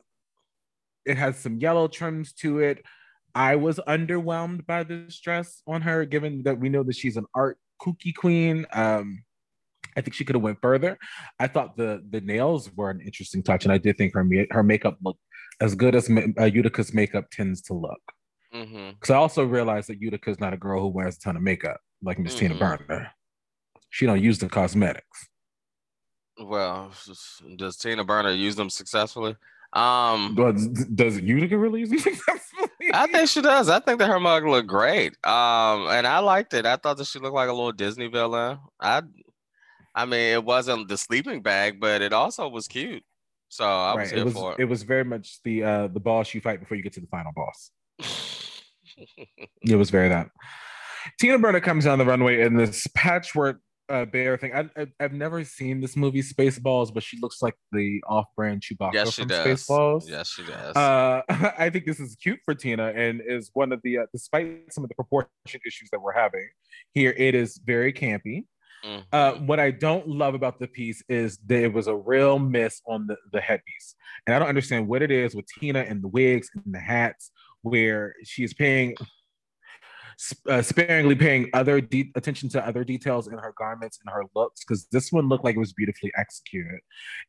it 1.05 1.17
has 1.17 1.37
some 1.37 1.57
yellow 1.57 1.87
trims 1.87 2.31
to 2.33 2.59
it 2.59 2.83
I 3.35 3.55
was 3.55 3.79
underwhelmed 3.87 4.65
by 4.65 4.83
this 4.83 5.19
dress 5.19 5.61
on 5.67 5.81
her, 5.81 6.05
given 6.05 6.43
that 6.43 6.59
we 6.59 6.69
know 6.69 6.83
that 6.83 6.95
she's 6.95 7.17
an 7.17 7.25
art 7.35 7.57
kooky 7.81 8.13
queen. 8.15 8.65
Um, 8.73 9.23
I 9.95 10.01
think 10.01 10.13
she 10.13 10.23
could 10.23 10.35
have 10.35 10.43
went 10.43 10.61
further. 10.61 10.97
I 11.39 11.47
thought 11.47 11.77
the 11.77 12.03
the 12.09 12.21
nails 12.21 12.69
were 12.75 12.89
an 12.89 13.01
interesting 13.01 13.43
touch, 13.43 13.65
and 13.65 13.73
I 13.73 13.77
did 13.77 13.97
think 13.97 14.13
her 14.13 14.25
her 14.51 14.63
makeup 14.63 14.97
looked 15.03 15.21
as 15.59 15.75
good 15.75 15.95
as 15.95 16.09
uh, 16.09 16.45
Utica's 16.45 16.93
makeup 16.93 17.29
tends 17.31 17.61
to 17.63 17.73
look. 17.73 18.01
Because 18.51 18.67
mm-hmm. 18.67 19.13
I 19.13 19.15
also 19.15 19.45
realized 19.45 19.87
that 19.89 20.01
Utica's 20.01 20.39
not 20.39 20.53
a 20.53 20.57
girl 20.57 20.81
who 20.81 20.87
wears 20.87 21.15
a 21.17 21.19
ton 21.19 21.37
of 21.37 21.41
makeup 21.41 21.79
like 22.03 22.19
Miss 22.19 22.35
mm-hmm. 22.35 22.57
Tina 22.57 22.77
Burner. 22.87 23.11
She 23.89 24.05
don't 24.05 24.21
use 24.21 24.39
the 24.39 24.49
cosmetics. 24.49 25.29
Well, 26.39 26.91
does 27.55 27.77
Tina 27.77 28.03
Burner 28.03 28.31
use 28.31 28.55
them 28.55 28.69
successfully? 28.69 29.35
Um, 29.73 30.35
does, 30.35 30.67
does 30.67 31.21
Utica 31.21 31.57
really 31.57 31.81
use 31.81 31.89
them 31.89 31.99
successfully? 31.99 32.60
I 32.93 33.07
think 33.07 33.29
she 33.29 33.41
does. 33.41 33.69
I 33.69 33.79
think 33.79 33.99
that 33.99 34.07
her 34.07 34.19
mug 34.19 34.45
looked 34.45 34.67
great. 34.67 35.13
Um, 35.25 35.87
and 35.87 36.07
I 36.07 36.19
liked 36.19 36.53
it. 36.53 36.65
I 36.65 36.75
thought 36.75 36.97
that 36.97 37.05
she 37.05 37.19
looked 37.19 37.35
like 37.35 37.49
a 37.49 37.53
little 37.53 37.71
Disney 37.71 38.07
villain. 38.07 38.59
I, 38.79 39.03
I 39.93 40.05
mean, 40.05 40.33
it 40.33 40.43
wasn't 40.43 40.87
the 40.87 40.97
sleeping 40.97 41.41
bag, 41.41 41.79
but 41.79 42.01
it 42.01 42.13
also 42.13 42.47
was 42.47 42.67
cute. 42.67 43.03
So 43.49 43.65
I 43.65 43.93
was 43.93 43.97
right. 43.97 44.09
here 44.11 44.19
it 44.19 44.25
was, 44.25 44.33
for 44.33 44.53
it. 44.53 44.59
It 44.59 44.65
was 44.65 44.83
very 44.83 45.03
much 45.03 45.43
the 45.43 45.63
uh 45.63 45.87
the 45.87 45.99
boss 45.99 46.33
you 46.33 46.39
fight 46.39 46.61
before 46.61 46.77
you 46.77 46.83
get 46.83 46.93
to 46.93 47.01
the 47.01 47.07
final 47.07 47.33
boss. 47.35 47.71
it 49.61 49.75
was 49.75 49.89
very 49.89 50.07
that. 50.07 50.29
Tina 51.19 51.37
Burner 51.37 51.59
comes 51.59 51.83
down 51.83 51.99
the 51.99 52.05
runway 52.05 52.41
in 52.41 52.55
this 52.55 52.87
patchwork 52.95 53.59
uh, 53.91 54.05
bear 54.05 54.37
thing. 54.37 54.53
I, 54.53 54.69
I, 54.77 54.87
have 54.99 55.13
never 55.13 55.43
seen 55.43 55.81
this 55.81 55.95
movie 55.95 56.21
Spaceballs, 56.21 56.93
but 56.93 57.03
she 57.03 57.19
looks 57.19 57.41
like 57.41 57.55
the 57.71 58.01
off-brand 58.07 58.61
Chewbacca 58.61 58.93
yes, 58.93 59.15
from 59.15 59.27
does. 59.27 59.45
Spaceballs. 59.45 60.09
Yes, 60.09 60.29
she 60.29 60.43
does. 60.43 60.75
Uh, 60.75 61.21
I 61.57 61.69
think 61.69 61.85
this 61.85 61.99
is 61.99 62.15
cute 62.15 62.39
for 62.45 62.55
Tina, 62.55 62.87
and 62.95 63.21
is 63.25 63.51
one 63.53 63.71
of 63.71 63.81
the 63.83 63.99
uh, 63.99 64.05
despite 64.13 64.73
some 64.73 64.83
of 64.83 64.89
the 64.89 64.95
proportion 64.95 65.29
issues 65.45 65.89
that 65.91 66.01
we're 66.01 66.13
having 66.13 66.47
here, 66.93 67.13
it 67.17 67.35
is 67.35 67.59
very 67.63 67.93
campy. 67.93 68.45
Mm-hmm. 68.85 69.01
Uh, 69.11 69.33
what 69.45 69.59
I 69.59 69.71
don't 69.71 70.07
love 70.07 70.33
about 70.33 70.59
the 70.59 70.67
piece 70.67 71.03
is 71.07 71.37
that 71.45 71.63
it 71.63 71.73
was 71.73 71.87
a 71.87 71.95
real 71.95 72.39
miss 72.39 72.81
on 72.87 73.05
the, 73.07 73.15
the 73.31 73.39
headpiece. 73.39 73.95
And 74.25 74.35
I 74.35 74.39
don't 74.39 74.47
understand 74.47 74.87
what 74.87 75.01
it 75.01 75.11
is 75.11 75.35
with 75.35 75.45
Tina 75.59 75.81
and 75.81 76.01
the 76.01 76.07
wigs 76.07 76.49
and 76.55 76.73
the 76.73 76.79
hats, 76.79 77.31
where 77.61 78.15
she's 78.23 78.53
paying 78.53 78.95
uh, 80.47 80.61
sparingly 80.61 81.15
paying 81.15 81.49
other 81.53 81.81
de- 81.81 82.11
attention 82.15 82.49
to 82.49 82.65
other 82.65 82.83
details 82.83 83.27
in 83.27 83.37
her 83.37 83.53
garments 83.57 83.99
and 84.03 84.13
her 84.13 84.23
looks 84.35 84.63
because 84.63 84.87
this 84.91 85.11
one 85.11 85.27
looked 85.27 85.43
like 85.43 85.55
it 85.55 85.59
was 85.59 85.73
beautifully 85.73 86.11
executed, 86.17 86.79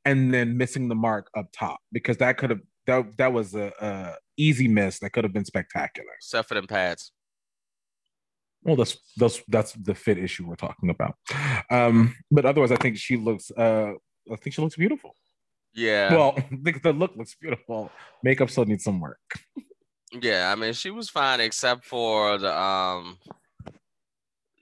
and 0.04 0.32
then 0.32 0.56
missing 0.56 0.88
the 0.88 0.94
mark 0.94 1.28
up 1.36 1.46
top 1.52 1.78
because 1.92 2.16
that 2.18 2.38
could 2.38 2.50
have 2.50 2.60
that 2.86 3.16
that 3.18 3.32
was 3.32 3.54
a, 3.54 3.72
a 3.80 4.14
easy 4.36 4.68
miss 4.68 4.98
that 5.00 5.10
could 5.10 5.24
have 5.24 5.32
been 5.32 5.44
spectacular. 5.44 6.10
Except 6.18 6.48
for 6.48 6.54
them 6.54 6.66
pads. 6.66 7.12
Well, 8.64 8.76
that's 8.76 8.96
that's 9.16 9.42
that's 9.48 9.72
the 9.72 9.94
fit 9.94 10.18
issue 10.18 10.46
we're 10.46 10.54
talking 10.56 10.90
about. 10.90 11.16
Um, 11.70 12.14
but 12.30 12.44
otherwise, 12.44 12.72
I 12.72 12.76
think 12.76 12.96
she 12.96 13.16
looks. 13.16 13.50
Uh, 13.50 13.92
I 14.30 14.36
think 14.36 14.54
she 14.54 14.62
looks 14.62 14.76
beautiful. 14.76 15.16
Yeah. 15.74 16.14
Well, 16.14 16.36
the, 16.50 16.72
the 16.72 16.92
look 16.92 17.16
looks 17.16 17.34
beautiful. 17.40 17.90
Makeup 18.22 18.50
still 18.50 18.64
needs 18.64 18.84
some 18.84 19.00
work. 19.00 19.18
Yeah, 20.20 20.52
I 20.52 20.54
mean 20.54 20.72
she 20.72 20.90
was 20.90 21.08
fine 21.08 21.40
except 21.40 21.84
for 21.84 22.38
the 22.38 22.56
um 22.56 23.18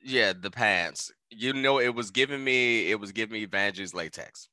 yeah, 0.03 0.33
the 0.39 0.51
pants. 0.51 1.11
You 1.31 1.53
know, 1.53 1.79
it 1.79 1.95
was 1.95 2.11
giving 2.11 2.43
me 2.43 2.91
it 2.91 3.01
was 3.01 3.13
giving 3.13 3.35
me 3.35 3.47
Vanjie's 3.47 3.95
latex. 3.95 4.49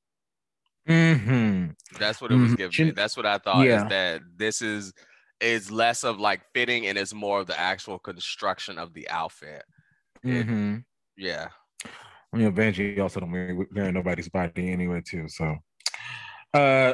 Mm-hmm. 0.87 1.71
That's 1.99 2.21
what 2.21 2.31
it 2.31 2.35
was 2.35 2.51
mm-hmm. 2.51 2.55
giving 2.55 2.85
me. 2.87 2.91
That's 2.91 3.17
what 3.17 3.25
I 3.25 3.37
thought 3.37 3.65
yeah. 3.65 3.83
is 3.83 3.89
that 3.89 4.21
this 4.35 4.61
is 4.61 4.93
is 5.39 5.71
less 5.71 6.03
of 6.03 6.19
like 6.19 6.41
fitting 6.53 6.87
and 6.87 6.97
it's 6.97 7.13
more 7.13 7.41
of 7.41 7.47
the 7.47 7.59
actual 7.59 7.99
construction 7.99 8.79
of 8.79 8.93
the 8.93 9.09
outfit. 9.09 9.63
Mm-hmm. 10.25 10.77
Yeah. 11.17 11.49
I 12.33 12.37
mean, 12.37 12.53
Vanjie 12.53 12.99
also 12.99 13.19
don't 13.19 13.31
wear, 13.31 13.55
wear 13.73 13.91
nobody's 13.91 14.29
body 14.29 14.71
anyway, 14.71 15.01
too. 15.05 15.27
So, 15.29 15.55
uh, 16.53 16.93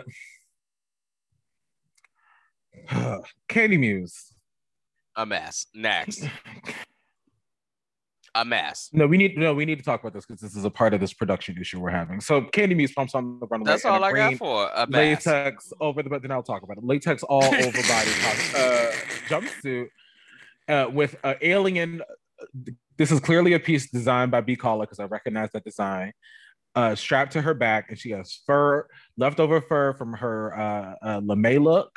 Kandy 3.50 3.80
Muse. 3.80 4.34
A 5.16 5.26
mess. 5.26 5.68
Next. 5.74 6.28
a 8.36 8.44
mess. 8.44 8.90
No, 8.94 9.06
we 9.06 9.18
need 9.18 9.38
no, 9.38 9.54
we 9.54 9.66
need 9.66 9.78
to 9.78 9.84
talk 9.84 10.02
about 10.02 10.14
this 10.14 10.26
because 10.26 10.42
this 10.42 10.56
is 10.56 10.66
a 10.66 10.70
part 10.70 10.94
of 10.94 11.00
this 11.00 11.14
production 11.14 11.58
issue 11.60 11.80
we're 11.80 11.92
having. 11.92 12.20
So 12.20 12.42
Candy 12.42 12.76
Muse 12.76 12.92
pumps 12.92 13.14
on 13.14 13.40
the 13.40 13.48
runway. 13.48 13.66
That's 13.66 13.86
all 13.86 14.04
I 14.04 14.12
got 14.12 14.36
for 14.36 14.70
a 14.76 14.88
mess. 14.88 15.26
latex 15.26 15.72
over 15.80 16.02
the 16.02 16.10
but 16.10 16.22
then 16.22 16.32
I'll 16.32 16.44
talk 16.44 16.64
about 16.64 16.78
it. 16.78 16.84
Latex 16.84 17.24
all 17.24 17.44
over 17.44 17.82
body 17.84 18.12
uh, 18.56 18.92
jumpsuit 19.28 19.88
uh, 20.68 20.90
with 20.92 21.16
an 21.24 21.36
alien. 21.42 22.02
This 22.98 23.12
is 23.12 23.20
clearly 23.20 23.54
a 23.54 23.60
piece 23.60 23.90
designed 23.90 24.32
by 24.32 24.42
B 24.42 24.56
Caller 24.56 24.86
because 24.86 25.00
I 25.00 25.06
recognize 25.06 25.52
that 25.54 25.64
design. 25.64 26.14
Uh, 26.76 26.96
strapped 26.96 27.34
to 27.34 27.42
her 27.42 27.54
back, 27.54 27.86
and 27.90 28.00
she 28.00 28.10
has 28.10 28.42
fur, 28.48 28.88
leftover 29.16 29.62
fur 29.62 29.94
from 29.94 30.14
her 30.14 30.58
uh, 30.58 30.96
uh, 31.06 31.22
lame 31.24 31.64
look 31.64 31.92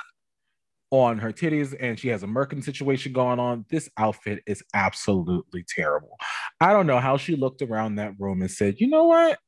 on 1.00 1.18
her 1.18 1.32
titties 1.32 1.74
and 1.78 1.98
she 1.98 2.08
has 2.08 2.22
a 2.22 2.26
merkin 2.26 2.62
situation 2.62 3.12
going 3.12 3.38
on. 3.38 3.64
This 3.68 3.88
outfit 3.96 4.42
is 4.46 4.62
absolutely 4.74 5.64
terrible. 5.68 6.16
I 6.60 6.72
don't 6.72 6.86
know 6.86 7.00
how 7.00 7.16
she 7.16 7.36
looked 7.36 7.62
around 7.62 7.96
that 7.96 8.14
room 8.18 8.40
and 8.40 8.50
said, 8.50 8.76
you 8.78 8.88
know 8.88 9.04
what? 9.04 9.38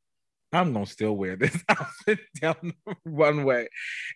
I'm 0.53 0.72
gonna 0.72 0.86
still 0.86 1.16
wear 1.16 1.36
this 1.36 1.62
outfit 1.68 2.20
down 2.40 2.57
the 2.86 2.96
runway. 3.05 3.68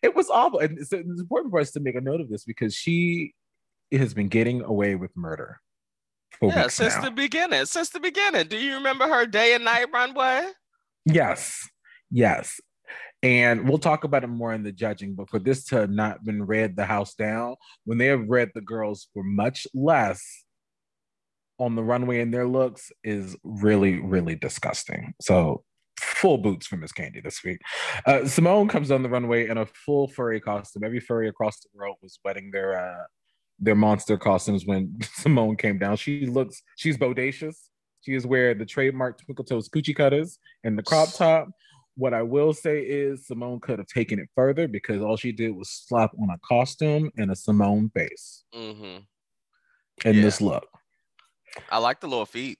It 0.02 0.14
was 0.14 0.30
awful. 0.30 0.60
And 0.60 0.78
it's, 0.78 0.92
it's 0.92 1.20
important 1.20 1.52
for 1.52 1.60
us 1.60 1.72
to 1.72 1.80
make 1.80 1.94
a 1.94 2.00
note 2.00 2.20
of 2.20 2.30
this 2.30 2.44
because 2.44 2.74
she 2.74 3.34
has 3.92 4.14
been 4.14 4.28
getting 4.28 4.62
away 4.62 4.94
with 4.94 5.10
murder. 5.16 5.60
Yeah, 6.40 6.68
since 6.68 6.96
now. 6.96 7.02
the 7.02 7.10
beginning. 7.10 7.66
Since 7.66 7.90
the 7.90 8.00
beginning. 8.00 8.48
Do 8.48 8.56
you 8.56 8.74
remember 8.74 9.06
her 9.06 9.26
day 9.26 9.54
and 9.54 9.64
night 9.64 9.86
runway? 9.92 10.50
Yes. 11.04 11.68
Yes 12.10 12.60
and 13.22 13.68
we'll 13.68 13.78
talk 13.78 14.04
about 14.04 14.24
it 14.24 14.28
more 14.28 14.52
in 14.52 14.62
the 14.62 14.72
judging 14.72 15.14
but 15.14 15.30
for 15.30 15.38
this 15.38 15.64
to 15.64 15.76
have 15.76 15.90
not 15.90 16.24
been 16.24 16.44
read 16.44 16.74
the 16.74 16.84
house 16.84 17.14
down 17.14 17.54
when 17.84 17.98
they 17.98 18.06
have 18.06 18.28
read 18.28 18.50
the 18.54 18.60
girls 18.60 19.08
for 19.14 19.22
much 19.22 19.66
less 19.74 20.44
on 21.62 21.76
the 21.76 21.82
runway 21.82 22.20
in 22.20 22.32
their 22.32 22.46
looks 22.46 22.90
is 23.04 23.36
really 23.44 24.00
really 24.00 24.34
disgusting. 24.34 25.14
So 25.20 25.62
full 26.00 26.38
boots 26.38 26.66
for 26.66 26.76
miss 26.76 26.92
Candy 26.92 27.20
this 27.20 27.44
week. 27.44 27.60
Uh, 28.06 28.20
symone 28.24 28.68
comes 28.68 28.90
on 28.90 29.02
the 29.02 29.08
runway 29.08 29.48
in 29.48 29.58
a 29.58 29.66
full 29.66 30.08
furry 30.08 30.40
costume. 30.40 30.82
Every 30.84 31.00
furry 31.00 31.28
across 31.28 31.60
the 31.60 31.68
world 31.74 31.96
was 32.02 32.18
wetting 32.24 32.50
their 32.50 32.78
uh, 32.78 33.04
their 33.60 33.76
monster 33.76 34.16
costumes 34.16 34.66
when 34.66 34.88
Symone 35.20 35.56
came 35.56 35.78
down. 35.78 35.96
She 35.96 36.26
looks 36.26 36.62
she's 36.76 36.98
bodacious. 36.98 37.56
She 38.00 38.14
is 38.14 38.26
wearing 38.26 38.58
the 38.58 38.66
trademark 38.66 39.22
twinkle 39.24 39.44
toes 39.44 39.68
coochie 39.68 39.94
cutters 39.94 40.38
and 40.64 40.76
the 40.76 40.82
crop 40.82 41.12
top 41.12 41.48
what 41.96 42.14
I 42.14 42.22
will 42.22 42.52
say 42.52 42.80
is 42.80 43.26
Symone 43.28 43.60
could 43.60 43.78
have 43.78 43.88
taken 43.88 44.18
it 44.18 44.28
further 44.34 44.66
because 44.66 45.02
all 45.02 45.16
she 45.16 45.32
did 45.32 45.50
was 45.50 45.68
slap 45.68 46.10
on 46.20 46.30
a 46.30 46.38
costume 46.46 47.10
and 47.16 47.30
a 47.30 47.34
Symone 47.34 47.92
face. 47.92 48.44
Mm-hmm. 48.54 48.98
In 50.04 50.16
yeah. 50.16 50.22
this 50.22 50.40
look. 50.40 50.66
I 51.70 51.78
like 51.78 52.00
the 52.00 52.08
little 52.08 52.26
feet. 52.26 52.58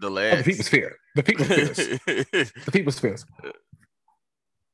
The 0.00 0.10
legs. 0.10 0.34
Oh, 0.34 0.36
the 0.38 0.44
feet 0.44 0.58
was 0.58 0.68
fair. 0.68 0.96
The 1.14 1.22
feet 1.22 1.38
was 1.38 1.48
fierce. 1.48 1.76
the 2.64 2.70
feet 2.72 2.84
was 2.84 2.98
fierce. 2.98 3.24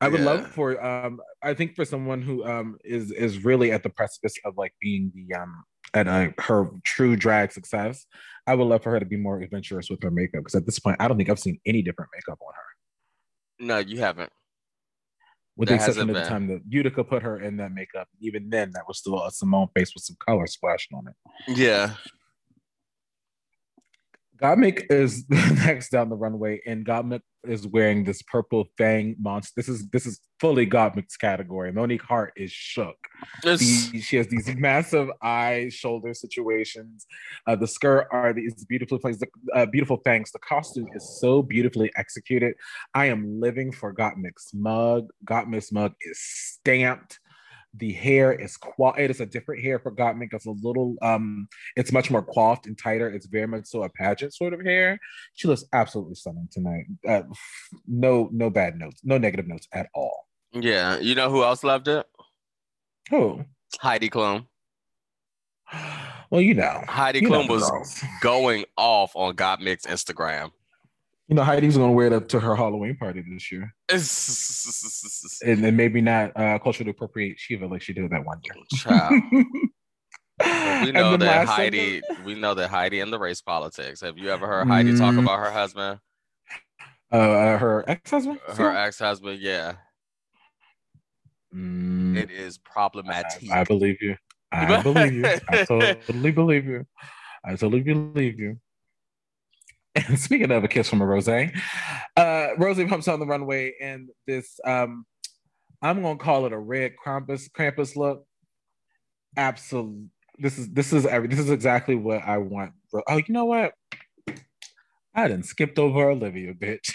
I 0.01 0.09
would 0.09 0.21
yeah. 0.21 0.27
love 0.27 0.47
for 0.47 0.83
um 0.83 1.21
I 1.43 1.53
think 1.53 1.77
for 1.77 1.85
someone 1.85 2.23
who 2.23 2.45
um 2.45 2.79
is 2.85 3.13
is 3.13 3.45
really 3.45 3.71
at 3.71 3.83
the 3.83 3.91
precipice 3.91 4.35
of 4.47 4.57
like 4.57 4.73
being 4.81 5.13
the 5.15 5.35
um 5.35 5.63
at 5.93 6.07
a, 6.07 6.33
her 6.39 6.71
true 6.85 7.17
drag 7.17 7.53
success, 7.53 8.07
I 8.47 8.55
would 8.55 8.65
love 8.65 8.83
for 8.83 8.93
her 8.93 9.01
to 9.01 9.07
be 9.07 9.17
more 9.17 9.41
adventurous 9.41 9.91
with 9.91 10.03
her 10.03 10.11
makeup 10.11 10.41
because 10.41 10.55
at 10.55 10.65
this 10.65 10.79
point 10.79 10.97
I 11.01 11.09
don't 11.09 11.17
think 11.17 11.29
I've 11.29 11.39
seen 11.39 11.61
any 11.67 11.83
different 11.83 12.11
makeup 12.15 12.39
on 12.41 12.53
her. 12.55 12.70
No, 13.61 13.79
you 13.79 13.99
haven't. 13.99 14.33
With 15.57 15.69
that 15.69 15.79
the 15.79 15.85
exception 15.85 16.09
of 16.09 16.17
the 16.17 16.25
time 16.25 16.49
that 16.49 16.63
Utica 16.67 17.05
put 17.05 17.23
her 17.23 17.39
in 17.39 17.59
that 17.59 17.73
makeup, 17.73 18.09
even 18.21 18.49
then 18.49 18.71
that 18.73 18.89
was 18.89 18.99
still 18.99 19.23
a 19.23 19.31
Symone 19.31 19.69
face 19.77 19.93
with 19.95 20.03
some 20.03 20.17
color 20.19 20.47
splashed 20.47 20.91
on 20.95 21.07
it. 21.07 21.15
Yeah. 21.55 21.95
Gottmik 24.41 24.87
is 24.91 25.27
next 25.31 25.91
down 25.91 26.09
the 26.09 26.17
runway, 26.17 26.63
and 26.67 26.87
Gottmik 26.87 27.21
is 27.45 27.67
wearing 27.67 28.05
this 28.05 28.23
purple 28.23 28.67
fang 28.77 29.17
monster. 29.19 29.53
This 29.57 29.69
is 29.69 29.89
this 29.91 30.07
is 30.07 30.21
fully 30.41 30.67
Gottmik's 30.67 31.17
category. 31.17 31.73
Monique 31.73 32.03
Heart 32.03 32.33
is 32.37 32.51
shook. 32.51 32.97
The, 33.93 34.01
she 34.01 34.17
has 34.17 34.29
these 34.29 34.49
massive 34.57 35.09
eye 35.23 35.71
shoulder 35.71 36.15
situations. 36.15 37.07
Uh, 37.47 37.57
the 37.57 37.67
skirt 37.67 38.09
are 38.11 38.33
these 38.33 38.65
beautiful 38.65 38.99
things, 38.99 39.21
uh, 39.55 39.67
beautiful 39.67 39.99
fangs. 40.05 40.33
The 40.33 40.39
costume 40.39 40.89
is 40.95 41.19
so 41.21 41.43
beautifully 41.43 41.91
executed. 41.97 42.55
I 42.95 43.07
am 43.07 43.41
living 43.41 43.73
for 43.73 43.95
Gottmik's 43.95 44.53
mug. 44.55 45.09
Gottmik's 45.25 45.73
mug 45.73 45.93
is 46.01 46.19
stamped 46.21 47.21
the 47.75 47.93
hair 47.93 48.33
is 48.33 48.57
qual 48.57 48.95
it 48.99 49.11
is 49.11 49.21
a 49.21 49.27
different 49.27 49.63
hair 49.63 49.79
for 49.79 49.93
Gottmik. 49.93 50.33
It's 50.33 50.47
a 50.47 50.51
little 50.51 50.97
um 51.03 51.49
it's 51.77 51.93
much 51.93 52.11
more 52.11 52.23
coiffed 52.23 52.67
and 52.67 52.77
tighter. 52.77 53.09
It's 53.09 53.27
very 53.27 53.47
much 53.47 53.67
so 53.67 53.83
a 53.83 53.89
pageant 53.89 54.35
sort 54.35 54.53
of 54.53 54.61
hair. 54.61 54.99
She 55.35 55.47
looks 55.49 55.65
absolutely 55.73 56.17
stunning 56.17 56.49
tonight. 56.51 56.87
Uh, 57.07 57.23
no 57.87 58.29
no 58.33 58.51
bad 58.51 58.79
notes, 58.79 59.01
no 59.05 59.19
negative 59.19 59.47
notes 59.47 59.69
at 59.73 59.89
all. 59.95 60.27
Yeah, 60.53 60.99
you 60.99 61.15
know 61.15 61.31
who 61.31 61.45
else 61.45 61.63
loved 61.63 61.87
it? 61.89 62.07
Who? 63.11 63.45
Heidi 63.81 64.11
Klum. 64.11 64.47
Well, 66.31 66.41
you 66.41 66.55
know, 66.55 66.83
Heidi 66.89 67.21
Klum 67.23 67.49
was 67.49 67.69
girls. 67.69 68.05
going 68.21 68.65
off 68.77 69.13
on 69.15 69.35
Gottmik's 69.35 69.87
Instagram. 69.87 70.51
You 71.31 71.37
know, 71.37 71.45
Heidi's 71.45 71.77
gonna 71.77 71.93
wear 71.93 72.09
it 72.09 72.13
up 72.13 72.27
to 72.31 72.41
her 72.41 72.57
Halloween 72.57 72.97
party 72.97 73.23
this 73.23 73.53
year, 73.53 73.73
and, 73.89 75.65
then 75.65 75.77
maybe 75.77 76.01
not 76.01 76.37
uh, 76.37 76.59
culturally 76.59 76.91
appropriate 76.91 77.39
Shiva 77.39 77.69
like 77.69 77.83
she 77.83 77.93
did 77.93 78.11
that 78.11 78.25
one 78.25 78.41
year. 78.43 78.57
we 80.85 80.91
know 80.91 81.17
that 81.17 81.47
Heidi. 81.47 82.03
we 82.25 82.35
know 82.35 82.55
that 82.55 82.69
Heidi 82.69 82.99
and 82.99 83.13
the 83.13 83.19
race 83.21 83.41
politics. 83.43 84.01
Have 84.01 84.19
you 84.19 84.29
ever 84.29 84.45
heard 84.45 84.67
Heidi 84.67 84.91
mm. 84.91 84.99
talk 84.99 85.15
about 85.15 85.39
her 85.39 85.53
husband? 85.53 86.01
Uh, 87.13 87.17
uh 87.17 87.59
her 87.59 87.85
ex-husband. 87.89 88.41
Her 88.57 88.77
ex-husband, 88.77 89.39
yeah. 89.41 89.75
Mm. 91.55 92.17
It 92.17 92.33
is 92.33 92.59
problematic. 92.59 93.49
I, 93.53 93.61
I 93.61 93.65
believe 93.65 94.03
you. 94.03 94.17
I 94.51 94.83
believe 94.83 95.13
you. 95.13 95.25
I 95.49 95.63
totally 95.63 96.33
believe 96.33 96.67
you. 96.67 96.87
I 97.45 97.51
totally 97.51 97.83
believe 97.83 98.41
you. 98.41 98.59
And 99.95 100.19
speaking 100.19 100.51
of 100.51 100.65
a 100.65 100.69
kiss 100.69 100.89
from 100.89 101.03
a 101.03 101.07
rose, 101.07 101.29
uh, 101.29 102.49
Rosie 102.57 102.87
pumps 102.87 103.09
on 103.09 103.21
the 103.21 103.27
runway 103.27 103.73
in 103.81 104.09
this. 104.27 104.59
Um, 104.65 105.05
I'm 105.83 106.03
gonna 106.03 106.19
call 106.19 106.47
it 106.47 106.53
a 106.53 106.59
red 106.59 106.93
Krampus 107.05 107.51
Krampus 107.51 107.97
look. 107.97 108.25
Absolutely, 109.37 110.09
this 110.39 110.59
is 110.59 110.69
this 110.69 110.93
is 110.93 111.07
every 111.07 111.29
this 111.29 111.39
is 111.39 111.51
exactly 111.51 111.95
what 111.95 112.23
I 112.23 112.39
want. 112.39 112.73
Oh, 113.09 113.17
you 113.17 113.25
know 113.33 113.47
what? 113.47 113.73
I 115.15 115.27
didn't 115.27 115.47
skipped 115.47 115.79
over 115.79 116.11
Olivia, 116.11 116.55
bitch. 116.55 116.93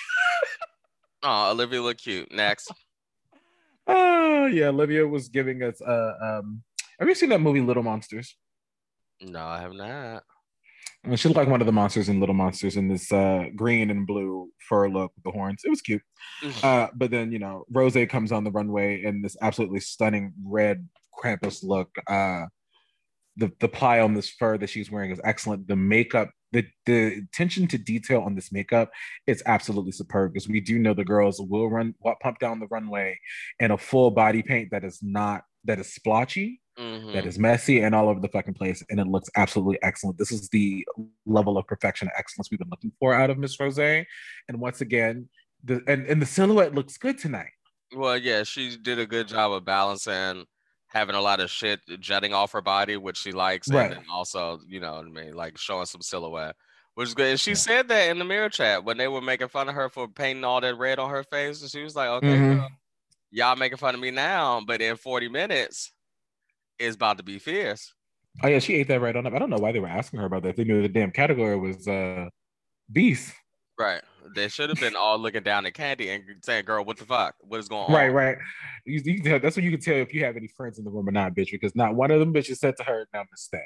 oh, 1.23 1.51
Olivia 1.51 1.81
look 1.81 1.97
cute. 1.97 2.31
Next. 2.31 2.71
Oh 3.87 4.47
yeah, 4.47 4.69
Olivia 4.69 5.07
was 5.07 5.29
giving 5.29 5.61
us. 5.61 5.79
Uh, 5.79 6.13
um, 6.19 6.63
have 6.99 7.07
you 7.07 7.13
seen 7.13 7.29
that 7.29 7.39
movie 7.39 7.61
Little 7.61 7.83
Monsters? 7.83 8.35
No, 9.21 9.45
I 9.45 9.61
have 9.61 9.73
not. 9.73 10.23
And 11.05 11.19
she 11.19 11.27
looked 11.27 11.37
like 11.37 11.47
one 11.47 11.61
of 11.61 11.67
the 11.67 11.73
monsters 11.73 12.09
in 12.09 12.19
Little 12.19 12.33
Monsters 12.33 12.77
in 12.77 12.87
this 12.87 13.11
uh, 13.11 13.45
green 13.55 13.91
and 13.91 14.07
blue 14.07 14.49
fur 14.67 14.89
look 14.89 15.11
with 15.15 15.23
the 15.23 15.31
horns. 15.31 15.61
It 15.63 15.69
was 15.69 15.81
cute. 15.81 16.01
Mm-hmm. 16.43 16.65
Uh, 16.65 16.87
but 16.95 17.11
then, 17.11 17.31
you 17.31 17.37
know, 17.37 17.63
Rose 17.71 17.97
comes 18.09 18.31
on 18.31 18.43
the 18.43 18.51
runway 18.51 19.03
in 19.03 19.21
this 19.21 19.37
absolutely 19.39 19.81
stunning 19.81 20.33
red 20.43 20.87
Krampus 21.21 21.63
look. 21.63 21.89
Uh, 22.07 22.45
the, 23.37 23.51
the 23.59 23.67
ply 23.67 23.99
on 23.99 24.15
this 24.15 24.29
fur 24.29 24.57
that 24.57 24.69
she's 24.69 24.89
wearing 24.89 25.11
is 25.11 25.21
excellent. 25.23 25.67
The 25.67 25.75
makeup, 25.75 26.31
the, 26.51 26.65
the 26.87 27.21
attention 27.31 27.67
to 27.67 27.77
detail 27.77 28.21
on 28.21 28.33
this 28.33 28.51
makeup 28.51 28.89
is 29.27 29.43
absolutely 29.45 29.91
superb 29.91 30.33
because 30.33 30.47
we 30.47 30.59
do 30.59 30.79
know 30.79 30.95
the 30.95 31.05
girls 31.05 31.39
will 31.39 31.69
run, 31.69 31.93
pump 32.21 32.39
down 32.39 32.59
the 32.59 32.67
runway 32.71 33.19
in 33.59 33.69
a 33.69 33.77
full 33.77 34.09
body 34.09 34.41
paint 34.41 34.71
that 34.71 34.83
is 34.83 34.99
not, 35.03 35.43
that 35.65 35.77
is 35.77 35.93
splotchy 35.93 36.61
Mm-hmm. 36.80 37.13
That 37.13 37.26
is 37.26 37.39
messy 37.39 37.82
and 37.82 37.95
all 37.95 38.09
over 38.09 38.19
the 38.19 38.28
fucking 38.28 38.55
place, 38.55 38.84
and 38.89 38.99
it 38.99 39.07
looks 39.07 39.30
absolutely 39.38 39.80
excellent. 39.82 40.17
This 40.17 40.32
is 40.32 40.49
the 40.49 40.86
level 41.26 41.57
of 41.57 41.65
perfection 41.67 42.09
and 42.09 42.17
excellence 42.17 42.51
we've 42.51 42.59
been 42.59 42.69
looking 42.69 42.91
for 42.99 43.13
out 43.13 43.30
of 43.30 43.38
Miss 43.38 43.57
Rose. 43.59 43.78
And 43.78 44.05
once 44.49 44.82
again, 44.82 45.30
the 45.63 45.82
and, 45.88 46.05
and 46.05 46.21
the 46.21 46.26
silhouette 46.26 46.76
looks 46.76 46.97
good 46.97 47.17
tonight. 47.17 47.51
Well, 47.95 48.17
yeah, 48.17 48.43
she 48.43 48.76
did 48.76 48.99
a 48.99 49.05
good 49.05 49.30
job 49.30 49.53
of 49.53 49.63
balancing 49.63 50.45
having 50.95 51.15
a 51.15 51.21
lot 51.21 51.41
of 51.41 51.51
shit 51.51 51.82
jutting 51.99 52.34
off 52.34 52.53
her 52.53 52.61
body, 52.61 52.95
which 52.95 53.17
she 53.17 53.34
likes, 53.34 53.69
right. 53.69 53.91
and 53.91 54.05
also, 54.09 54.59
you 54.65 54.80
know 54.80 54.93
what 54.93 55.05
I 55.05 55.09
mean, 55.09 55.34
like 55.34 55.57
showing 55.57 55.86
some 55.86 56.01
silhouette, 56.01 56.55
which 56.95 57.09
is 57.09 57.13
good. 57.13 57.32
And 57.32 57.39
she 57.39 57.51
yeah. 57.51 57.55
said 57.55 57.88
that 57.89 58.09
in 58.09 58.17
the 58.17 58.26
mirror 58.26 58.49
chat 58.49 58.86
when 58.86 58.97
they 58.97 59.09
were 59.09 59.21
making 59.21 59.49
fun 59.49 59.67
of 59.67 59.76
her 59.76 59.89
for 59.89 60.07
painting 60.07 60.45
all 60.45 60.61
that 60.61 60.78
red 60.78 60.97
on 60.97 61.09
her 61.09 61.23
face, 61.23 61.61
and 61.61 61.69
she 61.69 61.84
was 61.84 61.95
like, 61.95 62.07
"Okay, 62.07 62.28
mm-hmm. 62.28 62.59
girl, 62.59 62.69
y'all 63.30 63.57
making 63.57 63.78
fun 63.78 63.93
of 63.93 64.01
me 64.01 64.09
now, 64.09 64.61
but 64.65 64.82
in 64.82 64.95
40 64.95 65.28
minutes, 65.28 65.91
is 66.80 66.95
about 66.95 67.17
to 67.17 67.23
be 67.23 67.39
fierce. 67.39 67.93
Oh 68.43 68.47
yeah, 68.47 68.59
she 68.59 68.76
ate 68.76 68.88
that 68.89 69.01
right 69.01 69.15
on 69.15 69.26
up. 69.26 69.34
I 69.34 69.39
don't 69.39 69.49
know 69.49 69.57
why 69.57 69.71
they 69.71 69.80
were 69.80 69.88
asking 69.88 70.19
her 70.19 70.26
about 70.26 70.43
that. 70.43 70.57
They 70.57 70.63
knew 70.63 70.82
the 70.82 70.89
damn 70.89 71.11
category 71.11 71.57
was 71.57 71.88
uh 71.88 72.28
beast. 72.91 73.34
Right. 73.78 74.01
They 74.36 74.47
should 74.47 74.69
have 74.69 74.80
been 74.80 74.95
all 74.95 75.17
looking 75.19 75.43
down 75.43 75.65
at 75.65 75.73
Candy 75.73 76.09
and 76.09 76.23
saying, 76.43 76.65
"Girl, 76.65 76.84
what 76.84 76.97
the 76.97 77.05
fuck? 77.05 77.36
What 77.41 77.59
is 77.59 77.67
going 77.67 77.86
on?" 77.86 77.93
Right, 77.93 78.09
right. 78.09 78.38
You, 78.86 79.01
you 79.05 79.21
tell, 79.21 79.39
that's 79.39 79.55
when 79.55 79.65
you 79.65 79.71
can 79.71 79.80
tell 79.80 79.95
if 79.95 80.13
you 80.13 80.23
have 80.26 80.36
any 80.36 80.47
friends 80.47 80.80
in 80.80 80.86
the 80.86 80.91
room 80.91 81.07
or 81.07 81.11
not, 81.11 81.36
bitch, 81.36 81.51
because 81.51 81.76
not 81.76 81.95
one 81.95 82.11
of 82.11 82.19
them 82.19 82.34
bitches 82.34 82.57
said 82.57 82.76
to 82.78 82.84
her, 82.84 83.07
"Now, 83.13 83.23
stay." 83.36 83.59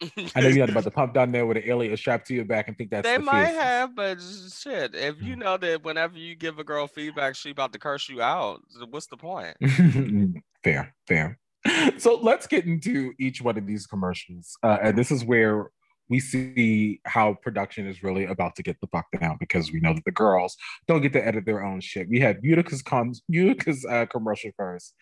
I 0.34 0.40
know 0.40 0.48
you're 0.48 0.58
not 0.58 0.70
about 0.70 0.84
to 0.84 0.90
pump 0.90 1.14
down 1.14 1.32
there 1.32 1.44
with 1.44 1.56
an 1.56 1.64
alien 1.66 1.96
strapped 1.96 2.26
to 2.28 2.34
your 2.34 2.44
back 2.44 2.68
and 2.68 2.76
think 2.76 2.90
that's 2.90 3.06
they 3.06 3.16
the 3.16 3.22
might 3.22 3.46
have, 3.46 3.94
but 3.94 4.18
shit, 4.20 4.94
if 4.94 5.20
you 5.20 5.34
know 5.34 5.56
that 5.56 5.82
whenever 5.82 6.16
you 6.16 6.34
give 6.36 6.58
a 6.58 6.64
girl 6.64 6.86
feedback, 6.86 7.34
she 7.34 7.50
about 7.50 7.72
to 7.72 7.78
curse 7.78 8.08
you 8.08 8.22
out, 8.22 8.60
what's 8.90 9.06
the 9.08 9.16
point? 9.16 9.56
fair, 10.64 10.94
fair. 11.06 11.38
so 11.98 12.16
let's 12.16 12.46
get 12.46 12.66
into 12.66 13.12
each 13.18 13.42
one 13.42 13.58
of 13.58 13.66
these 13.66 13.86
commercials. 13.86 14.56
Uh, 14.62 14.78
and 14.82 14.98
this 14.98 15.10
is 15.10 15.24
where 15.24 15.70
we 16.08 16.20
see 16.20 17.00
how 17.04 17.34
production 17.34 17.86
is 17.86 18.02
really 18.02 18.24
about 18.24 18.56
to 18.56 18.62
get 18.62 18.80
the 18.80 18.86
fuck 18.88 19.06
down 19.20 19.36
because 19.38 19.70
we 19.72 19.80
know 19.80 19.92
that 19.92 20.04
the 20.04 20.12
girls 20.12 20.56
don't 20.86 21.02
get 21.02 21.12
to 21.12 21.26
edit 21.26 21.44
their 21.44 21.62
own 21.62 21.80
shit. 21.80 22.08
We 22.08 22.20
have 22.20 22.36
Utica's, 22.36 22.82
com- 22.82 23.12
Utica's 23.30 23.84
uh, 23.84 24.06
commercial 24.06 24.50
first. 24.56 24.94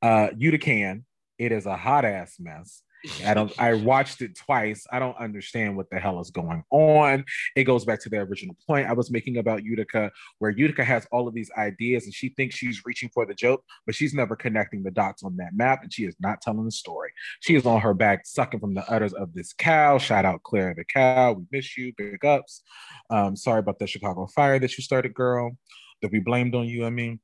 Uh, 0.00 0.28
Utican, 0.38 1.02
it 1.38 1.52
is 1.52 1.66
a 1.66 1.76
hot 1.76 2.04
ass 2.04 2.36
mess. 2.38 2.82
I 3.24 3.34
don't. 3.34 3.52
I 3.58 3.74
watched 3.74 4.22
it 4.22 4.36
twice. 4.36 4.86
I 4.90 4.98
don't 4.98 5.16
understand 5.18 5.76
what 5.76 5.90
the 5.90 5.98
hell 5.98 6.20
is 6.20 6.30
going 6.30 6.62
on. 6.70 7.24
It 7.56 7.64
goes 7.64 7.84
back 7.84 8.00
to 8.02 8.08
the 8.08 8.18
original 8.18 8.56
point 8.66 8.88
I 8.88 8.92
was 8.92 9.10
making 9.10 9.38
about 9.38 9.64
Utica, 9.64 10.10
where 10.38 10.50
Utica 10.50 10.84
has 10.84 11.06
all 11.12 11.28
of 11.28 11.34
these 11.34 11.50
ideas 11.56 12.04
and 12.04 12.14
she 12.14 12.30
thinks 12.30 12.56
she's 12.56 12.82
reaching 12.84 13.10
for 13.12 13.26
the 13.26 13.34
joke, 13.34 13.62
but 13.86 13.94
she's 13.94 14.14
never 14.14 14.36
connecting 14.36 14.82
the 14.82 14.90
dots 14.90 15.22
on 15.22 15.36
that 15.36 15.50
map, 15.54 15.82
and 15.82 15.92
she 15.92 16.04
is 16.04 16.16
not 16.20 16.40
telling 16.40 16.64
the 16.64 16.70
story. 16.70 17.10
She 17.40 17.54
is 17.56 17.66
on 17.66 17.80
her 17.80 17.94
back, 17.94 18.26
sucking 18.26 18.60
from 18.60 18.74
the 18.74 18.88
udders 18.90 19.12
of 19.12 19.34
this 19.34 19.52
cow. 19.52 19.98
Shout 19.98 20.24
out 20.24 20.42
Claire 20.42 20.74
the 20.76 20.84
cow. 20.84 21.32
We 21.32 21.44
miss 21.52 21.76
you. 21.76 21.92
Big 21.96 22.24
ups. 22.24 22.62
Um, 23.10 23.36
sorry 23.36 23.60
about 23.60 23.78
the 23.78 23.86
Chicago 23.86 24.26
fire 24.26 24.58
that 24.58 24.76
you 24.76 24.82
started, 24.82 25.14
girl. 25.14 25.56
That 26.02 26.12
we 26.12 26.20
blamed 26.20 26.54
on 26.54 26.66
you. 26.66 26.84
I 26.84 26.90
mean. 26.90 27.20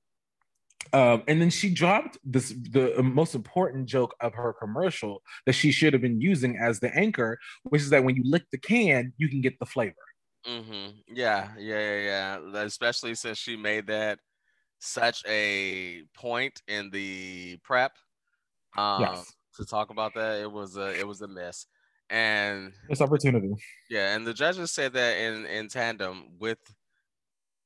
Um, 0.92 1.22
and 1.28 1.40
then 1.40 1.50
she 1.50 1.70
dropped 1.70 2.18
this 2.24 2.52
the 2.72 3.00
most 3.02 3.34
important 3.34 3.86
joke 3.86 4.14
of 4.20 4.34
her 4.34 4.52
commercial 4.52 5.22
that 5.46 5.52
she 5.52 5.70
should 5.70 5.92
have 5.92 6.02
been 6.02 6.20
using 6.20 6.56
as 6.56 6.80
the 6.80 6.94
anchor, 6.96 7.38
which 7.64 7.82
is 7.82 7.90
that 7.90 8.02
when 8.02 8.16
you 8.16 8.22
lick 8.24 8.44
the 8.50 8.58
can, 8.58 9.12
you 9.16 9.28
can 9.28 9.40
get 9.40 9.58
the 9.58 9.66
flavor. 9.66 9.94
Mm-hmm. 10.46 10.98
Yeah, 11.06 11.50
yeah, 11.58 11.78
yeah, 11.78 12.38
yeah. 12.52 12.62
Especially 12.62 13.14
since 13.14 13.38
she 13.38 13.56
made 13.56 13.86
that 13.86 14.18
such 14.80 15.22
a 15.28 16.02
point 16.14 16.62
in 16.66 16.90
the 16.90 17.58
prep. 17.62 17.92
Um, 18.76 19.02
yes. 19.02 19.32
To 19.56 19.64
talk 19.64 19.90
about 19.90 20.14
that, 20.14 20.40
it 20.40 20.50
was 20.50 20.76
a 20.76 20.98
it 20.98 21.06
was 21.06 21.20
a 21.20 21.28
miss, 21.28 21.66
and 22.08 22.72
this 22.88 23.00
opportunity. 23.00 23.52
Yeah, 23.90 24.14
and 24.14 24.24
the 24.24 24.32
judges 24.32 24.70
said 24.70 24.92
that 24.94 25.18
in 25.18 25.44
in 25.44 25.68
tandem 25.68 26.28
with 26.38 26.58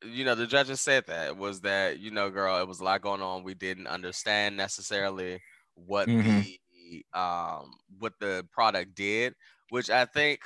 you 0.05 0.25
know, 0.25 0.35
the 0.35 0.47
judges 0.47 0.81
said 0.81 1.07
that 1.07 1.37
was 1.37 1.61
that, 1.63 1.99
you 1.99 2.11
know, 2.11 2.31
girl, 2.31 2.61
it 2.61 2.69
was 2.69 2.81
a 2.81 2.85
lot 2.85 3.03
going 3.03 3.23
on. 3.23 3.45
We 3.45 3.55
didn't 3.55 3.87
understand 3.87 4.57
necessarily 4.57 5.41
what 5.75 6.09
mm-hmm. 6.09 6.41
the 6.41 7.05
um 7.19 7.73
what 7.99 8.13
the 8.21 8.47
product 8.53 8.95
did, 8.95 9.35
which 9.71 9.91
I 9.91 10.05
think 10.05 10.41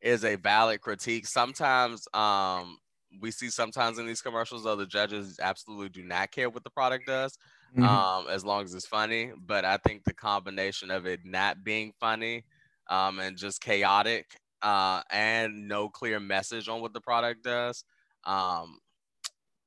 is 0.00 0.24
a 0.24 0.36
valid 0.36 0.80
critique. 0.80 1.26
Sometimes 1.26 2.06
um 2.12 2.78
we 3.20 3.30
see 3.30 3.50
sometimes 3.50 3.98
in 3.98 4.06
these 4.06 4.22
commercials 4.22 4.64
though 4.64 4.76
the 4.76 4.86
judges 4.86 5.38
absolutely 5.40 5.88
do 5.88 6.02
not 6.02 6.30
care 6.30 6.50
what 6.50 6.64
the 6.64 6.70
product 6.70 7.06
does 7.06 7.36
mm-hmm. 7.76 7.84
um 7.84 8.26
as 8.28 8.44
long 8.44 8.64
as 8.64 8.74
it's 8.74 8.86
funny 8.86 9.30
but 9.46 9.64
i 9.64 9.76
think 9.78 10.04
the 10.04 10.12
combination 10.12 10.90
of 10.90 11.06
it 11.06 11.20
not 11.24 11.62
being 11.62 11.92
funny 12.00 12.44
um 12.90 13.18
and 13.18 13.36
just 13.36 13.60
chaotic 13.60 14.26
uh 14.62 15.00
and 15.10 15.68
no 15.68 15.88
clear 15.88 16.18
message 16.18 16.68
on 16.68 16.80
what 16.80 16.92
the 16.92 17.00
product 17.00 17.44
does 17.44 17.84
um, 18.26 18.78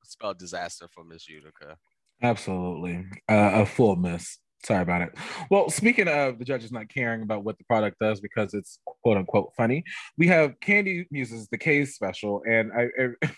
spelled 0.04 0.38
disaster 0.38 0.88
for 0.92 1.04
Miss 1.04 1.28
Utica. 1.28 1.76
Absolutely, 2.22 3.06
uh, 3.28 3.50
a 3.54 3.66
full 3.66 3.96
miss. 3.96 4.38
Sorry 4.64 4.82
about 4.82 5.02
it. 5.02 5.10
Well, 5.50 5.70
speaking 5.70 6.08
of 6.08 6.38
the 6.40 6.44
judges 6.44 6.72
not 6.72 6.88
caring 6.88 7.22
about 7.22 7.44
what 7.44 7.58
the 7.58 7.64
product 7.64 7.98
does 8.00 8.20
because 8.20 8.54
it's 8.54 8.80
quote 9.04 9.16
unquote 9.16 9.52
funny, 9.56 9.84
we 10.16 10.26
have 10.26 10.58
Candy 10.60 11.06
Muse's 11.12 11.48
the 11.48 11.58
K 11.58 11.84
special, 11.84 12.42
and 12.48 12.72
I, 12.72 12.88
I 13.00 13.28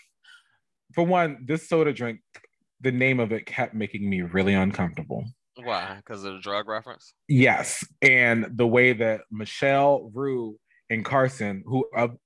for 0.93 1.05
one, 1.05 1.45
this 1.45 1.69
soda 1.69 1.93
drink, 1.93 2.21
the 2.81 2.91
name 2.91 3.19
of 3.19 3.31
it 3.31 3.45
kept 3.45 3.73
making 3.75 4.09
me 4.09 4.21
really 4.21 4.53
uncomfortable. 4.53 5.25
Why? 5.63 5.95
Because 5.97 6.23
of 6.23 6.33
the 6.33 6.39
drug 6.39 6.67
reference? 6.67 7.13
Yes. 7.27 7.85
And 8.01 8.47
the 8.55 8.67
way 8.67 8.93
that 8.93 9.21
Michelle, 9.29 10.09
Ru, 10.13 10.57
and 10.91 11.05
Carson, 11.05 11.63
who 11.65 11.85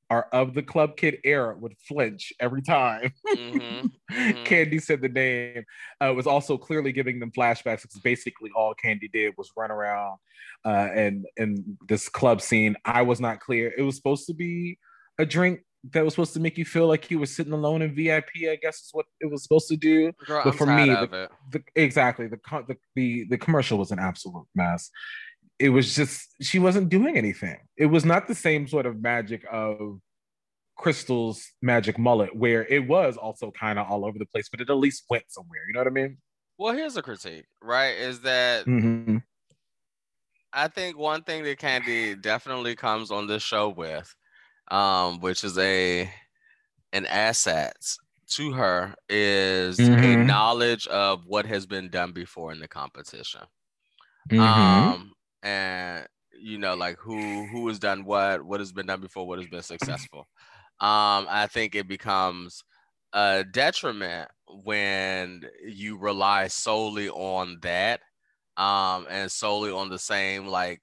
are 0.09 0.27
of 0.33 0.55
the 0.55 0.63
Club 0.63 0.97
Kid 0.97 1.19
era, 1.23 1.55
would 1.55 1.75
flinch 1.87 2.33
every 2.39 2.63
time 2.63 3.13
mm-hmm. 3.27 3.87
Mm-hmm. 4.11 4.43
Kandi 4.43 4.81
said 4.81 5.01
the 5.01 5.09
name. 5.09 5.63
Uh, 6.01 6.11
was 6.15 6.25
also 6.25 6.57
clearly 6.57 6.91
giving 6.91 7.19
them 7.19 7.31
flashbacks 7.31 7.83
because 7.83 8.01
basically 8.03 8.49
all 8.55 8.73
Candy 8.73 9.07
did 9.07 9.35
was 9.37 9.51
run 9.55 9.69
around 9.69 10.17
uh, 10.65 10.89
and 10.95 11.27
in 11.37 11.77
this 11.87 12.09
club 12.09 12.41
scene. 12.41 12.75
I 12.83 13.03
was 13.03 13.21
not 13.21 13.39
clear. 13.39 13.71
It 13.77 13.83
was 13.83 13.95
supposed 13.97 14.25
to 14.27 14.33
be 14.33 14.79
a 15.19 15.27
drink 15.27 15.59
that 15.91 16.03
was 16.03 16.15
supposed 16.15 16.33
to 16.33 16.39
make 16.39 16.57
you 16.57 16.65
feel 16.65 16.87
like 16.87 17.11
you 17.11 17.19
were 17.19 17.27
sitting 17.27 17.53
alone 17.53 17.83
in 17.83 17.93
VIP. 17.93 18.29
I 18.49 18.57
guess 18.59 18.77
is 18.77 18.89
what 18.93 19.05
it 19.21 19.29
was 19.29 19.43
supposed 19.43 19.67
to 19.67 19.77
do. 19.77 20.11
Girl, 20.25 20.41
but 20.43 20.53
I'm 20.53 20.57
for 20.57 20.65
me, 20.65 20.87
the, 20.87 21.29
the, 21.51 21.61
exactly 21.75 22.27
the, 22.27 22.39
the 22.67 22.77
the 22.95 23.25
the 23.29 23.37
commercial 23.37 23.77
was 23.77 23.91
an 23.91 23.99
absolute 23.99 24.47
mess. 24.55 24.89
It 25.59 25.69
was 25.69 25.95
just 25.95 26.27
she 26.41 26.59
wasn't 26.59 26.89
doing 26.89 27.17
anything. 27.17 27.59
It 27.77 27.85
was 27.87 28.05
not 28.05 28.27
the 28.27 28.35
same 28.35 28.67
sort 28.67 28.85
of 28.85 29.01
magic 29.01 29.45
of 29.51 29.99
Crystal's 30.77 31.45
magic 31.61 31.97
mullet, 31.97 32.35
where 32.35 32.65
it 32.65 32.87
was 32.87 33.15
also 33.15 33.51
kind 33.51 33.79
of 33.79 33.89
all 33.89 34.05
over 34.05 34.19
the 34.19 34.25
place, 34.25 34.49
but 34.49 34.59
it 34.61 34.69
at 34.69 34.77
least 34.77 35.05
went 35.09 35.23
somewhere. 35.29 35.61
You 35.67 35.73
know 35.73 35.79
what 35.79 35.87
I 35.87 35.91
mean? 35.91 36.17
Well, 36.57 36.73
here's 36.73 36.97
a 36.97 37.01
critique, 37.01 37.45
right? 37.61 37.95
Is 37.97 38.21
that 38.21 38.65
mm-hmm. 38.65 39.17
I 40.51 40.67
think 40.67 40.97
one 40.97 41.23
thing 41.23 41.43
that 41.43 41.57
Candy 41.57 42.15
definitely 42.15 42.75
comes 42.75 43.11
on 43.11 43.27
this 43.27 43.43
show 43.43 43.69
with 43.69 44.13
um, 44.69 45.19
which 45.19 45.43
is 45.43 45.57
a 45.57 46.09
an 46.93 47.05
asset 47.05 47.75
to 48.27 48.51
her 48.53 48.95
is 49.09 49.77
mm-hmm. 49.77 50.03
a 50.03 50.23
knowledge 50.23 50.87
of 50.87 51.25
what 51.25 51.45
has 51.45 51.65
been 51.65 51.89
done 51.89 52.11
before 52.11 52.51
in 52.51 52.59
the 52.59 52.67
competition. 52.67 53.41
Mm-hmm. 54.29 54.41
Um, 54.41 55.11
and 55.45 56.05
you 56.37 56.57
know, 56.57 56.75
like 56.75 56.97
who 56.97 57.45
who 57.47 57.67
has 57.69 57.79
done 57.79 58.03
what, 58.03 58.43
what 58.43 58.59
has 58.59 58.73
been 58.73 58.87
done 58.87 58.99
before, 58.99 59.25
what 59.25 59.39
has 59.39 59.47
been 59.47 59.61
successful. 59.61 60.27
Um, 60.81 61.27
I 61.29 61.47
think 61.49 61.73
it 61.73 61.87
becomes 61.87 62.61
a 63.13 63.45
detriment 63.49 64.29
when 64.63 65.43
you 65.65 65.97
rely 65.97 66.47
solely 66.47 67.09
on 67.09 67.57
that 67.61 68.01
um 68.57 69.07
and 69.09 69.31
solely 69.31 69.71
on 69.71 69.89
the 69.89 69.97
same 69.97 70.47
like 70.47 70.81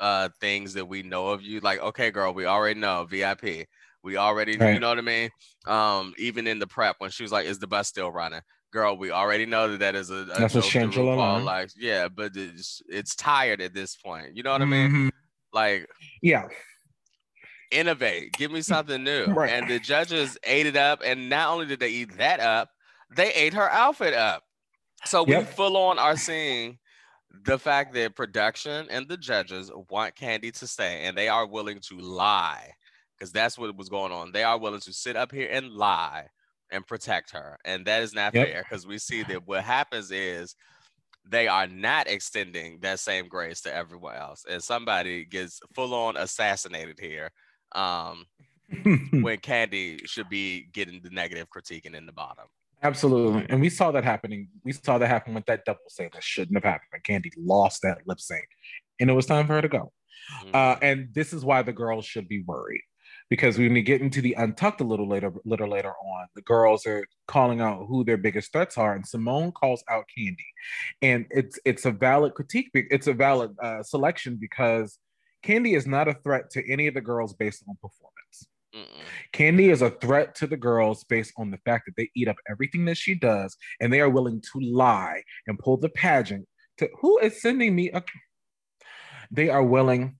uh 0.00 0.28
things 0.40 0.74
that 0.74 0.86
we 0.86 1.02
know 1.02 1.28
of 1.28 1.42
you 1.42 1.60
like 1.60 1.80
okay 1.80 2.10
girl 2.10 2.32
we 2.32 2.46
already 2.46 2.78
know 2.78 3.04
vip 3.08 3.66
we 4.02 4.16
already 4.16 4.56
right. 4.56 4.74
you 4.74 4.80
know 4.80 4.88
what 4.88 4.98
i 4.98 5.02
mean 5.02 5.28
um 5.66 6.14
even 6.18 6.46
in 6.46 6.58
the 6.58 6.66
prep 6.66 6.96
when 6.98 7.10
she 7.10 7.22
was 7.22 7.32
like 7.32 7.46
is 7.46 7.58
the 7.58 7.66
bus 7.66 7.88
still 7.88 8.10
running 8.10 8.40
girl 8.74 8.96
we 8.96 9.12
already 9.12 9.46
know 9.46 9.70
that 9.70 9.78
that 9.78 9.94
is 9.94 10.10
a, 10.10 10.14
a 10.14 10.24
that's 10.24 10.54
what 10.54 10.64
Shangela 10.64 11.42
like 11.44 11.70
yeah 11.76 12.08
but 12.08 12.32
it's 12.34 12.82
it's 12.88 13.14
tired 13.14 13.60
at 13.60 13.72
this 13.72 13.94
point 13.96 14.36
you 14.36 14.42
know 14.42 14.50
what 14.50 14.60
mm-hmm. 14.60 14.72
i 14.72 14.76
mean 14.76 14.90
mm-hmm. 14.90 15.08
like 15.52 15.86
yeah 16.20 16.48
innovate 17.70 18.32
give 18.32 18.50
me 18.50 18.60
something 18.60 19.02
new 19.02 19.26
right. 19.26 19.50
and 19.50 19.70
the 19.70 19.78
judges 19.78 20.36
ate 20.42 20.66
it 20.66 20.76
up 20.76 21.02
and 21.04 21.30
not 21.30 21.50
only 21.50 21.66
did 21.66 21.78
they 21.78 21.88
eat 21.88 22.18
that 22.18 22.40
up 22.40 22.68
they 23.16 23.32
ate 23.32 23.54
her 23.54 23.70
outfit 23.70 24.12
up 24.12 24.42
so 25.04 25.24
yep. 25.26 25.40
we 25.40 25.44
full 25.44 25.76
on 25.76 25.98
are 25.98 26.16
seeing 26.16 26.76
the 27.44 27.58
fact 27.58 27.94
that 27.94 28.16
production 28.16 28.86
and 28.90 29.08
the 29.08 29.16
judges 29.16 29.70
want 29.90 30.14
Candy 30.14 30.50
to 30.52 30.66
stay 30.66 31.02
and 31.04 31.16
they 31.16 31.28
are 31.28 31.46
willing 31.46 31.80
to 31.80 31.98
lie 31.98 32.70
because 33.18 33.32
that's 33.32 33.58
what 33.58 33.76
was 33.76 33.88
going 33.88 34.12
on. 34.12 34.32
They 34.32 34.44
are 34.44 34.58
willing 34.58 34.80
to 34.80 34.92
sit 34.92 35.16
up 35.16 35.32
here 35.32 35.48
and 35.50 35.72
lie 35.72 36.28
and 36.74 36.86
protect 36.86 37.30
her. 37.32 37.58
And 37.64 37.86
that 37.86 38.02
is 38.02 38.14
not 38.14 38.34
yep. 38.34 38.48
fair 38.48 38.62
because 38.62 38.86
we 38.86 38.98
see 38.98 39.22
that 39.24 39.46
what 39.46 39.64
happens 39.64 40.10
is 40.10 40.54
they 41.26 41.48
are 41.48 41.66
not 41.66 42.08
extending 42.08 42.80
that 42.80 43.00
same 43.00 43.28
grace 43.28 43.62
to 43.62 43.74
everyone 43.74 44.16
else. 44.16 44.44
And 44.48 44.62
somebody 44.62 45.24
gets 45.24 45.60
full 45.74 45.94
on 45.94 46.16
assassinated 46.16 46.98
here 47.00 47.30
um, 47.74 48.26
when 49.12 49.38
Candy 49.38 50.00
should 50.04 50.28
be 50.28 50.66
getting 50.72 51.00
the 51.02 51.10
negative 51.10 51.46
critiquing 51.48 51.94
in 51.94 52.06
the 52.06 52.12
bottom. 52.12 52.44
Absolutely. 52.82 53.46
And 53.48 53.62
we 53.62 53.70
saw 53.70 53.90
that 53.92 54.04
happening. 54.04 54.48
We 54.62 54.72
saw 54.72 54.98
that 54.98 55.06
happen 55.06 55.32
with 55.32 55.46
that 55.46 55.64
double 55.64 55.80
sync 55.88 56.12
that 56.12 56.22
shouldn't 56.22 56.56
have 56.56 56.70
happened. 56.70 57.02
Candy 57.04 57.30
lost 57.38 57.80
that 57.82 57.98
lip 58.06 58.20
sync 58.20 58.44
and 59.00 59.08
it 59.08 59.14
was 59.14 59.24
time 59.24 59.46
for 59.46 59.54
her 59.54 59.62
to 59.62 59.68
go. 59.68 59.92
Mm-hmm. 60.42 60.50
Uh, 60.52 60.76
and 60.82 61.08
this 61.14 61.32
is 61.32 61.44
why 61.44 61.62
the 61.62 61.72
girls 61.72 62.04
should 62.04 62.28
be 62.28 62.42
worried 62.42 62.82
because 63.34 63.58
when 63.58 63.72
we 63.72 63.82
get 63.82 64.00
into 64.00 64.20
the 64.20 64.32
untucked 64.34 64.80
a 64.80 64.84
little 64.84 65.08
later, 65.08 65.32
little 65.44 65.68
later 65.68 65.90
on, 65.90 66.28
the 66.36 66.42
girls 66.42 66.86
are 66.86 67.04
calling 67.26 67.60
out 67.60 67.84
who 67.88 68.04
their 68.04 68.16
biggest 68.16 68.52
threats 68.52 68.78
are, 68.78 68.94
and 68.94 69.04
Symone 69.04 69.52
calls 69.52 69.82
out 69.90 70.04
Candy, 70.16 70.46
and 71.02 71.26
it's 71.30 71.58
it's 71.64 71.84
a 71.84 71.90
valid 71.90 72.34
critique. 72.34 72.70
It's 72.74 73.08
a 73.08 73.12
valid 73.12 73.50
uh, 73.60 73.82
selection 73.82 74.38
because 74.40 75.00
Candy 75.42 75.74
is 75.74 75.84
not 75.84 76.06
a 76.06 76.14
threat 76.14 76.48
to 76.50 76.72
any 76.72 76.86
of 76.86 76.94
the 76.94 77.00
girls 77.00 77.34
based 77.34 77.64
on 77.68 77.74
performance. 77.82 78.46
Mm-mm. 78.72 79.02
Kandi 79.32 79.72
is 79.72 79.82
a 79.82 79.90
threat 79.90 80.36
to 80.36 80.46
the 80.46 80.56
girls 80.56 81.02
based 81.02 81.32
on 81.36 81.50
the 81.50 81.58
fact 81.58 81.86
that 81.86 81.96
they 81.96 82.10
eat 82.14 82.28
up 82.28 82.36
everything 82.48 82.84
that 82.84 82.96
she 82.96 83.16
does 83.16 83.56
and 83.80 83.92
they 83.92 84.00
are 84.00 84.10
willing 84.10 84.40
to 84.52 84.60
lie 84.60 85.22
and 85.48 85.58
pull 85.58 85.76
the 85.76 85.88
pageant 85.88 86.46
to 86.78 86.88
who 87.00 87.18
is 87.18 87.40
sending 87.40 87.74
me 87.74 87.90
a 87.92 88.02
they 89.30 89.48
are 89.48 89.62
willing 89.62 90.18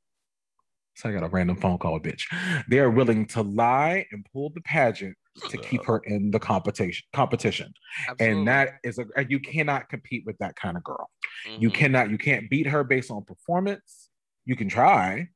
so 0.95 1.09
I 1.09 1.12
got 1.12 1.22
a 1.22 1.28
random 1.28 1.57
phone 1.57 1.78
call, 1.78 1.99
bitch. 2.01 2.22
They 2.68 2.78
are 2.78 2.90
willing 2.90 3.26
to 3.28 3.42
lie 3.42 4.07
and 4.12 4.26
pull 4.32 4.51
the 4.51 4.61
pageant 4.61 5.16
to 5.49 5.59
keep 5.59 5.84
her 5.84 5.99
in 6.05 6.30
the 6.30 6.38
competition 6.38 7.05
competition. 7.12 7.72
Absolutely. 8.09 8.38
And 8.38 8.49
that 8.49 8.74
is 8.84 8.99
a 8.99 9.24
you 9.28 9.40
cannot 9.40 9.88
compete 9.88 10.24
with 10.24 10.38
that 10.38 10.55
kind 10.57 10.76
of 10.76 10.84
girl. 10.84 11.11
Mm-hmm. 11.49 11.62
You 11.62 11.70
cannot, 11.70 12.11
you 12.11 12.18
can't 12.18 12.49
beat 12.49 12.66
her 12.66 12.84
based 12.84 13.11
on 13.11 13.24
performance. 13.24 14.09
You 14.45 14.57
can 14.57 14.68
try, 14.68 15.28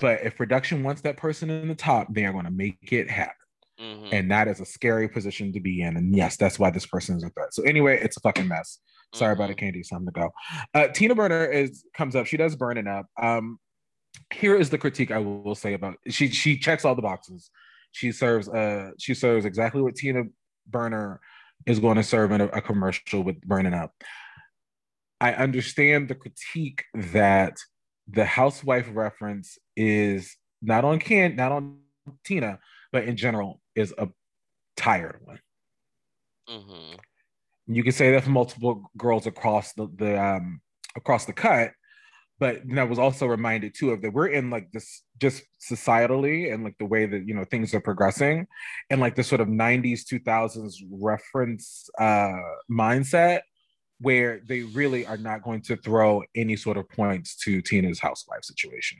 but 0.00 0.22
if 0.22 0.36
production 0.36 0.82
wants 0.82 1.02
that 1.02 1.16
person 1.16 1.50
in 1.50 1.68
the 1.68 1.74
top, 1.74 2.08
they 2.10 2.24
are 2.24 2.32
going 2.32 2.46
to 2.46 2.50
make 2.50 2.92
it 2.92 3.10
happen. 3.10 3.34
Mm-hmm. 3.80 4.08
And 4.12 4.30
that 4.30 4.48
is 4.48 4.60
a 4.60 4.64
scary 4.64 5.08
position 5.08 5.52
to 5.52 5.60
be 5.60 5.82
in. 5.82 5.96
And 5.96 6.14
yes, 6.14 6.36
that's 6.36 6.58
why 6.58 6.70
this 6.70 6.86
person 6.86 7.16
is 7.16 7.24
a 7.24 7.30
threat. 7.30 7.52
So 7.52 7.62
anyway, 7.64 7.98
it's 8.00 8.16
a 8.16 8.20
fucking 8.20 8.48
mess. 8.48 8.78
Sorry 9.14 9.34
mm-hmm. 9.34 9.42
about 9.42 9.50
it, 9.50 9.56
mm-hmm. 9.58 9.78
It's 9.78 9.90
time 9.90 10.06
to 10.06 10.12
go. 10.12 10.30
Uh, 10.74 10.88
Tina 10.88 11.14
Burner 11.14 11.44
is 11.44 11.84
comes 11.94 12.16
up. 12.16 12.26
She 12.26 12.36
does 12.36 12.56
burning 12.56 12.86
up. 12.86 13.06
Um, 13.20 13.58
here 14.32 14.54
is 14.54 14.70
the 14.70 14.78
critique 14.78 15.10
I 15.10 15.18
will 15.18 15.54
say 15.54 15.74
about 15.74 15.96
she. 16.08 16.28
She 16.28 16.56
checks 16.56 16.84
all 16.84 16.94
the 16.94 17.02
boxes. 17.02 17.50
She 17.92 18.12
serves. 18.12 18.48
Uh, 18.48 18.90
she 18.98 19.14
serves 19.14 19.44
exactly 19.44 19.82
what 19.82 19.94
Tina 19.94 20.24
Burner 20.66 21.20
is 21.66 21.78
going 21.78 21.96
to 21.96 22.02
serve 22.02 22.32
in 22.32 22.40
a, 22.40 22.46
a 22.46 22.60
commercial 22.60 23.22
with 23.22 23.40
burning 23.42 23.74
up. 23.74 23.92
I 25.20 25.34
understand 25.34 26.08
the 26.08 26.14
critique 26.14 26.84
that 26.94 27.56
the 28.08 28.24
housewife 28.24 28.88
reference 28.92 29.58
is 29.76 30.36
not 30.60 30.84
on 30.84 30.98
Ken, 30.98 31.36
not 31.36 31.52
on 31.52 31.78
Tina, 32.24 32.58
but 32.90 33.04
in 33.04 33.16
general 33.16 33.60
is 33.76 33.94
a 33.96 34.08
tired 34.76 35.20
one. 35.24 35.38
Mm-hmm. 36.48 36.96
You 37.68 37.82
can 37.84 37.92
say 37.92 38.10
that 38.10 38.24
for 38.24 38.30
multiple 38.30 38.90
girls 38.96 39.26
across 39.26 39.72
the, 39.74 39.88
the 39.94 40.20
um 40.20 40.60
across 40.96 41.24
the 41.24 41.32
cut, 41.32 41.72
but 42.42 42.60
I 42.76 42.82
was 42.82 42.98
also 42.98 43.26
reminded 43.26 43.72
too 43.72 43.92
of 43.92 44.02
that 44.02 44.12
we're 44.12 44.26
in 44.26 44.50
like 44.50 44.72
this 44.72 45.04
just 45.20 45.44
societally 45.60 46.52
and 46.52 46.64
like 46.64 46.76
the 46.76 46.84
way 46.84 47.06
that 47.06 47.28
you 47.28 47.34
know 47.34 47.44
things 47.44 47.72
are 47.72 47.80
progressing 47.80 48.48
and 48.90 49.00
like 49.00 49.14
the 49.14 49.22
sort 49.22 49.40
of 49.40 49.46
90s 49.46 50.00
2000s 50.12 50.74
reference 50.90 51.88
uh 52.00 52.32
mindset 52.68 53.42
where 54.00 54.40
they 54.48 54.62
really 54.62 55.06
are 55.06 55.18
not 55.18 55.44
going 55.44 55.62
to 55.62 55.76
throw 55.76 56.20
any 56.34 56.56
sort 56.56 56.76
of 56.76 56.88
points 56.88 57.36
to 57.36 57.62
Tina's 57.62 58.00
housewife 58.00 58.42
situation. 58.42 58.98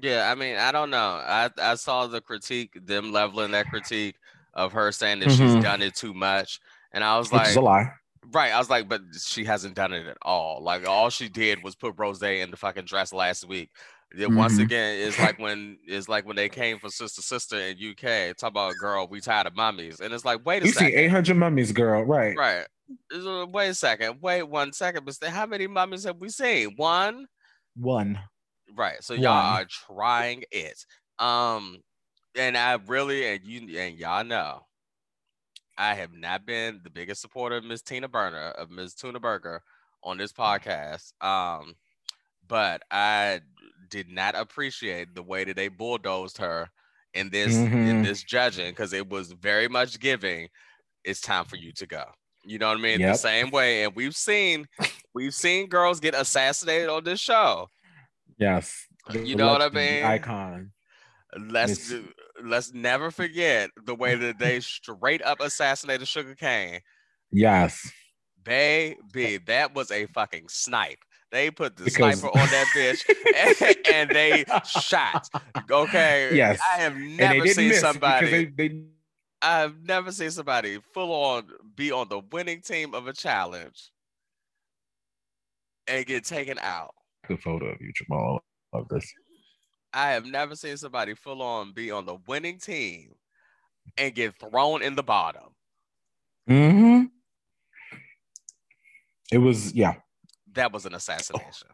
Yeah, 0.00 0.30
I 0.30 0.36
mean, 0.36 0.58
I 0.58 0.70
don't 0.70 0.90
know. 0.90 1.20
I 1.20 1.50
I 1.60 1.74
saw 1.74 2.06
the 2.06 2.20
critique, 2.20 2.78
them 2.86 3.10
leveling 3.10 3.50
that 3.50 3.66
critique 3.66 4.14
of 4.54 4.70
her 4.74 4.92
saying 4.92 5.18
that 5.18 5.30
mm-hmm. 5.30 5.54
she's 5.54 5.64
done 5.64 5.82
it 5.82 5.96
too 5.96 6.14
much, 6.14 6.60
and 6.92 7.02
I 7.02 7.18
was 7.18 7.32
Which 7.32 7.40
like, 7.40 7.48
is 7.48 7.56
a 7.56 7.60
lie. 7.60 7.90
Right, 8.32 8.52
I 8.52 8.58
was 8.58 8.70
like, 8.70 8.88
but 8.88 9.00
she 9.18 9.44
hasn't 9.44 9.74
done 9.74 9.92
it 9.92 10.06
at 10.06 10.18
all. 10.22 10.62
Like 10.62 10.86
all 10.86 11.10
she 11.10 11.28
did 11.28 11.62
was 11.62 11.74
put 11.74 11.94
Rose 11.96 12.22
in 12.22 12.50
the 12.50 12.56
fucking 12.56 12.84
dress 12.84 13.12
last 13.12 13.46
week. 13.46 13.70
Mm-hmm. 14.16 14.36
Once 14.36 14.58
again, 14.58 14.98
it's 15.00 15.18
like 15.18 15.38
when 15.38 15.78
it's 15.86 16.08
like 16.08 16.26
when 16.26 16.36
they 16.36 16.48
came 16.48 16.78
for 16.78 16.88
Sister 16.88 17.20
Sister 17.20 17.58
in 17.58 17.76
UK. 17.76 18.36
Talk 18.36 18.50
about 18.50 18.74
girl, 18.76 19.06
we 19.06 19.20
tired 19.20 19.46
of 19.46 19.54
mummies, 19.54 20.00
and 20.00 20.14
it's 20.14 20.24
like, 20.24 20.44
wait 20.46 20.62
a 20.62 20.66
you 20.66 20.72
second. 20.72 20.88
You 20.88 20.92
see 20.94 20.98
eight 20.98 21.10
hundred 21.10 21.36
mummies, 21.36 21.72
girl, 21.72 22.02
right? 22.02 22.36
Right. 22.36 22.64
Wait 23.12 23.68
a 23.68 23.74
second. 23.74 24.18
Wait 24.22 24.42
one 24.42 24.72
second. 24.72 25.04
But 25.04 25.28
how 25.28 25.44
many 25.44 25.66
mummies 25.66 26.04
have 26.04 26.16
we 26.16 26.30
seen? 26.30 26.72
One. 26.76 27.26
One. 27.76 28.18
Right. 28.74 29.02
So 29.04 29.12
y'all 29.12 29.58
are 29.58 29.66
trying 29.66 30.44
it. 30.50 30.84
Um, 31.18 31.78
and 32.34 32.56
I 32.56 32.78
really 32.86 33.26
and 33.26 33.44
you 33.44 33.78
and 33.78 33.98
y'all 33.98 34.24
know, 34.24 34.62
I 35.78 35.94
have 35.94 36.12
not 36.12 36.44
been 36.44 36.80
the 36.82 36.90
biggest 36.90 37.22
supporter 37.22 37.56
of 37.56 37.64
Miss 37.64 37.82
Tina 37.82 38.08
Burner 38.08 38.50
of 38.50 38.70
Miss 38.70 38.94
Tuna 38.94 39.20
Burger 39.20 39.62
on 40.02 40.18
this 40.18 40.32
podcast. 40.32 41.12
Um, 41.22 41.74
but 42.48 42.82
I 42.90 43.40
did 43.88 44.08
not 44.08 44.34
appreciate 44.34 45.14
the 45.14 45.22
way 45.22 45.44
that 45.44 45.56
they 45.56 45.68
bulldozed 45.68 46.38
her 46.38 46.68
in 47.14 47.30
this 47.30 47.54
mm-hmm. 47.54 47.76
in 47.76 48.02
this 48.02 48.22
judging 48.22 48.70
because 48.70 48.92
it 48.92 49.08
was 49.08 49.32
very 49.32 49.68
much 49.68 50.00
giving. 50.00 50.48
It's 51.04 51.20
time 51.20 51.44
for 51.44 51.56
you 51.56 51.72
to 51.74 51.86
go. 51.86 52.04
You 52.44 52.58
know 52.58 52.68
what 52.68 52.78
I 52.78 52.80
mean? 52.80 53.00
Yep. 53.00 53.12
The 53.12 53.18
same 53.18 53.50
way, 53.50 53.84
and 53.84 53.94
we've 53.94 54.16
seen 54.16 54.66
we've 55.14 55.34
seen 55.34 55.68
girls 55.68 56.00
get 56.00 56.14
assassinated 56.14 56.88
on 56.88 57.04
this 57.04 57.20
show. 57.20 57.68
Yes, 58.36 58.86
you 59.12 59.36
know 59.36 59.48
what 59.48 59.62
I 59.62 59.68
mean? 59.68 60.04
Icon. 60.04 60.72
Let's 61.38 61.92
let's 62.42 62.72
never 62.72 63.10
forget 63.10 63.70
the 63.84 63.94
way 63.94 64.14
that 64.14 64.38
they 64.38 64.60
straight 64.60 65.22
up 65.22 65.40
assassinated 65.40 66.06
Shuga 66.06 66.36
Cain. 66.36 66.80
Yes, 67.30 67.90
baby, 68.44 69.38
that 69.46 69.74
was 69.74 69.90
a 69.90 70.06
fucking 70.06 70.48
snipe. 70.48 70.98
They 71.30 71.50
put 71.50 71.76
the 71.76 71.84
because... 71.84 72.20
sniper 72.20 72.28
on 72.38 72.46
that 72.48 72.66
bitch 72.74 73.04
and, 73.60 73.86
and, 73.94 74.10
they 74.10 74.44
shot. 74.66 75.28
Okay. 75.70 76.30
Yes. 76.34 76.58
I 76.74 76.78
have 76.78 76.96
never 76.96 77.46
seen 77.46 77.74
somebody. 77.74 78.30
They, 78.30 78.68
they... 78.68 78.82
I've 79.42 79.82
never 79.82 80.10
seen 80.10 80.30
somebody 80.30 80.78
full 80.94 81.12
on 81.12 81.44
be 81.76 81.92
on 81.92 82.08
the 82.08 82.20
winning 82.32 82.62
team 82.62 82.94
of 82.94 83.06
a 83.06 83.12
challenge 83.12 83.90
and 85.86 86.06
get 86.06 86.24
taken 86.24 86.58
out. 86.60 86.94
Good 87.26 87.42
photo 87.42 87.66
of 87.66 87.80
you, 87.80 87.92
Jamal, 87.94 88.40
of 88.72 88.88
this. 88.88 89.12
I 89.92 90.10
have 90.10 90.26
never 90.26 90.54
seen 90.54 90.76
somebody 90.76 91.14
full 91.14 91.42
on 91.42 91.72
be 91.72 91.90
on 91.90 92.06
the 92.06 92.16
winning 92.26 92.58
team 92.58 93.14
and 93.96 94.14
get 94.14 94.38
thrown 94.38 94.82
in 94.82 94.94
the 94.94 95.02
bottom. 95.02 95.54
Mm-hmm. 96.48 97.04
It 99.32 99.38
was 99.38 99.72
yeah 99.74 99.94
that 100.54 100.72
was 100.72 100.86
an 100.86 100.94
assassination. 100.94 101.68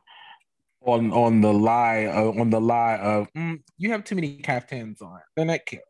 On 0.82 1.12
on 1.12 1.40
the 1.40 1.52
lie 1.52 2.04
uh, 2.04 2.40
on 2.40 2.50
the 2.50 2.60
lie 2.60 2.96
of 2.96 3.32
mm, 3.32 3.60
you 3.78 3.90
have 3.90 4.04
too 4.04 4.14
many 4.14 4.36
caftans 4.36 5.00
on. 5.00 5.18
They're 5.34 5.46
not 5.46 5.64
cute. 5.66 5.82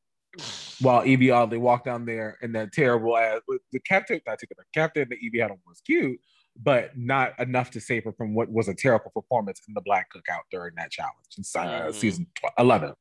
While 0.81 1.03
Yvie 1.03 1.35
Oddly 1.35 1.59
walked 1.59 1.85
down 1.85 2.05
there 2.05 2.39
in 2.43 2.53
that 2.53 2.73
terrible 2.73 3.17
ass 3.17 3.41
the 3.73 3.81
captain, 3.81 4.21
not 4.27 4.39
the 4.39 4.47
captain 4.73 5.09
that 5.09 5.19
Yvie 5.19 5.41
had 5.41 5.51
on 5.51 5.59
was 5.67 5.81
cute, 5.81 6.19
but 6.63 6.97
not 6.97 7.39
enough 7.41 7.71
to 7.73 7.81
save 7.81 8.05
her 8.05 8.13
from 8.13 8.35
what 8.35 8.51
was 8.51 8.69
a 8.69 8.75
terrible 8.75 9.11
performance 9.11 9.61
in 9.69 9.75
the 9.75 9.81
Black 9.81 10.09
Cookout 10.15 10.43
during 10.51 10.75
that 10.77 10.91
challenge 10.91 11.15
in 11.37 11.45
uh, 11.61 11.89
mm. 11.89 11.95
season 11.95 12.27
12, 12.39 12.53
11. 12.59 12.95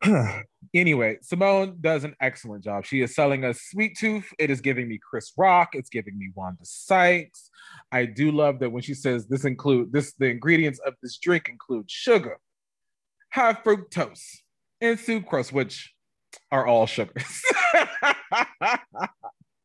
anyway, 0.74 1.18
Symone 1.24 1.80
does 1.80 2.04
an 2.04 2.14
excellent 2.20 2.62
job. 2.62 2.84
She 2.84 3.00
is 3.00 3.14
selling 3.14 3.44
a 3.44 3.54
sweet 3.54 3.96
tooth. 3.96 4.28
It 4.38 4.50
is 4.50 4.60
giving 4.60 4.88
me 4.88 4.98
Chris 4.98 5.32
Rock. 5.36 5.70
It's 5.72 5.90
giving 5.90 6.18
me 6.18 6.30
Wanda 6.34 6.64
Sykes. 6.64 7.50
I 7.90 8.04
do 8.04 8.30
love 8.30 8.60
that 8.60 8.70
when 8.70 8.82
she 8.82 8.94
says 8.94 9.26
this 9.26 9.44
include 9.44 9.92
this 9.92 10.14
the 10.18 10.26
ingredients 10.26 10.78
of 10.86 10.94
this 11.02 11.18
drink 11.18 11.48
include 11.48 11.90
sugar, 11.90 12.38
high 13.32 13.54
fructose, 13.54 14.24
and 14.80 14.98
sucrose, 14.98 15.52
which 15.52 15.92
are 16.52 16.66
all 16.66 16.86
sugars. 16.86 17.42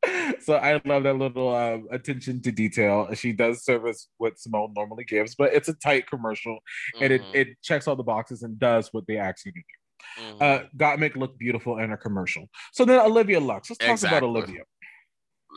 so 0.41 0.55
I 0.55 0.81
love 0.85 1.03
that 1.03 1.17
little 1.17 1.53
uh, 1.53 1.77
attention 1.91 2.41
to 2.41 2.51
detail. 2.51 3.07
She 3.13 3.31
does 3.31 3.63
service 3.63 4.09
what 4.17 4.35
Symone 4.35 4.73
normally 4.75 5.03
gives, 5.03 5.35
but 5.35 5.53
it's 5.53 5.69
a 5.69 5.73
tight 5.73 6.09
commercial 6.09 6.53
mm-hmm. 6.53 7.03
and 7.03 7.13
it, 7.13 7.21
mm-hmm. 7.21 7.35
it 7.35 7.47
checks 7.61 7.87
all 7.87 7.95
the 7.95 8.03
boxes 8.03 8.43
and 8.43 8.59
does 8.59 8.89
what 8.91 9.05
they 9.07 9.17
ask 9.17 9.45
you 9.45 9.51
to 9.51 9.59
do. 9.59 10.23
Mm-hmm. 10.23 10.37
Uh, 10.41 10.67
Gottmik 10.77 11.15
look 11.15 11.37
beautiful 11.37 11.79
in 11.79 11.91
a 11.91 11.97
commercial. 11.97 12.49
So 12.73 12.85
then 12.85 12.99
Olivia 12.99 13.39
Lux. 13.39 13.69
Let's 13.69 13.79
talk 13.79 13.89
exactly. 13.91 14.17
about 14.17 14.27
Olivia. 14.27 14.63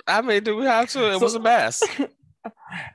I 0.06 0.22
mean, 0.22 0.44
do 0.44 0.56
we 0.56 0.66
have 0.66 0.88
to? 0.90 1.10
It 1.10 1.18
so, 1.18 1.24
was 1.24 1.34
a 1.34 1.40
mess. 1.40 1.82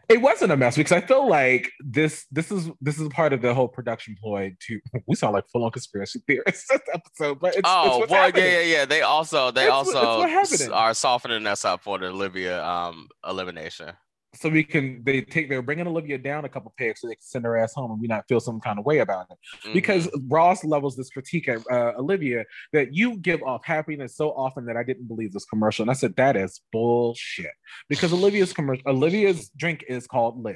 it 0.09 0.21
wasn't 0.21 0.51
a 0.51 0.57
mess 0.57 0.75
because 0.75 0.91
I 0.91 1.01
feel 1.01 1.27
like 1.27 1.71
this 1.79 2.25
this 2.31 2.51
is 2.51 2.69
this 2.81 2.99
is 2.99 3.07
part 3.09 3.33
of 3.33 3.41
the 3.41 3.53
whole 3.53 3.67
production 3.67 4.15
ploy 4.21 4.55
to 4.67 4.79
we 5.07 5.15
sound 5.15 5.33
like 5.33 5.45
full 5.51 5.63
on 5.63 5.71
conspiracy 5.71 6.21
theorists 6.27 6.67
this 6.67 6.81
episode, 6.93 7.39
but 7.39 7.55
it's, 7.55 7.61
oh 7.65 8.03
it's 8.03 8.11
well, 8.11 8.25
happening. 8.25 8.45
yeah, 8.45 8.59
yeah, 8.59 8.77
yeah. 8.77 8.85
They 8.85 9.01
also 9.01 9.51
they 9.51 9.65
it's, 9.65 9.71
also 9.71 10.71
are 10.71 10.93
softening 10.93 11.47
us 11.47 11.65
up 11.65 11.83
for 11.83 11.97
the 11.97 12.07
Olivia 12.07 12.63
um 12.63 13.07
elimination 13.27 13.93
so 14.34 14.47
we 14.49 14.63
can 14.63 15.03
they 15.03 15.21
take 15.21 15.49
they're 15.49 15.61
bringing 15.61 15.88
Olivia 15.88 16.17
down 16.17 16.45
a 16.45 16.49
couple 16.49 16.73
pegs 16.77 17.01
so 17.01 17.07
they 17.07 17.15
can 17.15 17.21
send 17.21 17.45
her 17.45 17.57
ass 17.57 17.73
home 17.73 17.91
and 17.91 17.99
we 17.99 18.07
not 18.07 18.25
feel 18.29 18.39
some 18.39 18.61
kind 18.61 18.79
of 18.79 18.86
way 18.86 18.99
about 18.99 19.27
it. 19.29 19.38
Mm-hmm. 19.63 19.73
Because 19.73 20.09
Ross 20.27 20.63
levels 20.63 20.95
this 20.95 21.09
critique 21.09 21.49
at 21.49 21.59
uh, 21.69 21.93
Olivia 21.97 22.45
that 22.71 22.93
you 22.93 23.17
give 23.17 23.43
off 23.43 23.65
happiness 23.65 24.15
so 24.15 24.29
often 24.32 24.65
that 24.65 24.77
I 24.77 24.84
didn't 24.84 25.07
believe 25.07 25.34
this 25.34 25.45
commercial, 25.45 25.84
and 25.84 25.91
I 25.91 25.95
said 25.95 26.15
that 26.15 26.38
is 26.38 26.61
bullshit. 26.71 27.51
Because 27.89 28.13
Olivia's 28.13 28.53
commercial, 28.53 28.84
Olivia's 28.88 29.49
drink 29.57 29.84
is 29.89 30.07
called 30.07 30.41
Live. 30.41 30.55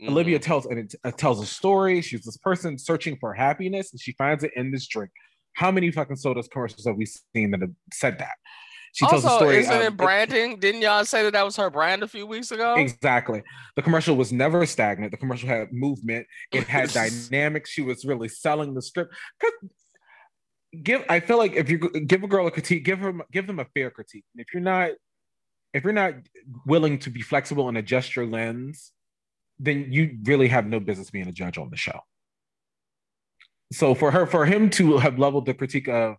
Mm-hmm. 0.00 0.12
Olivia 0.12 0.38
tells 0.38 0.66
and 0.66 0.78
it 0.78 0.94
uh, 1.02 1.10
tells 1.10 1.42
a 1.42 1.46
story. 1.46 2.02
She's 2.02 2.24
this 2.24 2.36
person 2.36 2.78
searching 2.78 3.16
for 3.18 3.32
happiness, 3.32 3.90
and 3.90 4.00
she 4.00 4.12
finds 4.12 4.44
it 4.44 4.52
in 4.54 4.70
this 4.70 4.86
drink. 4.86 5.10
How 5.54 5.70
many 5.70 5.90
fucking 5.90 6.16
sodas 6.16 6.46
commercials 6.46 6.86
have 6.86 6.96
we 6.96 7.06
seen 7.06 7.50
that 7.52 7.62
have 7.62 7.72
said 7.92 8.18
that? 8.18 8.34
She 8.92 9.06
tells 9.06 9.24
also, 9.24 9.36
a 9.36 9.38
story. 9.38 9.58
Isn't 9.58 9.82
it 9.82 9.96
branding? 9.96 10.58
Didn't 10.58 10.82
y'all 10.82 11.04
say 11.04 11.22
that 11.24 11.32
that 11.32 11.44
was 11.44 11.56
her 11.56 11.70
brand 11.70 12.02
a 12.02 12.08
few 12.08 12.26
weeks 12.26 12.50
ago? 12.50 12.74
Exactly. 12.76 13.42
The 13.76 13.82
commercial 13.82 14.16
was 14.16 14.32
never 14.32 14.64
stagnant. 14.66 15.10
The 15.10 15.16
commercial 15.16 15.48
had 15.48 15.72
movement. 15.72 16.26
It 16.52 16.66
had 16.66 16.90
dynamics. 17.30 17.70
She 17.70 17.82
was 17.82 18.04
really 18.04 18.28
selling 18.28 18.74
the 18.74 18.82
script. 18.82 19.14
Give. 20.82 21.04
I 21.08 21.20
feel 21.20 21.38
like 21.38 21.54
if 21.54 21.70
you 21.70 21.78
give 21.78 22.22
a 22.22 22.28
girl 22.28 22.46
a 22.46 22.50
critique, 22.50 22.84
give 22.84 22.98
her 22.98 23.14
give 23.32 23.46
them 23.46 23.58
a 23.58 23.64
fair 23.74 23.90
critique. 23.90 24.24
And 24.34 24.40
if 24.40 24.52
you're 24.52 24.62
not, 24.62 24.90
if 25.72 25.84
you're 25.84 25.92
not 25.92 26.14
willing 26.66 26.98
to 27.00 27.10
be 27.10 27.22
flexible 27.22 27.68
and 27.68 27.78
adjust 27.78 28.16
your 28.16 28.26
lens, 28.26 28.92
then 29.58 29.86
you 29.90 30.18
really 30.24 30.48
have 30.48 30.66
no 30.66 30.80
business 30.80 31.10
being 31.10 31.28
a 31.28 31.32
judge 31.32 31.58
on 31.58 31.70
the 31.70 31.76
show. 31.76 32.00
So 33.72 33.94
for 33.94 34.10
her, 34.10 34.26
for 34.26 34.46
him 34.46 34.70
to 34.70 34.98
have 34.98 35.18
leveled 35.18 35.46
the 35.46 35.54
critique 35.54 35.88
of 35.88 36.16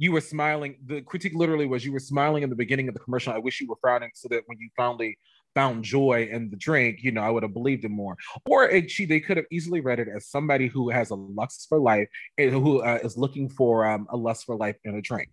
you 0.00 0.12
were 0.12 0.22
smiling. 0.22 0.76
The 0.86 1.02
critique 1.02 1.34
literally 1.34 1.66
was 1.66 1.84
you 1.84 1.92
were 1.92 2.00
smiling 2.00 2.42
in 2.42 2.48
the 2.48 2.56
beginning 2.56 2.88
of 2.88 2.94
the 2.94 3.00
commercial. 3.00 3.34
I 3.34 3.38
wish 3.38 3.60
you 3.60 3.68
were 3.68 3.76
frowning 3.82 4.10
so 4.14 4.28
that 4.28 4.42
when 4.46 4.58
you 4.58 4.70
finally 4.74 5.18
found 5.54 5.84
joy 5.84 6.26
in 6.32 6.48
the 6.48 6.56
drink, 6.56 7.00
you 7.02 7.12
know, 7.12 7.20
I 7.20 7.28
would 7.28 7.42
have 7.42 7.52
believed 7.52 7.84
it 7.84 7.90
more. 7.90 8.16
Or 8.46 8.64
it, 8.64 8.90
she, 8.90 9.04
they 9.04 9.20
could 9.20 9.36
have 9.36 9.44
easily 9.50 9.82
read 9.82 10.00
it 10.00 10.08
as 10.08 10.26
somebody 10.26 10.68
who 10.68 10.88
has 10.88 11.10
a 11.10 11.16
lust 11.16 11.66
for 11.68 11.78
life 11.78 12.08
and 12.38 12.50
who 12.50 12.80
uh, 12.80 12.98
is 13.04 13.18
looking 13.18 13.50
for 13.50 13.84
um, 13.84 14.06
a 14.08 14.16
lust 14.16 14.46
for 14.46 14.56
life 14.56 14.76
in 14.84 14.94
a 14.94 15.02
drink. 15.02 15.28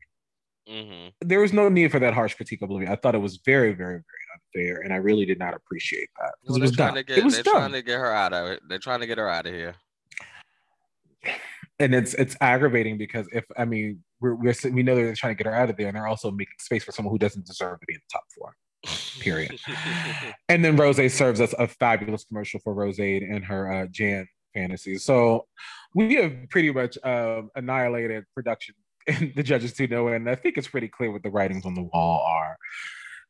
Mm-hmm. 0.70 1.09
There 1.22 1.39
was 1.39 1.53
no 1.53 1.70
need 1.70 1.89
for 1.89 1.99
that 1.99 2.13
harsh 2.13 2.34
critique 2.34 2.61
of 2.61 2.70
Olivia. 2.70 2.91
I 2.91 2.97
thought 2.97 3.15
it 3.15 3.20
was 3.20 3.38
very, 3.45 3.72
very, 3.72 4.03
very 4.03 4.65
unfair, 4.65 4.82
and 4.82 4.91
I 4.91 4.97
really 4.97 5.26
did 5.26 5.39
not 5.39 5.53
appreciate 5.53 6.09
that 6.20 6.34
well, 6.45 6.57
it 6.57 6.61
was 6.61 6.72
done. 6.74 6.93
Get, 6.95 7.09
it 7.20 7.24
was 7.24 7.36
they're 7.36 7.43
trying 7.43 7.72
to 7.72 7.82
get 7.82 7.99
her 7.99 8.11
out 8.11 8.34
of 8.34 8.47
it. 8.47 8.59
They're 8.68 8.80
trying 8.80 8.99
to 8.99 9.07
get 9.07 9.18
her 9.18 9.30
out 9.30 9.45
of 9.45 9.53
here. 9.53 9.76
And 11.80 11.95
it's 11.95 12.15
it's 12.15 12.36
aggravating 12.41 12.97
because 12.97 13.30
if 13.32 13.45
I 13.55 13.63
mean 13.63 14.03
we're, 14.20 14.36
we're 14.36 14.53
we 14.72 14.84
know 14.84 14.95
they're 14.95 15.13
trying 15.15 15.36
to 15.36 15.43
get 15.43 15.49
her 15.49 15.55
out 15.55 15.70
of 15.70 15.78
there, 15.78 15.88
and 15.88 15.95
they're 15.95 16.07
also 16.07 16.32
making 16.32 16.53
space 16.59 16.84
for 16.84 16.91
someone 16.91 17.13
who 17.13 17.20
doesn't 17.20 17.45
deserve 17.45 17.80
to 17.80 17.86
be 17.86 17.93
in 17.93 17.99
the 17.99 18.11
top 18.11 18.24
four. 18.36 18.53
Period. 19.20 19.59
and 20.49 20.63
then 20.63 20.76
Rose 20.76 21.13
serves 21.13 21.41
us 21.41 21.53
a 21.57 21.68
fabulous 21.68 22.24
commercial 22.26 22.59
for 22.63 22.74
Rose 22.74 22.99
and 22.99 23.43
her 23.45 23.72
uh, 23.72 23.88
Jan 23.91 24.28
fantasy. 24.53 24.97
So 24.97 25.45
we 25.93 26.15
have 26.15 26.34
pretty 26.49 26.72
much 26.72 26.97
uh, 27.03 27.41
annihilated 27.55 28.26
production 28.34 28.76
and 29.07 29.34
the 29.36 29.43
judges 29.43 29.74
to 29.74 29.88
know, 29.88 30.07
and 30.09 30.30
I 30.30 30.36
think 30.36 30.57
it's 30.57 30.68
pretty 30.68 30.89
clear 30.89 31.11
what 31.11 31.24
the 31.24 31.30
writings 31.30 31.65
on 31.65 31.74
the 31.74 31.84
wall 31.84 32.26
are. 32.28 32.57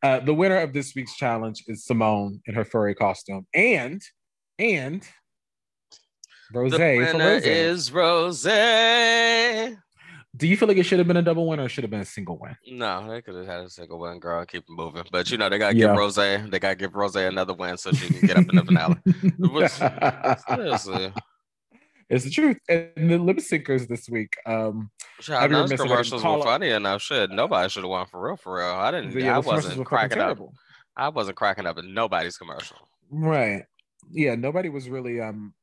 Uh, 0.03 0.19
the 0.19 0.33
winner 0.33 0.57
of 0.57 0.73
this 0.73 0.93
week's 0.95 1.15
challenge 1.15 1.63
is 1.67 1.85
Symone 1.85 2.39
in 2.45 2.55
her 2.55 2.65
furry 2.65 2.95
costume, 2.95 3.47
and 3.53 4.01
and 4.59 5.07
Rose. 6.53 6.71
The 6.71 6.77
winner 6.77 7.17
Rose. 7.17 7.43
is 7.43 7.91
Rose. 7.91 8.45
Do 10.37 10.47
you 10.47 10.55
feel 10.55 10.67
like 10.67 10.77
it 10.77 10.83
should 10.83 10.99
have 10.99 11.07
been 11.07 11.17
a 11.17 11.21
double 11.21 11.47
win 11.47 11.59
or 11.59 11.67
should 11.67 11.83
have 11.83 11.91
been 11.91 12.01
a 12.01 12.05
single 12.05 12.37
win? 12.37 12.55
No, 12.67 13.09
they 13.09 13.21
could 13.21 13.35
have 13.35 13.47
had 13.47 13.59
a 13.61 13.69
single 13.69 13.99
win, 13.99 14.19
girl. 14.19 14.45
Keep 14.45 14.63
it 14.63 14.69
moving. 14.69 15.03
But 15.11 15.31
you 15.31 15.37
know, 15.37 15.49
they 15.49 15.57
gotta 15.57 15.75
yeah. 15.75 15.87
give 15.87 15.97
Rose, 15.97 16.15
they 16.15 16.59
gotta 16.59 16.75
give 16.75 16.95
Rose 16.95 17.15
another 17.15 17.53
win 17.53 17.77
so 17.77 17.91
she 17.91 18.13
can 18.13 18.27
get 18.27 18.37
up 18.37 18.49
in 18.49 18.55
the 18.55 18.65
finale. 18.65 18.95
seriously. 20.55 21.13
It's 22.09 22.23
the 22.23 22.29
truth. 22.29 22.57
And 22.69 23.09
the 23.09 23.17
lip 23.17 23.37
syncers 23.37 23.87
this 23.87 24.07
week. 24.09 24.35
Um 24.45 24.91
Child, 25.19 25.51
those 25.51 25.73
commercials 25.73 26.23
were 26.23 26.43
funny 26.43 26.69
enough. 26.69 27.01
Shit, 27.01 27.31
nobody 27.31 27.69
should 27.69 27.83
have 27.83 27.89
won 27.89 28.05
for 28.05 28.27
real, 28.27 28.37
for 28.37 28.57
real. 28.57 28.67
I 28.67 28.91
didn't 28.91 29.13
yeah, 29.13 29.35
I 29.35 29.39
wasn't 29.39 29.85
cracking 29.85 30.19
up. 30.19 30.39
I 30.95 31.09
wasn't 31.09 31.37
cracking 31.37 31.65
up 31.65 31.77
in 31.79 31.93
nobody's 31.93 32.37
commercial. 32.37 32.77
Right. 33.09 33.63
Yeah, 34.11 34.35
nobody 34.35 34.69
was 34.69 34.89
really 34.89 35.19
um 35.19 35.53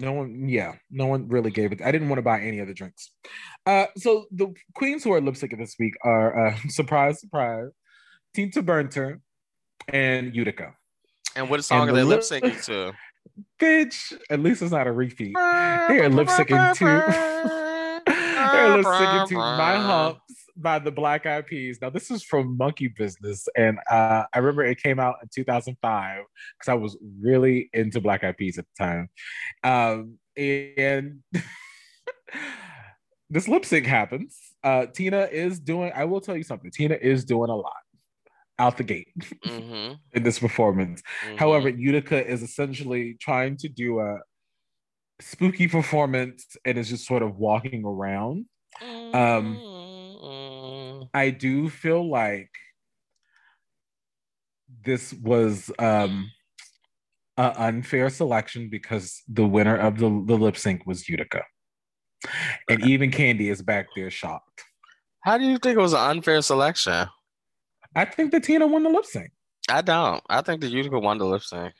no 0.00 0.12
one, 0.12 0.48
yeah, 0.48 0.74
no 0.90 1.06
one 1.06 1.28
really 1.28 1.50
gave 1.50 1.72
it. 1.72 1.80
I 1.82 1.92
didn't 1.92 2.08
want 2.08 2.18
to 2.18 2.22
buy 2.22 2.40
any 2.40 2.58
of 2.58 2.68
the 2.68 2.74
drinks. 2.74 3.12
Uh, 3.66 3.86
so 3.96 4.26
the 4.30 4.52
queens 4.74 5.04
who 5.04 5.12
are 5.12 5.20
lip 5.20 5.34
syncing 5.34 5.58
this 5.58 5.76
week 5.78 5.94
are 6.02 6.48
uh, 6.48 6.56
surprise, 6.68 7.20
surprise, 7.20 7.70
Tina 8.34 8.62
Burner 8.62 9.20
and 9.88 10.34
Utica. 10.34 10.74
And 11.36 11.48
what 11.48 11.64
song 11.64 11.82
and 11.82 11.90
are 11.90 11.94
they 11.94 12.02
lip 12.02 12.20
syncing 12.20 12.64
to? 12.66 12.92
Bitch, 13.60 14.18
at 14.30 14.40
least 14.40 14.62
it's 14.62 14.72
not 14.72 14.86
a 14.86 14.92
repeat. 14.92 15.34
They're 15.34 16.08
lip 16.08 16.28
syncing 16.28 16.76
to. 16.78 17.56
Was 18.78 18.98
singing 18.98 19.26
to 19.28 19.34
My 19.34 19.76
Humps 19.76 20.34
by 20.56 20.78
the 20.78 20.90
Black 20.90 21.26
Eyed 21.26 21.46
Peas. 21.46 21.78
Now, 21.80 21.90
this 21.90 22.10
is 22.10 22.22
from 22.22 22.56
Monkey 22.56 22.88
Business, 22.88 23.48
and 23.56 23.78
uh, 23.90 24.24
I 24.32 24.38
remember 24.38 24.64
it 24.64 24.82
came 24.82 24.98
out 24.98 25.16
in 25.22 25.28
2005 25.34 26.24
because 26.58 26.68
I 26.68 26.74
was 26.74 26.96
really 27.20 27.70
into 27.72 28.00
Black 28.00 28.24
Eyed 28.24 28.36
Peas 28.36 28.58
at 28.58 28.66
the 28.76 28.84
time. 28.84 29.08
Um, 29.64 30.18
and 30.36 31.22
this 33.30 33.48
lip 33.48 33.64
sync 33.64 33.86
happens. 33.86 34.38
Uh, 34.62 34.86
Tina 34.86 35.28
is 35.30 35.58
doing, 35.60 35.92
I 35.94 36.04
will 36.04 36.20
tell 36.20 36.36
you 36.36 36.42
something, 36.42 36.70
Tina 36.70 36.96
is 37.00 37.24
doing 37.24 37.50
a 37.50 37.56
lot 37.56 37.72
out 38.58 38.76
the 38.76 38.84
gate 38.84 39.08
mm-hmm. 39.46 39.94
in 40.12 40.22
this 40.22 40.38
performance. 40.38 41.02
Mm-hmm. 41.24 41.36
However, 41.36 41.68
Utica 41.68 42.24
is 42.24 42.42
essentially 42.42 43.16
trying 43.20 43.56
to 43.58 43.68
do 43.68 44.00
a 44.00 44.18
spooky 45.20 45.66
performance 45.66 46.56
and 46.64 46.78
is 46.78 46.88
just 46.88 47.06
sort 47.06 47.22
of 47.22 47.36
walking 47.36 47.84
around. 47.84 48.46
Um, 48.82 49.56
mm-hmm. 49.56 51.02
I 51.12 51.30
do 51.30 51.68
feel 51.68 52.08
like 52.08 52.50
this 54.84 55.12
was 55.12 55.70
um, 55.78 56.30
an 57.36 57.52
unfair 57.56 58.10
selection 58.10 58.68
because 58.70 59.22
the 59.28 59.46
winner 59.46 59.76
of 59.76 59.98
the, 59.98 60.08
the 60.26 60.36
lip 60.36 60.56
sync 60.56 60.86
was 60.86 61.08
Utica. 61.08 61.44
And 62.68 62.84
even 62.84 63.10
Candy 63.10 63.48
is 63.48 63.62
back 63.62 63.88
there 63.96 64.10
shocked. 64.10 64.62
How 65.22 65.38
do 65.38 65.44
you 65.44 65.58
think 65.58 65.78
it 65.78 65.82
was 65.82 65.92
an 65.92 66.00
unfair 66.00 66.40
selection? 66.42 67.06
I 67.94 68.04
think 68.04 68.32
that 68.32 68.44
Tina 68.44 68.66
won 68.66 68.82
the 68.82 68.90
lip 68.90 69.04
sync. 69.04 69.30
I 69.68 69.82
don't. 69.82 70.22
I 70.28 70.42
think 70.42 70.60
the 70.60 70.68
Utica 70.68 70.98
won 70.98 71.18
the 71.18 71.26
lip 71.26 71.42
sync. 71.42 71.74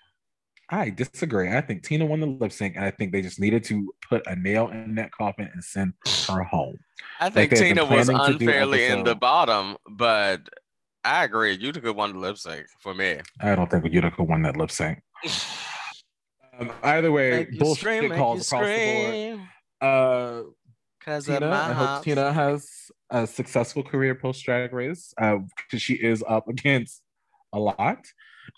I 0.71 0.91
disagree. 0.91 1.53
I 1.53 1.61
think 1.61 1.83
Tina 1.83 2.07
won 2.07 2.21
the 2.21 2.27
lip 2.27 2.53
sync, 2.53 2.77
and 2.77 2.85
I 2.85 2.93
think 2.93 3.13
they 3.13 3.23
just 3.23 3.41
needed 3.41 3.65
to 3.65 3.93
put 4.09 4.23
a 4.27 4.37
nail 4.37 4.69
in 4.69 4.95
that 4.95 5.11
coffin 5.11 5.51
and 5.53 5.63
send 5.63 5.95
her 6.29 6.45
home. 6.45 6.79
I 7.19 7.29
think 7.29 7.51
like 7.51 7.61
Tina 7.61 7.85
was 7.85 8.09
unfairly 8.09 8.87
in 8.87 9.03
the 9.03 9.17
bottom, 9.17 9.77
but 9.91 10.43
I 11.05 11.25
agree. 11.25 11.55
Utica 11.55 11.93
won 11.93 12.13
the 12.13 12.19
lip 12.21 12.39
sync 12.39 12.67
for 12.79 12.95
me. 12.95 13.19
I 13.41 13.57
don't 13.57 13.69
think 13.69 13.85
Utica 13.93 14.23
won 14.23 14.43
that 14.43 14.57
lip 14.57 14.71
sync. 14.71 15.03
um, 16.59 16.71
either 16.85 17.11
way, 17.11 17.49
bullshit 17.59 17.81
scream, 17.81 18.13
calls 18.13 18.47
across 18.47 18.65
scream. 18.65 19.49
the 19.81 19.87
board. 19.87 20.47
Uh, 20.47 20.51
Cause 21.05 21.27
Tina, 21.27 21.51
I 21.51 21.73
hope 21.73 22.05
Tina 22.05 22.33
has 22.33 22.69
a 23.09 23.27
successful 23.27 23.83
career 23.83 24.15
post 24.15 24.45
Drag 24.45 24.73
Race 24.73 25.13
because 25.17 25.43
uh, 25.73 25.79
she 25.79 25.95
is 25.95 26.23
up 26.29 26.47
against 26.49 27.03
a 27.53 27.59
lot. 27.59 28.05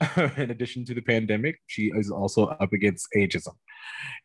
in 0.36 0.50
addition 0.50 0.84
to 0.86 0.94
the 0.94 1.02
pandemic, 1.02 1.58
she 1.66 1.90
is 1.94 2.10
also 2.10 2.46
up 2.46 2.72
against 2.72 3.08
ageism 3.16 3.54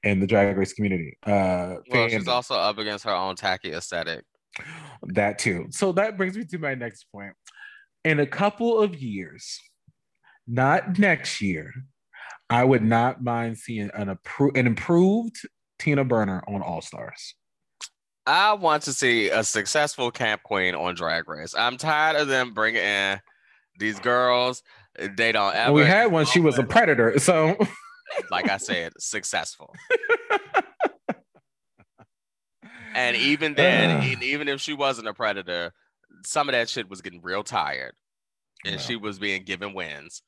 in 0.03 0.20
the 0.20 0.28
drag 0.28 0.57
race 0.57 0.74
community. 0.74 1.18
Uh, 1.26 1.76
well, 1.89 2.09
she's 2.09 2.28
also 2.28 2.55
up 2.55 2.78
against 2.78 3.03
her 3.05 3.13
own 3.13 3.36
tacky 3.36 3.74
aesthetic. 3.74 4.24
That 5.03 5.39
too. 5.39 5.68
So 5.70 5.91
that 5.93 6.18
brings 6.18 6.38
me 6.38 6.45
to 6.45 6.57
my 6.57 6.76
next 6.76 7.05
point. 7.11 7.34
In 8.03 8.20
a 8.20 8.26
couple 8.26 8.80
of 8.80 8.95
years, 9.01 9.59
not 10.47 10.97
next 10.97 11.41
year, 11.41 11.74
I 12.49 12.63
would 12.63 12.84
not 12.84 13.24
mind 13.24 13.57
seeing 13.57 13.89
an, 13.93 14.15
appro- 14.15 14.57
an 14.57 14.68
improved 14.68 15.38
Tina 15.80 16.05
Burner 16.05 16.43
on 16.47 16.61
All 16.61 16.82
Stars. 16.82 17.36
I 18.26 18.53
want 18.53 18.84
to 18.84 18.93
see 18.93 19.30
a 19.30 19.43
successful 19.43 20.11
camp 20.11 20.43
queen 20.43 20.76
on 20.76 20.95
Drag 20.95 21.28
Race. 21.30 21.55
I'm 21.55 21.78
tired 21.78 22.18
of 22.18 22.28
them 22.28 22.53
bringing 22.53 22.82
in 22.82 23.20
these 23.80 23.99
girls. 23.99 24.63
They 24.97 25.31
don't 25.31 25.55
ever. 25.55 25.73
we 25.73 25.83
had 25.83 26.11
one. 26.11 26.25
She 26.25 26.39
was 26.39 26.57
a 26.57 26.63
predator. 26.63 27.19
So, 27.19 27.55
like 28.31 28.49
I 28.49 28.57
said, 28.57 28.93
successful. 28.97 29.73
and 32.95 33.15
even 33.15 33.53
then, 33.53 34.01
uh, 34.01 34.15
even 34.21 34.47
if 34.47 34.59
she 34.59 34.73
wasn't 34.73 35.07
a 35.07 35.13
predator, 35.13 35.71
some 36.25 36.49
of 36.49 36.53
that 36.53 36.69
shit 36.69 36.89
was 36.89 37.01
getting 37.01 37.21
real 37.21 37.43
tired, 37.43 37.93
and 38.65 38.75
yeah. 38.75 38.81
she 38.81 38.95
was 38.95 39.19
being 39.19 39.43
given 39.43 39.73
wins. 39.73 40.23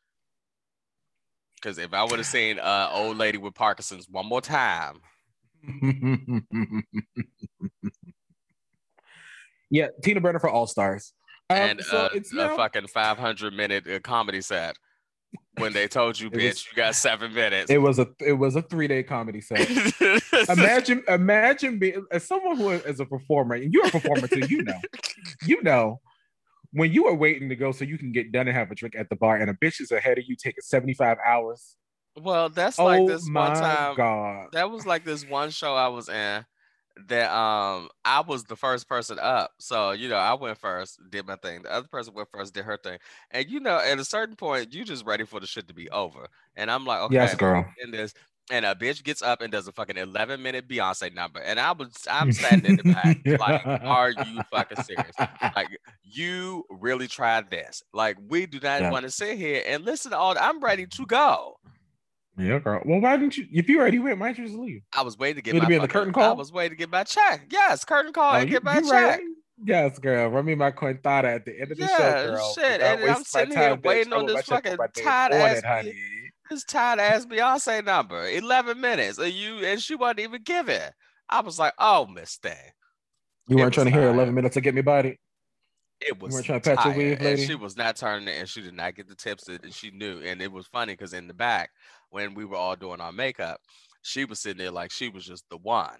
Because 1.55 1.77
if 1.77 1.93
I 1.93 2.03
would 2.03 2.19
have 2.19 2.25
seen 2.25 2.59
an 2.59 2.89
old 2.91 3.17
lady 3.17 3.37
with 3.37 3.55
Parkinson's 3.55 4.07
one 4.07 4.27
more 4.27 4.41
time, 4.41 5.01
yeah, 9.69 9.87
Tina 10.03 10.21
Burner 10.21 10.39
for 10.39 10.49
All 10.49 10.67
Stars. 10.67 11.13
Um, 11.49 11.57
and 11.57 11.81
so 11.81 11.97
uh, 11.97 12.09
it's 12.13 12.33
now... 12.33 12.53
a 12.53 12.57
fucking 12.57 12.87
500 12.87 13.53
minute 13.53 13.87
uh, 13.87 13.99
comedy 13.99 14.41
set 14.41 14.75
when 15.57 15.73
they 15.73 15.87
told 15.87 16.19
you, 16.19 16.29
bitch, 16.31 16.49
was, 16.49 16.65
you 16.67 16.75
got 16.75 16.95
seven 16.95 17.33
minutes. 17.33 17.71
It 17.71 17.79
was 17.79 17.99
a 17.99 18.07
it 18.19 18.33
was 18.33 18.55
a 18.55 18.61
three 18.61 18.87
day 18.87 19.03
comedy 19.03 19.41
set. 19.41 19.69
imagine 20.49 21.03
imagine 21.07 21.79
being 21.79 22.05
as 22.11 22.27
someone 22.27 22.57
who 22.57 22.69
is 22.69 22.99
a 22.99 23.05
performer, 23.05 23.55
and 23.55 23.73
you're 23.73 23.87
a 23.87 23.91
performer 23.91 24.27
too. 24.27 24.45
You 24.47 24.63
know, 24.63 24.79
you 25.45 25.61
know 25.63 26.01
when 26.71 26.91
you 26.91 27.07
are 27.07 27.15
waiting 27.15 27.49
to 27.49 27.55
go 27.55 27.71
so 27.71 27.83
you 27.83 27.97
can 27.97 28.11
get 28.11 28.31
done 28.31 28.47
and 28.47 28.55
have 28.55 28.71
a 28.71 28.75
drink 28.75 28.95
at 28.95 29.09
the 29.09 29.15
bar, 29.15 29.37
and 29.37 29.49
a 29.49 29.53
bitch 29.53 29.81
is 29.81 29.91
ahead 29.91 30.17
of 30.17 30.25
you 30.27 30.35
taking 30.35 30.61
75 30.61 31.17
hours. 31.25 31.75
Well, 32.15 32.49
that's 32.49 32.77
like 32.77 33.01
oh 33.01 33.07
this 33.07 33.27
one 33.31 33.55
time. 33.55 33.95
God. 33.95 34.47
That 34.53 34.69
was 34.69 34.85
like 34.85 35.05
this 35.05 35.27
one 35.27 35.51
show 35.51 35.75
I 35.75 35.87
was 35.87 36.09
in 36.09 36.45
that 37.07 37.31
um 37.31 37.89
I 38.05 38.21
was 38.21 38.43
the 38.43 38.55
first 38.55 38.87
person 38.87 39.17
up. 39.19 39.51
So, 39.59 39.91
you 39.91 40.09
know, 40.09 40.17
I 40.17 40.33
went 40.33 40.57
first, 40.57 40.99
did 41.09 41.25
my 41.25 41.35
thing. 41.37 41.63
The 41.63 41.73
other 41.73 41.87
person 41.87 42.13
went 42.13 42.29
first, 42.31 42.53
did 42.53 42.65
her 42.65 42.77
thing. 42.77 42.99
And 43.31 43.49
you 43.49 43.59
know, 43.59 43.79
at 43.79 43.99
a 43.99 44.05
certain 44.05 44.35
point, 44.35 44.73
you 44.73 44.83
just 44.83 45.05
ready 45.05 45.25
for 45.25 45.39
the 45.39 45.47
shit 45.47 45.67
to 45.67 45.73
be 45.73 45.89
over. 45.89 46.27
And 46.55 46.69
I'm 46.69 46.85
like, 46.85 47.01
okay, 47.01 47.15
yes, 47.15 47.35
girl. 47.35 47.65
In 47.83 47.91
this, 47.91 48.13
and 48.51 48.65
a 48.65 48.75
bitch 48.75 49.03
gets 49.03 49.21
up 49.21 49.41
and 49.41 49.51
does 49.51 49.67
a 49.67 49.71
fucking 49.71 49.97
11 49.97 50.41
minute 50.41 50.67
Beyonce 50.67 51.13
number. 51.13 51.39
And 51.39 51.59
I 51.59 51.71
was, 51.71 51.93
I'm 52.09 52.31
standing 52.31 52.71
in 52.71 52.77
the 52.77 52.93
back, 52.93 53.19
like, 53.39 53.65
are 53.83 54.11
you 54.11 54.41
fucking 54.51 54.83
serious? 54.83 55.15
Like, 55.55 55.79
you 56.03 56.63
really 56.69 57.07
tried 57.07 57.49
this. 57.49 57.83
Like, 57.93 58.17
we 58.27 58.45
do 58.45 58.59
not 58.61 58.81
yeah. 58.81 58.91
want 58.91 59.05
to 59.05 59.11
sit 59.11 59.37
here 59.37 59.63
and 59.65 59.83
listen 59.83 60.11
to 60.11 60.17
all. 60.17 60.35
I'm 60.39 60.59
ready 60.59 60.85
to 60.85 61.05
go. 61.05 61.59
Yeah, 62.37 62.59
girl. 62.59 62.81
Well, 62.85 63.01
why 63.01 63.17
didn't 63.17 63.37
you? 63.37 63.47
If 63.51 63.67
you 63.67 63.79
already 63.79 63.99
went, 63.99 64.19
why 64.19 64.27
didn't 64.27 64.39
you 64.39 64.45
just 64.45 64.59
leave? 64.59 64.81
I 64.95 65.01
was 65.01 65.17
waiting 65.17 65.37
to 65.37 65.41
get. 65.41 65.55
You 65.55 65.61
my 65.61 65.67
be 65.67 65.75
in 65.75 65.81
the 65.81 65.87
curtain 65.87 66.13
call. 66.13 66.31
I 66.31 66.33
was 66.33 66.51
waiting 66.51 66.77
to 66.77 66.77
get 66.77 66.89
my 66.89 67.03
check. 67.03 67.47
Yes, 67.51 67.83
curtain 67.83 68.13
call 68.13 68.33
oh, 68.33 68.37
and 68.37 68.49
you, 68.49 68.55
get 68.55 68.63
my 68.63 68.81
check. 68.81 68.91
Right. 68.91 69.21
Yes, 69.65 69.99
girl. 69.99 70.29
Run 70.29 70.45
me 70.45 70.55
my 70.55 70.71
cointada 70.71 71.25
at 71.25 71.45
the 71.45 71.59
end 71.59 71.71
of 71.71 71.77
the 71.77 71.83
yeah, 71.83 71.97
show, 71.97 72.27
girl. 72.27 72.53
Shit, 72.53 72.81
and 72.81 73.03
I'm 73.03 73.23
sitting 73.23 73.57
here 73.57 73.77
waiting 73.83 74.13
on 74.13 74.25
this 74.25 74.45
fucking 74.45 74.77
tired 74.95 75.33
ass, 75.33 75.63
honey. 75.63 75.93
this 76.49 76.63
tired 76.63 76.99
ass 76.99 77.25
Beyonce 77.25 77.83
number. 77.83 78.27
Eleven 78.29 78.79
minutes, 78.79 79.17
and 79.17 79.33
you 79.33 79.57
and 79.65 79.81
she 79.81 79.95
wasn't 79.95 80.21
even 80.21 80.43
giving. 80.43 80.79
I 81.29 81.41
was 81.41 81.59
like, 81.59 81.73
oh, 81.77 82.07
Miss 82.07 82.37
Thing. 82.37 82.55
You 83.47 83.57
weren't 83.57 83.73
trying 83.73 83.87
to 83.87 83.91
hear 83.91 84.09
eleven 84.09 84.33
minutes 84.33 84.53
to 84.53 84.61
get 84.61 84.75
me 84.75 84.81
body. 84.81 85.19
It 86.01 86.21
was 86.21 86.35
you 86.35 86.43
trying 86.43 86.61
to 86.61 86.75
patch 86.75 86.85
your 86.85 86.95
weave, 86.95 87.21
lady. 87.21 87.45
she 87.45 87.55
was 87.55 87.75
not 87.75 87.97
turning 87.97 88.29
it, 88.29 88.39
and 88.39 88.47
she 88.47 88.61
did 88.61 88.73
not 88.73 88.95
get 88.95 89.09
the 89.09 89.15
tips 89.15 89.43
that 89.45 89.73
she 89.73 89.91
knew. 89.91 90.21
And 90.21 90.41
it 90.41 90.51
was 90.51 90.65
funny 90.67 90.93
because 90.93 91.13
in 91.13 91.27
the 91.27 91.33
back, 91.33 91.71
when 92.09 92.33
we 92.33 92.45
were 92.45 92.57
all 92.57 92.75
doing 92.75 93.01
our 93.01 93.11
makeup, 93.11 93.59
she 94.01 94.25
was 94.25 94.39
sitting 94.39 94.57
there 94.57 94.71
like 94.71 94.91
she 94.91 95.09
was 95.09 95.25
just 95.25 95.45
the 95.49 95.57
one 95.57 95.97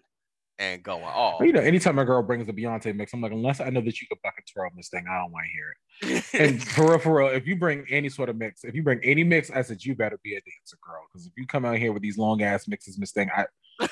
and 0.60 0.84
going 0.84 1.04
off. 1.04 1.42
You 1.42 1.54
know, 1.54 1.62
anytime 1.62 1.98
a 2.00 2.06
girl 2.06 2.22
brings 2.22 2.48
a 2.50 2.54
Beyonce 2.54 2.94
mix, 2.94 3.14
I'm 3.14 3.22
like, 3.22 3.32
unless 3.32 3.62
I 3.62 3.70
know 3.70 3.82
that 3.82 4.02
you 4.02 4.08
can 4.08 4.18
fucking 4.24 4.44
twirl 4.54 4.70
this 4.76 4.90
thing, 4.90 5.06
I 5.10 5.18
don't 5.18 5.32
want 5.32 5.46
to 5.46 5.52
hear 5.52 5.72
it. 5.72 6.34
and 6.34 6.64
for 6.68 6.90
real, 6.90 7.00
for 7.00 7.18
real, 7.18 7.28
if 7.30 7.48
you 7.48 7.56
bring 7.56 7.86
any 7.90 8.10
sort 8.10 8.30
of 8.30 8.38
mix, 8.38 8.64
if 8.64 8.76
you 8.76 8.84
bring 8.84 9.00
any 9.04 9.24
mix, 9.24 9.50
I 9.50 9.62
said 9.62 9.84
you 9.84 9.96
better 9.96 10.20
be 10.24 10.34
a 10.34 10.42
dancer, 10.42 10.78
girl. 10.86 11.02
Because 11.12 11.26
if 11.28 11.34
you 11.38 11.48
come 11.48 11.66
out 11.66 11.78
here 11.78 11.94
with 11.94 12.02
these 12.02 12.18
long 12.18 12.42
ass 12.42 12.68
mixes, 12.68 13.00
Miss 13.00 13.12
Thing, 13.12 13.30
I 13.36 13.46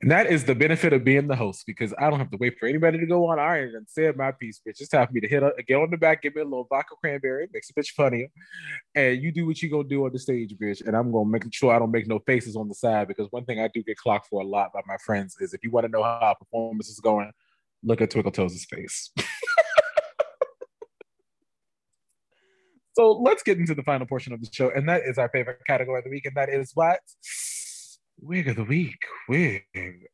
And 0.00 0.10
that 0.10 0.26
is 0.26 0.44
the 0.44 0.54
benefit 0.54 0.92
of 0.92 1.04
being 1.04 1.28
the 1.28 1.36
host 1.36 1.64
because 1.66 1.94
I 1.98 2.10
don't 2.10 2.18
have 2.18 2.30
to 2.30 2.36
wait 2.36 2.58
for 2.58 2.66
anybody 2.66 2.98
to 2.98 3.06
go 3.06 3.28
on 3.28 3.38
iron 3.38 3.76
and 3.76 3.88
say 3.88 4.12
my 4.16 4.32
piece, 4.32 4.60
bitch. 4.66 4.78
Just 4.78 4.92
have 4.92 5.12
me 5.12 5.20
to 5.20 5.28
hit 5.28 5.42
a, 5.42 5.52
get 5.66 5.76
on 5.76 5.90
the 5.90 5.96
back, 5.96 6.22
give 6.22 6.34
me 6.34 6.40
a 6.42 6.44
little 6.44 6.66
vodka 6.68 6.94
cranberry, 7.00 7.48
makes 7.52 7.70
a 7.70 7.74
bitch 7.74 7.90
funnier. 7.90 8.26
and 8.94 9.22
you 9.22 9.32
do 9.32 9.46
what 9.46 9.62
you 9.62 9.70
gonna 9.70 9.84
do 9.84 10.04
on 10.04 10.12
the 10.12 10.18
stage, 10.18 10.54
bitch. 10.60 10.84
And 10.86 10.96
I'm 10.96 11.12
gonna 11.12 11.28
make 11.28 11.44
sure 11.52 11.72
I 11.74 11.78
don't 11.78 11.92
make 11.92 12.08
no 12.08 12.18
faces 12.20 12.56
on 12.56 12.68
the 12.68 12.74
side 12.74 13.08
because 13.08 13.28
one 13.30 13.44
thing 13.44 13.60
I 13.60 13.68
do 13.68 13.82
get 13.82 13.96
clocked 13.96 14.28
for 14.28 14.42
a 14.42 14.44
lot 14.44 14.72
by 14.72 14.80
my 14.86 14.96
friends 15.04 15.36
is 15.40 15.54
if 15.54 15.62
you 15.62 15.70
want 15.70 15.86
to 15.86 15.92
know 15.92 16.02
how 16.02 16.34
performance 16.38 16.88
is 16.88 17.00
going, 17.00 17.30
look 17.82 18.00
at 18.00 18.10
Twinkle 18.10 18.32
Toes' 18.32 18.64
face. 18.64 19.10
so 22.94 23.12
let's 23.12 23.42
get 23.42 23.58
into 23.58 23.74
the 23.74 23.82
final 23.82 24.06
portion 24.06 24.32
of 24.32 24.40
the 24.40 24.48
show, 24.52 24.70
and 24.70 24.88
that 24.88 25.02
is 25.02 25.18
our 25.18 25.28
favorite 25.28 25.60
category 25.66 25.98
of 25.98 26.04
the 26.04 26.10
week, 26.10 26.26
and 26.26 26.34
that 26.36 26.48
is 26.48 26.72
what 26.74 27.00
Wig 28.22 28.46
of 28.46 28.54
the 28.54 28.64
week. 28.64 29.00
Wig 29.28 29.64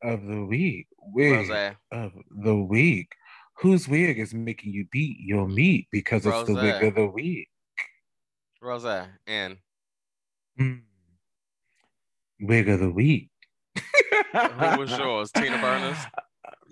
of 0.03 0.25
the 0.25 0.43
week. 0.43 0.87
Wig 1.13 1.51
Rose. 1.51 1.75
of 1.93 2.13
the 2.43 2.57
week. 2.57 3.13
Whose 3.59 3.87
wig 3.87 4.19
is 4.19 4.33
making 4.33 4.73
you 4.73 4.87
beat 4.91 5.19
your 5.21 5.47
meat 5.47 5.89
because 5.93 6.25
Rose. 6.25 6.49
it's 6.49 6.49
the 6.49 6.55
wig 6.55 6.83
of 6.83 6.95
the 6.95 7.07
week? 7.07 7.49
Rose 8.63 9.07
and 9.27 9.59
mm. 10.59 10.81
wig 12.41 12.69
of 12.71 12.81
the 12.81 12.91
week. 12.91 13.29
Who 13.77 14.79
was 14.79 14.91
yours? 14.99 15.31
Tina 15.31 15.59
Burners. 15.59 15.99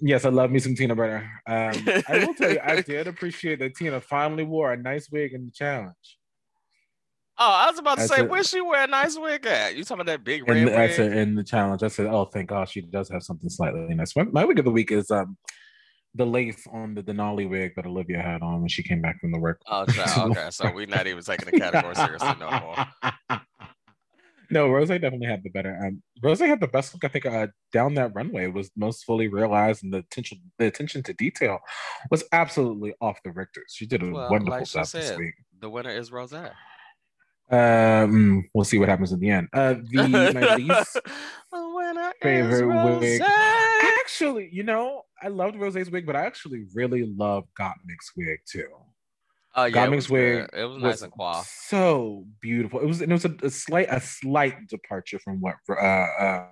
Yes, 0.00 0.24
I 0.24 0.30
love 0.30 0.50
me 0.50 0.58
some 0.58 0.74
Tina 0.74 0.94
Burner. 0.94 1.30
Um, 1.46 1.72
I 2.08 2.24
will 2.26 2.34
tell 2.34 2.50
you, 2.50 2.60
I 2.64 2.80
did 2.86 3.08
appreciate 3.08 3.58
that 3.58 3.76
Tina 3.76 4.00
finally 4.00 4.44
wore 4.44 4.72
a 4.72 4.76
nice 4.76 5.10
wig 5.10 5.34
in 5.34 5.44
the 5.44 5.52
challenge. 5.52 6.18
Oh, 7.38 7.52
I 7.52 7.70
was 7.70 7.78
about 7.78 7.96
to 7.98 8.04
I 8.04 8.06
say, 8.06 8.16
said- 8.16 8.30
where 8.30 8.42
she 8.42 8.60
wear 8.60 8.84
a 8.84 8.86
nice 8.86 9.18
wig 9.18 9.44
at? 9.46 9.76
You 9.76 9.84
talking 9.84 10.00
about 10.00 10.06
that 10.12 10.24
big 10.24 10.48
red 10.48 10.56
And 10.56 10.70
I 10.70 10.86
wig? 10.86 10.92
said 10.92 11.12
in 11.12 11.34
the 11.34 11.44
challenge, 11.44 11.82
I 11.82 11.88
said, 11.88 12.06
"Oh, 12.06 12.24
thank 12.24 12.48
God, 12.48 12.68
she 12.68 12.80
does 12.80 13.08
have 13.10 13.22
something 13.22 13.50
slightly 13.50 13.80
nice." 13.94 14.16
My, 14.16 14.24
my 14.24 14.44
wig 14.44 14.58
of 14.58 14.64
the 14.64 14.70
week 14.70 14.90
is 14.90 15.10
um 15.10 15.36
the 16.14 16.24
lace 16.24 16.66
on 16.72 16.94
the 16.94 17.02
Denali 17.02 17.46
wig 17.48 17.72
that 17.76 17.84
Olivia 17.84 18.22
had 18.22 18.40
on 18.40 18.60
when 18.60 18.68
she 18.68 18.82
came 18.82 19.02
back 19.02 19.20
from 19.20 19.32
the 19.32 19.38
work. 19.38 19.60
Oh, 19.66 19.84
child. 19.92 20.30
okay. 20.30 20.48
So 20.50 20.72
we're 20.72 20.86
not 20.86 21.06
even 21.06 21.22
taking 21.22 21.50
the 21.50 21.60
category 21.60 21.94
seriously 21.94 22.34
no 22.40 22.50
more. 22.58 23.40
no, 24.50 24.68
Rose 24.70 24.88
definitely 24.88 25.26
had 25.26 25.42
the 25.42 25.50
better. 25.50 25.78
Um, 25.84 26.02
Rose 26.22 26.38
had 26.40 26.60
the 26.60 26.68
best 26.68 26.94
look. 26.94 27.04
I 27.04 27.08
think 27.08 27.26
uh, 27.26 27.48
down 27.70 27.92
that 27.94 28.14
runway 28.14 28.46
was 28.46 28.70
most 28.76 29.04
fully 29.04 29.28
realized, 29.28 29.82
and 29.84 29.92
the 29.92 29.98
attention, 29.98 30.38
the 30.58 30.66
attention 30.66 31.02
to 31.02 31.12
detail 31.12 31.58
was 32.10 32.24
absolutely 32.32 32.94
off 33.02 33.18
the 33.22 33.30
Richters. 33.30 33.72
She 33.74 33.84
did 33.86 34.02
a 34.02 34.10
Well, 34.10 34.30
wonderful 34.30 34.58
like 34.60 34.68
job 34.70 34.86
this 34.86 35.14
week. 35.18 35.34
The 35.60 35.68
winner 35.68 35.90
is 35.90 36.10
Rosette. 36.10 36.52
Um, 37.48 38.48
we'll 38.54 38.64
see 38.64 38.78
what 38.78 38.88
happens 38.88 39.12
in 39.12 39.20
the 39.20 39.30
end. 39.30 39.48
Uh, 39.52 39.74
the 39.74 40.08
my 40.08 40.54
least 40.56 40.98
favorite 42.20 42.98
wig. 42.98 43.22
Actually, 44.00 44.48
you 44.52 44.62
know, 44.62 45.02
I 45.22 45.28
loved 45.28 45.56
Rose's 45.56 45.90
wig, 45.90 46.06
but 46.06 46.16
I 46.16 46.26
actually 46.26 46.64
really 46.74 47.04
loved 47.16 47.48
Gottmik's 47.58 48.12
wig 48.16 48.40
too. 48.50 48.66
Oh 49.54 49.64
yeah, 49.64 49.84
it 49.84 49.88
Gottmik's 49.88 49.96
was, 49.96 50.10
wig 50.10 50.50
good. 50.50 50.60
it 50.60 50.64
was 50.64 50.74
was 50.74 50.82
nice 50.82 51.02
and 51.02 51.12
qual. 51.12 51.44
so 51.44 52.26
beautiful. 52.40 52.80
It 52.80 52.86
was 52.86 53.00
and 53.00 53.10
it 53.10 53.14
was 53.14 53.24
a, 53.24 53.34
a 53.42 53.50
slight 53.50 53.86
a 53.90 54.00
slight 54.00 54.66
departure 54.68 55.18
from 55.18 55.40
what 55.40 55.54
uh, 55.70 55.74
uh 55.74 56.46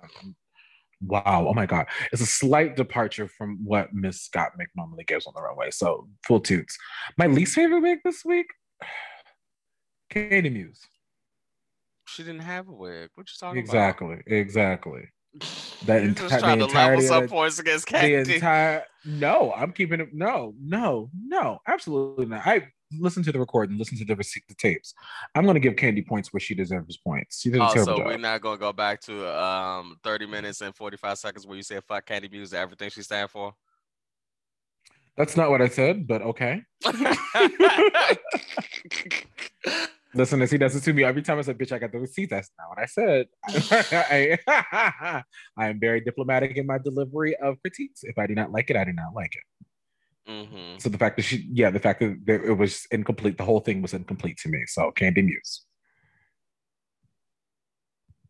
wow 1.01 1.45
oh 1.49 1.53
my 1.53 1.65
god 1.65 1.85
it's 2.13 2.21
a 2.21 2.25
slight 2.25 2.77
departure 2.77 3.27
from 3.27 3.59
what 3.63 3.93
Miss 3.93 4.29
Gottmik 4.29 4.67
normally 4.75 5.03
gives 5.03 5.27
on 5.27 5.33
the 5.35 5.41
runway. 5.41 5.71
So 5.71 6.07
full 6.25 6.39
toots. 6.39 6.77
My 7.17 7.27
least 7.27 7.53
favorite 7.53 7.81
wig 7.81 7.99
this 8.03 8.23
week, 8.25 8.47
Candy 10.09 10.49
Muse. 10.49 10.81
She 12.07 12.23
didn't 12.23 12.41
have 12.41 12.67
a 12.67 12.71
wig. 12.71 13.09
What 13.15 13.27
you 13.27 13.33
talking 13.39 13.59
about? 13.63 13.63
Exactly, 13.63 14.17
exactly. 14.27 15.01
That 15.85 16.01
enti- 16.01 16.15
just 16.15 16.33
the 16.33 16.39
trying 16.39 16.59
to 16.59 16.65
level 16.65 17.01
some 17.01 17.27
points 17.27 17.59
against 17.59 17.87
the 17.87 18.13
entire 18.35 18.85
no 19.03 19.53
i'm 19.55 19.71
keeping 19.71 19.99
it 19.99 20.09
no 20.13 20.55
no 20.59 21.11
no 21.27 21.59
absolutely 21.67 22.25
not 22.25 22.41
i 22.47 22.65
listen 22.99 23.21
to 23.23 23.31
the 23.31 23.37
recording 23.37 23.77
listen 23.77 23.97
to 23.97 24.05
the 24.05 24.15
receipt 24.15 24.43
the 24.47 24.55
tapes 24.55 24.95
i'm 25.35 25.43
going 25.43 25.53
to 25.53 25.59
give 25.59 25.75
candy 25.75 26.01
points 26.01 26.31
where 26.33 26.39
she 26.39 26.55
deserves 26.55 26.97
points 26.97 27.41
she 27.41 27.51
did 27.51 27.61
a 27.61 27.65
Oh, 27.65 27.73
terrible 27.73 27.97
so 27.97 28.05
we're 28.05 28.17
not 28.17 28.41
gonna 28.41 28.57
go 28.57 28.73
back 28.73 29.01
to 29.01 29.27
um 29.39 29.97
30 30.03 30.25
minutes 30.25 30.61
and 30.61 30.73
45 30.75 31.17
seconds 31.19 31.45
where 31.45 31.57
you 31.57 31.63
said 31.63 31.83
fuck 31.83 32.05
Candy 32.05 32.29
Muse 32.29 32.53
everything 32.53 32.89
she 32.89 33.03
stand 33.03 33.29
for. 33.29 33.53
That's 35.17 35.37
not 35.37 35.49
what 35.49 35.61
i 35.61 35.67
said 35.67 36.07
but 36.07 36.21
okay. 36.21 36.61
Listen 40.13 40.41
as 40.41 40.49
he 40.49 40.57
does 40.57 40.73
it 40.73 40.81
to 40.81 40.93
me 40.93 41.03
every 41.03 41.21
time 41.21 41.37
i 41.39 41.41
said 41.41 41.57
bitch 41.57 41.73
i 41.73 41.79
got 41.79 41.91
the 41.91 41.99
receipt. 41.99 42.29
That's 42.29 42.49
not 42.57 42.69
what 42.69 42.79
i 42.79 42.85
said. 42.85 43.27
I, 44.47 45.23
I 45.57 45.67
am 45.67 45.77
very 45.79 45.99
diplomatic 45.99 46.55
in 46.55 46.65
my 46.65 46.77
delivery 46.77 47.35
of 47.37 47.59
critiques. 47.61 48.03
If 48.03 48.17
i 48.17 48.25
do 48.25 48.33
not 48.33 48.51
like 48.51 48.69
it 48.69 48.77
i 48.77 48.85
do 48.85 48.93
not 48.93 49.13
like 49.13 49.35
it. 49.35 49.43
Hmm 50.27 50.77
so 50.77 50.89
the 50.89 50.97
fact 50.97 51.17
that 51.17 51.23
she 51.23 51.47
yeah 51.51 51.69
the 51.69 51.79
fact 51.79 51.99
that 51.99 52.41
it 52.45 52.57
was 52.57 52.85
incomplete 52.91 53.37
the 53.37 53.43
whole 53.43 53.59
thing 53.59 53.81
was 53.81 53.93
incomplete 53.93 54.37
to 54.43 54.49
me. 54.49 54.63
So 54.67 54.91
candy 54.91 55.21
muse. 55.21 55.65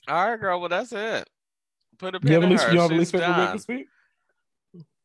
All 0.08 0.30
right, 0.30 0.40
girl. 0.40 0.60
Well, 0.60 0.70
that's 0.70 0.92
it. 0.92 1.28
Put 1.98 2.14
a 2.14 2.20
pin 2.20 2.32
you 2.32 2.42
in 2.42 2.50
least 2.50 2.64
her. 2.66 2.74
you 2.74 2.80
have 2.80 2.92
a 2.92 2.94
least 2.94 3.12
favorite 3.12 3.28
wig 3.28 3.38
done. 3.38 3.56
this 3.56 3.68
week 3.68 3.88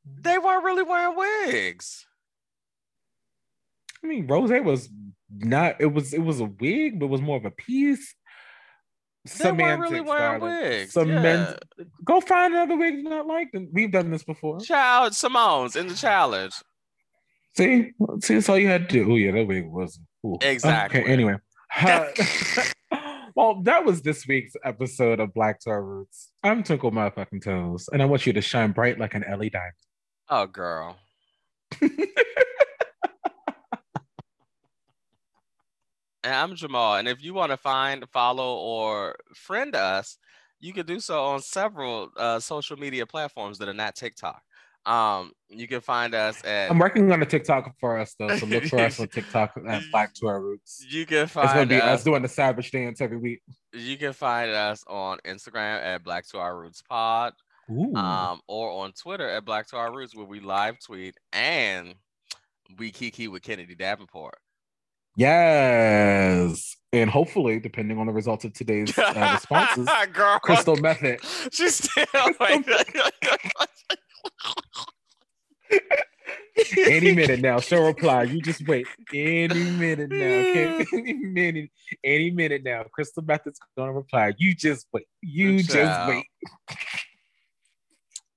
They 0.05 0.39
weren't 0.39 0.65
really 0.65 0.83
wearing 0.83 1.17
wigs. 1.17 2.07
I 4.03 4.07
mean, 4.07 4.27
Rose 4.27 4.51
was 4.65 4.89
not. 5.31 5.77
It 5.81 5.93
was. 5.93 6.15
It 6.15 6.21
was 6.23 6.41
a 6.41 6.45
wig, 6.45 6.99
but 6.99 7.07
it 7.07 7.11
was 7.11 7.21
more 7.21 7.37
of 7.37 7.45
a 7.45 7.51
piece. 7.51 8.15
They 9.39 9.53
weren't 9.53 9.81
really 9.81 10.01
wearing 10.01 10.41
wigs. 10.41 10.97
Yeah. 10.97 11.57
Go 12.05 12.21
find 12.23 12.55
another 12.55 12.77
wig 12.77 12.95
you 12.95 13.03
not 13.03 13.27
like. 13.27 13.51
And 13.53 13.69
We've 13.73 13.93
done 13.93 14.11
this 14.11 14.25
before. 14.25 14.61
Child 14.61 15.13
Symone's 15.13 15.77
in 15.77 15.89
the 15.89 15.95
challenge. 15.95 16.55
See, 17.57 17.93
see, 18.23 18.35
that's 18.35 18.49
all 18.49 18.59
you 18.59 18.69
had 18.69 18.89
to 18.89 19.05
do. 19.05 19.13
Oh 19.13 19.17
yeah, 19.17 19.33
that 19.33 19.47
wig 19.47 19.67
was 19.67 20.01
ooh. 20.25 20.39
Exactly. 20.41 21.03
Okay, 21.03 21.13
anyway. 21.13 21.37
Well, 23.37 23.63
that 23.63 23.85
was 23.85 24.03
this 24.03 24.27
week's 24.27 24.55
episode 24.65 25.21
of 25.21 25.33
Black 25.33 25.61
to 25.61 25.71
Our 25.71 25.83
Roots. 25.83 26.31
I'm 26.43 26.63
Twinkle 26.63 26.91
Fucking 26.91 27.41
Toes, 27.41 27.89
and 27.93 28.03
I 28.03 28.05
want 28.05 28.27
you 28.27 28.33
to 28.33 28.43
shine 28.43 28.73
bright 28.73 28.99
like 28.99 29.15
an 29.15 29.23
LED 29.23 29.53
diamond. 29.53 29.73
Oh, 30.31 30.47
girl. 30.47 30.97
And 36.23 36.35
I'm 36.35 36.55
Jamal. 36.55 36.97
And 36.97 37.09
if 37.09 37.23
you 37.25 37.33
want 37.33 37.51
to 37.51 37.57
find, 37.57 38.05
follow, 38.13 38.57
or 38.59 39.17
friend 39.35 39.75
us, 39.75 40.19
you 40.61 40.75
can 40.75 40.85
do 40.85 41.01
so 41.01 41.25
on 41.25 41.41
several 41.41 42.11
uh, 42.17 42.39
social 42.39 42.77
media 42.77 43.07
platforms 43.07 43.57
that 43.59 43.69
are 43.71 43.75
not 43.75 43.97
TikTok. 43.97 44.43
Um, 44.85 45.33
you 45.49 45.67
can 45.67 45.81
find 45.81 46.15
us 46.15 46.45
at 46.45 46.71
I'm 46.71 46.79
working 46.79 47.11
on 47.11 47.23
a 47.23 47.27
TikTok 47.27 47.75
for 47.81 47.99
us 47.99 48.15
though, 48.19 48.37
so 48.37 48.47
look 48.47 48.65
for 48.65 48.81
us 48.81 48.99
on 49.01 49.09
TikTok 49.13 49.53
at 49.67 49.83
Black 49.93 50.13
to 50.15 50.27
Our 50.27 50.41
Roots. 50.43 50.85
you 50.89 51.05
can 51.07 51.27
find 51.27 51.45
It's 51.47 51.55
gonna 51.55 51.67
be 51.67 51.77
us 51.77 52.01
us 52.01 52.05
doing 52.05 52.23
the 52.23 52.29
savage 52.29 52.71
dance 52.71 53.01
every 53.01 53.19
week. 53.19 53.41
you 53.73 53.97
can 53.99 54.13
find 54.15 54.51
us 54.51 54.83
on 54.87 55.19
Instagram 55.27 55.83
at 55.83 56.03
Black 56.03 56.27
to 56.29 56.39
Our 56.39 56.59
Roots 56.59 56.83
Pod, 56.83 57.33
Ooh. 57.71 57.95
um, 57.95 58.41
or 58.49 58.85
on 58.85 58.93
Twitter 58.93 59.29
at 59.29 59.45
Black 59.45 59.69
to 59.69 59.77
Our 59.77 59.95
Roots, 59.95 60.15
where 60.15 60.27
we 60.27 60.41
live 60.41 60.79
tweet 60.85 61.15
and 61.33 61.95
we 62.79 62.91
kiki 62.91 63.29
with 63.29 63.43
Kennedy 63.43 63.75
Davenport. 63.75 64.37
yes, 65.17 66.77
and 66.93 67.09
hopefully, 67.11 67.61
depending 67.61 67.99
on 67.99 68.07
the 68.07 68.13
results 68.13 68.45
of 68.45 68.53
today's 68.53 68.97
uh, 68.99 69.31
responses, 69.35 69.89
Girl, 70.13 70.39
Crystal 70.41 70.77
Methyd. 70.77 71.19
She's 71.53 71.77
still 71.77 72.05
like 72.41 72.67
Any 76.79 77.15
minute 77.15 77.41
now, 77.41 77.59
she'll 77.61 77.87
reply. 77.87 78.25
You 78.25 78.43
just 78.43 78.67
wait. 78.69 78.87
Any 79.15 79.71
minute 79.71 80.11
now. 80.11 80.17
Okay? 80.17 80.85
Any 80.93 81.15
minute. 81.15 81.71
Any 82.05 82.31
minute 82.31 82.63
now. 82.65 82.85
Crystal 82.93 83.23
Methyd's 83.23 83.59
gonna 83.77 83.93
reply. 83.93 84.35
You 84.37 84.55
just 84.55 84.87
wait. 84.93 85.07
You 85.23 85.59
Good 85.59 85.71
just 85.71 86.09
wait. 86.09 86.27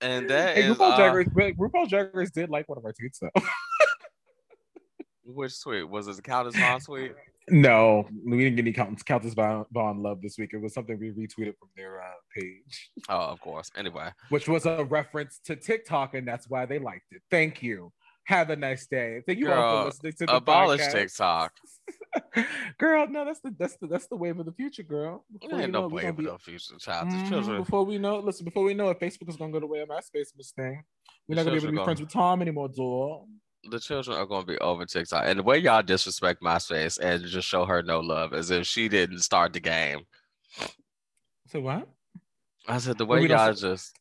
And 0.04 0.30
that 0.30 0.58
Hey, 0.58 0.64
is 0.64 0.76
RuPaul 0.78 0.96
Drag 0.98 1.12
uh, 1.12 1.32
Race. 1.34 1.56
RuPaul 1.58 1.88
Drag 1.88 2.14
Race 2.14 2.32
did 2.32 2.50
like 2.50 2.68
one 2.68 2.78
of 2.78 2.86
our 2.86 2.92
tweets 2.92 3.20
though. 3.22 3.30
which 5.26 5.62
tweet 5.62 5.88
was 5.90 6.08
it? 6.08 6.18
The 6.18 6.22
Countess 6.22 6.56
Vaughn 6.56 6.80
tweet? 6.82 7.14
No, 7.50 8.08
we 8.26 8.38
didn't 8.38 8.56
get 8.56 8.64
any 8.64 8.74
Countess, 8.74 9.04
Countess 9.04 9.34
Vaughn, 9.34 9.66
Vaughn 9.72 10.02
love 10.02 10.22
this 10.22 10.38
week. 10.38 10.52
It 10.54 10.62
was 10.62 10.74
something 10.74 10.98
we 11.00 11.12
retweeted 11.12 11.58
from 11.58 11.70
their 11.76 12.02
uh, 12.02 12.06
page, 12.36 12.92
Oh, 13.10 13.20
of 13.20 13.42
course. 13.42 13.70
Anyway, 13.76 14.10
which 14.30 14.48
was 14.48 14.66
a 14.66 14.84
reference 14.86 15.40
to 15.46 15.56
TikTok, 15.56 16.14
and 16.14 16.28
that's 16.28 16.50
why 16.50 16.66
they 16.66 16.80
liked 16.80 17.12
it. 17.12 17.22
Thank 17.32 17.62
you. 17.62 17.92
Have 18.26 18.50
a 18.50 18.56
nice 18.56 18.88
day. 18.88 19.22
Thank 19.26 19.40
you 19.40 19.52
all 19.52 19.82
for 19.82 19.86
listening 19.88 20.14
to 20.20 20.26
the 20.26 20.36
abolish 20.36 20.82
podcast. 20.82 20.92
TikTok. 20.94 21.52
girl, 22.78 23.08
no, 23.08 23.26
that's 23.26 23.40
the 23.42 23.54
that's 23.58 23.76
the 23.78 23.88
that's 23.88 24.08
the 24.08 24.16
wave 24.16 24.40
of 24.40 24.46
the 24.46 24.52
future, 24.52 24.84
girl. 24.84 25.26
Before 25.32 25.60
ain't 25.60 25.72
no 25.72 25.86
it, 25.86 25.88
we 25.92 25.94
way 25.96 26.02
gonna 26.04 26.14
with 26.14 26.26
be- 26.26 26.32
no 26.32 26.38
future 26.38 26.76
child. 26.78 27.10
The 27.12 27.16
Mhm, 27.16 27.30
children, 27.30 27.58
Before 27.64 27.84
we 27.84 27.98
know, 27.98 28.20
listen. 28.20 28.46
Before 28.46 28.64
we 28.64 28.74
know 28.74 28.90
it, 28.90 29.00
Facebook 29.00 29.30
is 29.30 29.36
gonna 29.38 29.52
go 29.52 29.60
the 29.60 29.68
way 29.68 29.80
of 29.80 29.90
MySpace, 29.90 30.36
Miss 30.38 30.52
Thing. 30.52 30.84
We're 31.28 31.36
The 31.36 31.44
not 31.44 31.46
gonna 31.46 31.52
be 31.52 31.58
able 31.58 31.62
to 31.68 31.72
be 31.72 31.76
gonna- 31.78 31.86
friends 31.86 32.02
with 32.02 32.10
Tom 32.12 32.42
anymore, 32.42 32.70
doll. 32.70 33.28
the 33.72 33.80
children 33.80 34.18
are 34.18 34.26
going 34.26 34.42
to 34.42 34.48
be 34.52 34.58
over 34.60 34.86
TikTok. 34.86 35.24
And 35.26 35.40
the 35.40 35.44
way 35.44 35.58
y'all 35.58 35.82
disrespect 35.82 36.42
my 36.42 36.58
space 36.58 36.98
and 36.98 37.24
just 37.24 37.48
show 37.48 37.64
her 37.66 37.82
no 37.82 38.02
love 38.02 38.34
as 38.34 38.52
if 38.52 38.68
she 38.68 38.90
didn't 38.90 39.20
start 39.20 39.54
the 39.54 39.62
game. 39.62 40.02
So 41.48 41.62
what? 41.62 41.88
I 42.68 42.78
said 42.80 42.98
the 42.98 43.06
way 43.06 43.26
y'all 43.26 43.54
just 43.54 43.98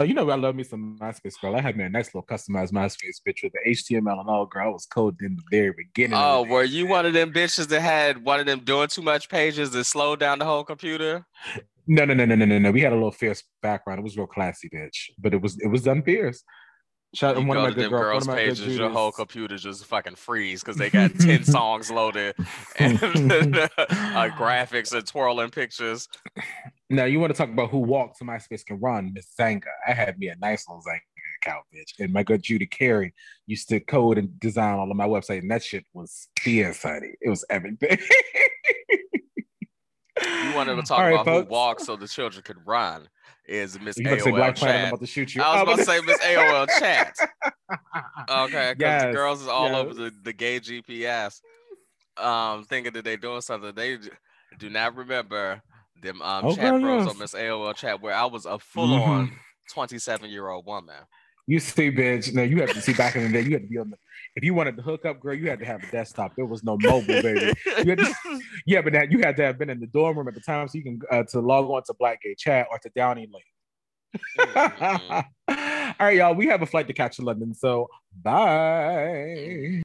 Oh, 0.00 0.04
you 0.04 0.14
know 0.14 0.30
I 0.30 0.36
love 0.36 0.54
me 0.54 0.62
some 0.62 0.96
MySpace, 1.00 1.40
girl. 1.40 1.56
I 1.56 1.60
had 1.60 1.76
me 1.76 1.82
a 1.82 1.88
nice 1.88 2.14
little 2.14 2.22
customized 2.22 2.70
MySpace 2.70 3.20
bitch 3.26 3.42
with 3.42 3.52
the 3.52 3.70
HTML 3.70 4.20
and 4.20 4.28
all, 4.28 4.46
girl. 4.46 4.68
I 4.68 4.70
was 4.70 4.86
coded 4.86 5.22
in 5.22 5.36
the 5.36 5.42
very 5.50 5.74
beginning. 5.76 6.16
Oh, 6.16 6.44
were 6.44 6.62
you 6.62 6.86
one 6.86 7.04
of 7.04 7.14
them 7.14 7.32
bitches 7.32 7.66
that 7.68 7.80
had 7.80 8.24
one 8.24 8.38
of 8.38 8.46
them 8.46 8.60
doing 8.60 8.86
too 8.86 9.02
much 9.02 9.28
pages 9.28 9.72
that 9.72 9.84
slowed 9.84 10.20
down 10.20 10.38
the 10.38 10.44
whole 10.44 10.62
computer? 10.62 11.26
No, 11.88 12.04
no, 12.04 12.14
no, 12.14 12.26
no, 12.26 12.36
no, 12.36 12.44
no, 12.44 12.58
no. 12.58 12.70
We 12.70 12.82
had 12.82 12.92
a 12.92 12.94
little 12.94 13.10
fierce 13.10 13.42
background. 13.60 13.98
It 13.98 14.04
was 14.04 14.16
real 14.16 14.28
classy, 14.28 14.68
bitch. 14.68 15.10
But 15.18 15.34
it 15.34 15.42
was 15.42 15.58
it 15.58 15.68
was 15.68 15.82
done 15.82 16.02
fierce. 16.02 16.44
Shout 17.14 17.36
out 17.36 17.46
one 17.46 17.56
of 17.56 17.62
my 17.62 17.70
good 17.70 17.84
them 17.84 17.90
girls, 17.90 18.02
girls' 18.02 18.26
one 18.28 18.36
of 18.36 18.42
my 18.42 18.48
good 18.48 18.58
pages, 18.58 18.76
your 18.76 18.90
whole 18.90 19.10
computer 19.10 19.56
just 19.56 19.84
fucking 19.86 20.16
freeze 20.16 20.60
because 20.62 20.76
they 20.76 20.90
got 20.90 21.14
10 21.18 21.42
songs 21.44 21.90
loaded 21.90 22.36
and 22.78 22.96
uh, 23.02 24.28
graphics 24.36 24.92
and 24.92 25.06
twirling 25.06 25.48
pictures. 25.48 26.06
Now 26.90 27.04
you 27.04 27.20
want 27.20 27.32
to 27.32 27.36
talk 27.36 27.50
about 27.50 27.70
who 27.70 27.78
walks 27.78 28.20
and 28.20 28.30
MySpace 28.30 28.64
can 28.64 28.80
run? 28.80 29.12
Miss 29.12 29.28
Xanga. 29.38 29.64
I 29.86 29.92
had 29.92 30.18
me 30.18 30.28
a 30.28 30.36
nice 30.36 30.66
little 30.68 30.82
Xanga 30.82 31.00
account, 31.42 31.64
bitch. 31.74 31.92
And 32.02 32.12
my 32.12 32.22
good 32.22 32.42
Judy 32.42 32.66
Carey 32.66 33.12
used 33.46 33.68
to 33.68 33.80
code 33.80 34.16
and 34.18 34.38
design 34.40 34.78
all 34.78 34.90
of 34.90 34.96
my 34.96 35.06
website, 35.06 35.40
and 35.40 35.50
that 35.50 35.62
shit 35.62 35.84
was 35.92 36.28
fierce, 36.40 36.82
honey. 36.82 37.12
It 37.20 37.28
was 37.28 37.44
everything. 37.50 37.98
You 40.20 40.52
wanted 40.54 40.74
to 40.76 40.82
talk 40.82 40.98
right, 40.98 41.12
about 41.12 41.26
folks. 41.26 41.46
who 41.48 41.52
walked 41.54 41.80
so 41.82 41.94
the 41.94 42.08
children 42.08 42.42
could 42.42 42.56
run 42.66 43.08
is 43.46 43.78
Miss 43.78 43.94
to 43.96 44.02
say 44.02 44.16
AOL 44.18 44.34
Black 44.34 44.56
Planet? 44.56 44.76
I'm 44.76 44.80
chat. 44.82 44.88
about 44.88 45.00
to 45.00 45.06
shoot 45.06 45.34
you. 45.34 45.42
I 45.42 45.52
was 45.52 45.60
Oh, 45.60 45.62
about 45.62 45.76
to 45.78 45.84
say 45.84 46.00
Miss 46.00 46.18
AOL 46.18 46.68
chat. 46.80 47.14
Okay, 48.30 48.74
because 48.76 49.02
the 49.04 49.12
girls 49.12 49.42
is 49.42 49.46
all 49.48 49.76
over 49.76 49.94
the, 49.94 50.10
the 50.22 50.32
gay 50.32 50.58
GPS. 50.58 51.40
um 52.16 52.64
thinking 52.64 52.92
that 52.94 53.04
they're 53.04 53.16
doing 53.16 53.40
something. 53.42 53.72
They 53.74 53.98
do 54.58 54.70
not 54.70 54.96
remember 54.96 55.62
them 56.02 56.22
um 56.22 56.44
oh, 56.46 56.54
chat 56.54 56.80
bros 56.80 57.04
yes. 57.04 57.14
on 57.14 57.18
Miss 57.18 57.34
AOL 57.34 57.74
chat 57.74 58.00
where 58.00 58.14
I 58.14 58.24
was 58.26 58.46
a 58.46 58.58
full 58.58 58.94
on 58.94 59.26
mm-hmm. 59.26 59.34
27 59.72 60.30
year 60.30 60.48
old 60.48 60.66
woman. 60.66 60.96
You 61.48 61.60
see, 61.60 61.90
bitch. 61.90 62.34
Now 62.34 62.42
you 62.42 62.60
have 62.60 62.74
to 62.74 62.80
see 62.82 62.92
back 62.92 63.16
in 63.16 63.22
the 63.22 63.30
day. 63.30 63.40
You 63.40 63.54
had 63.54 63.62
to 63.62 63.68
be 63.68 63.78
on 63.78 63.88
the. 63.88 63.96
If 64.36 64.44
you 64.44 64.52
wanted 64.52 64.76
to 64.76 64.82
hook 64.82 65.06
up, 65.06 65.18
girl, 65.18 65.32
you 65.32 65.48
had 65.48 65.58
to 65.60 65.64
have 65.64 65.82
a 65.82 65.90
desktop. 65.90 66.36
There 66.36 66.44
was 66.44 66.62
no 66.62 66.76
mobile, 66.78 67.06
baby. 67.06 67.54
To, 67.64 68.14
yeah, 68.66 68.82
but 68.82 68.92
now 68.92 69.04
you 69.08 69.20
had 69.20 69.34
to 69.38 69.44
have 69.44 69.58
been 69.58 69.70
in 69.70 69.80
the 69.80 69.86
dorm 69.86 70.18
room 70.18 70.28
at 70.28 70.34
the 70.34 70.42
time 70.42 70.68
so 70.68 70.76
you 70.76 70.84
can 70.84 71.00
uh, 71.10 71.22
to 71.22 71.40
log 71.40 71.64
on 71.70 71.82
to 71.84 71.94
Black 71.94 72.20
Gay 72.20 72.34
Chat 72.34 72.66
or 72.70 72.78
to 72.80 72.90
Downelink. 72.90 73.30
mm-hmm. 74.38 75.20
All 75.48 76.06
right, 76.06 76.16
y'all. 76.16 76.34
We 76.34 76.48
have 76.48 76.60
a 76.60 76.66
flight 76.66 76.86
to 76.88 76.92
catch 76.92 77.18
in 77.18 77.24
London, 77.24 77.54
so 77.54 77.88
bye. 78.22 79.76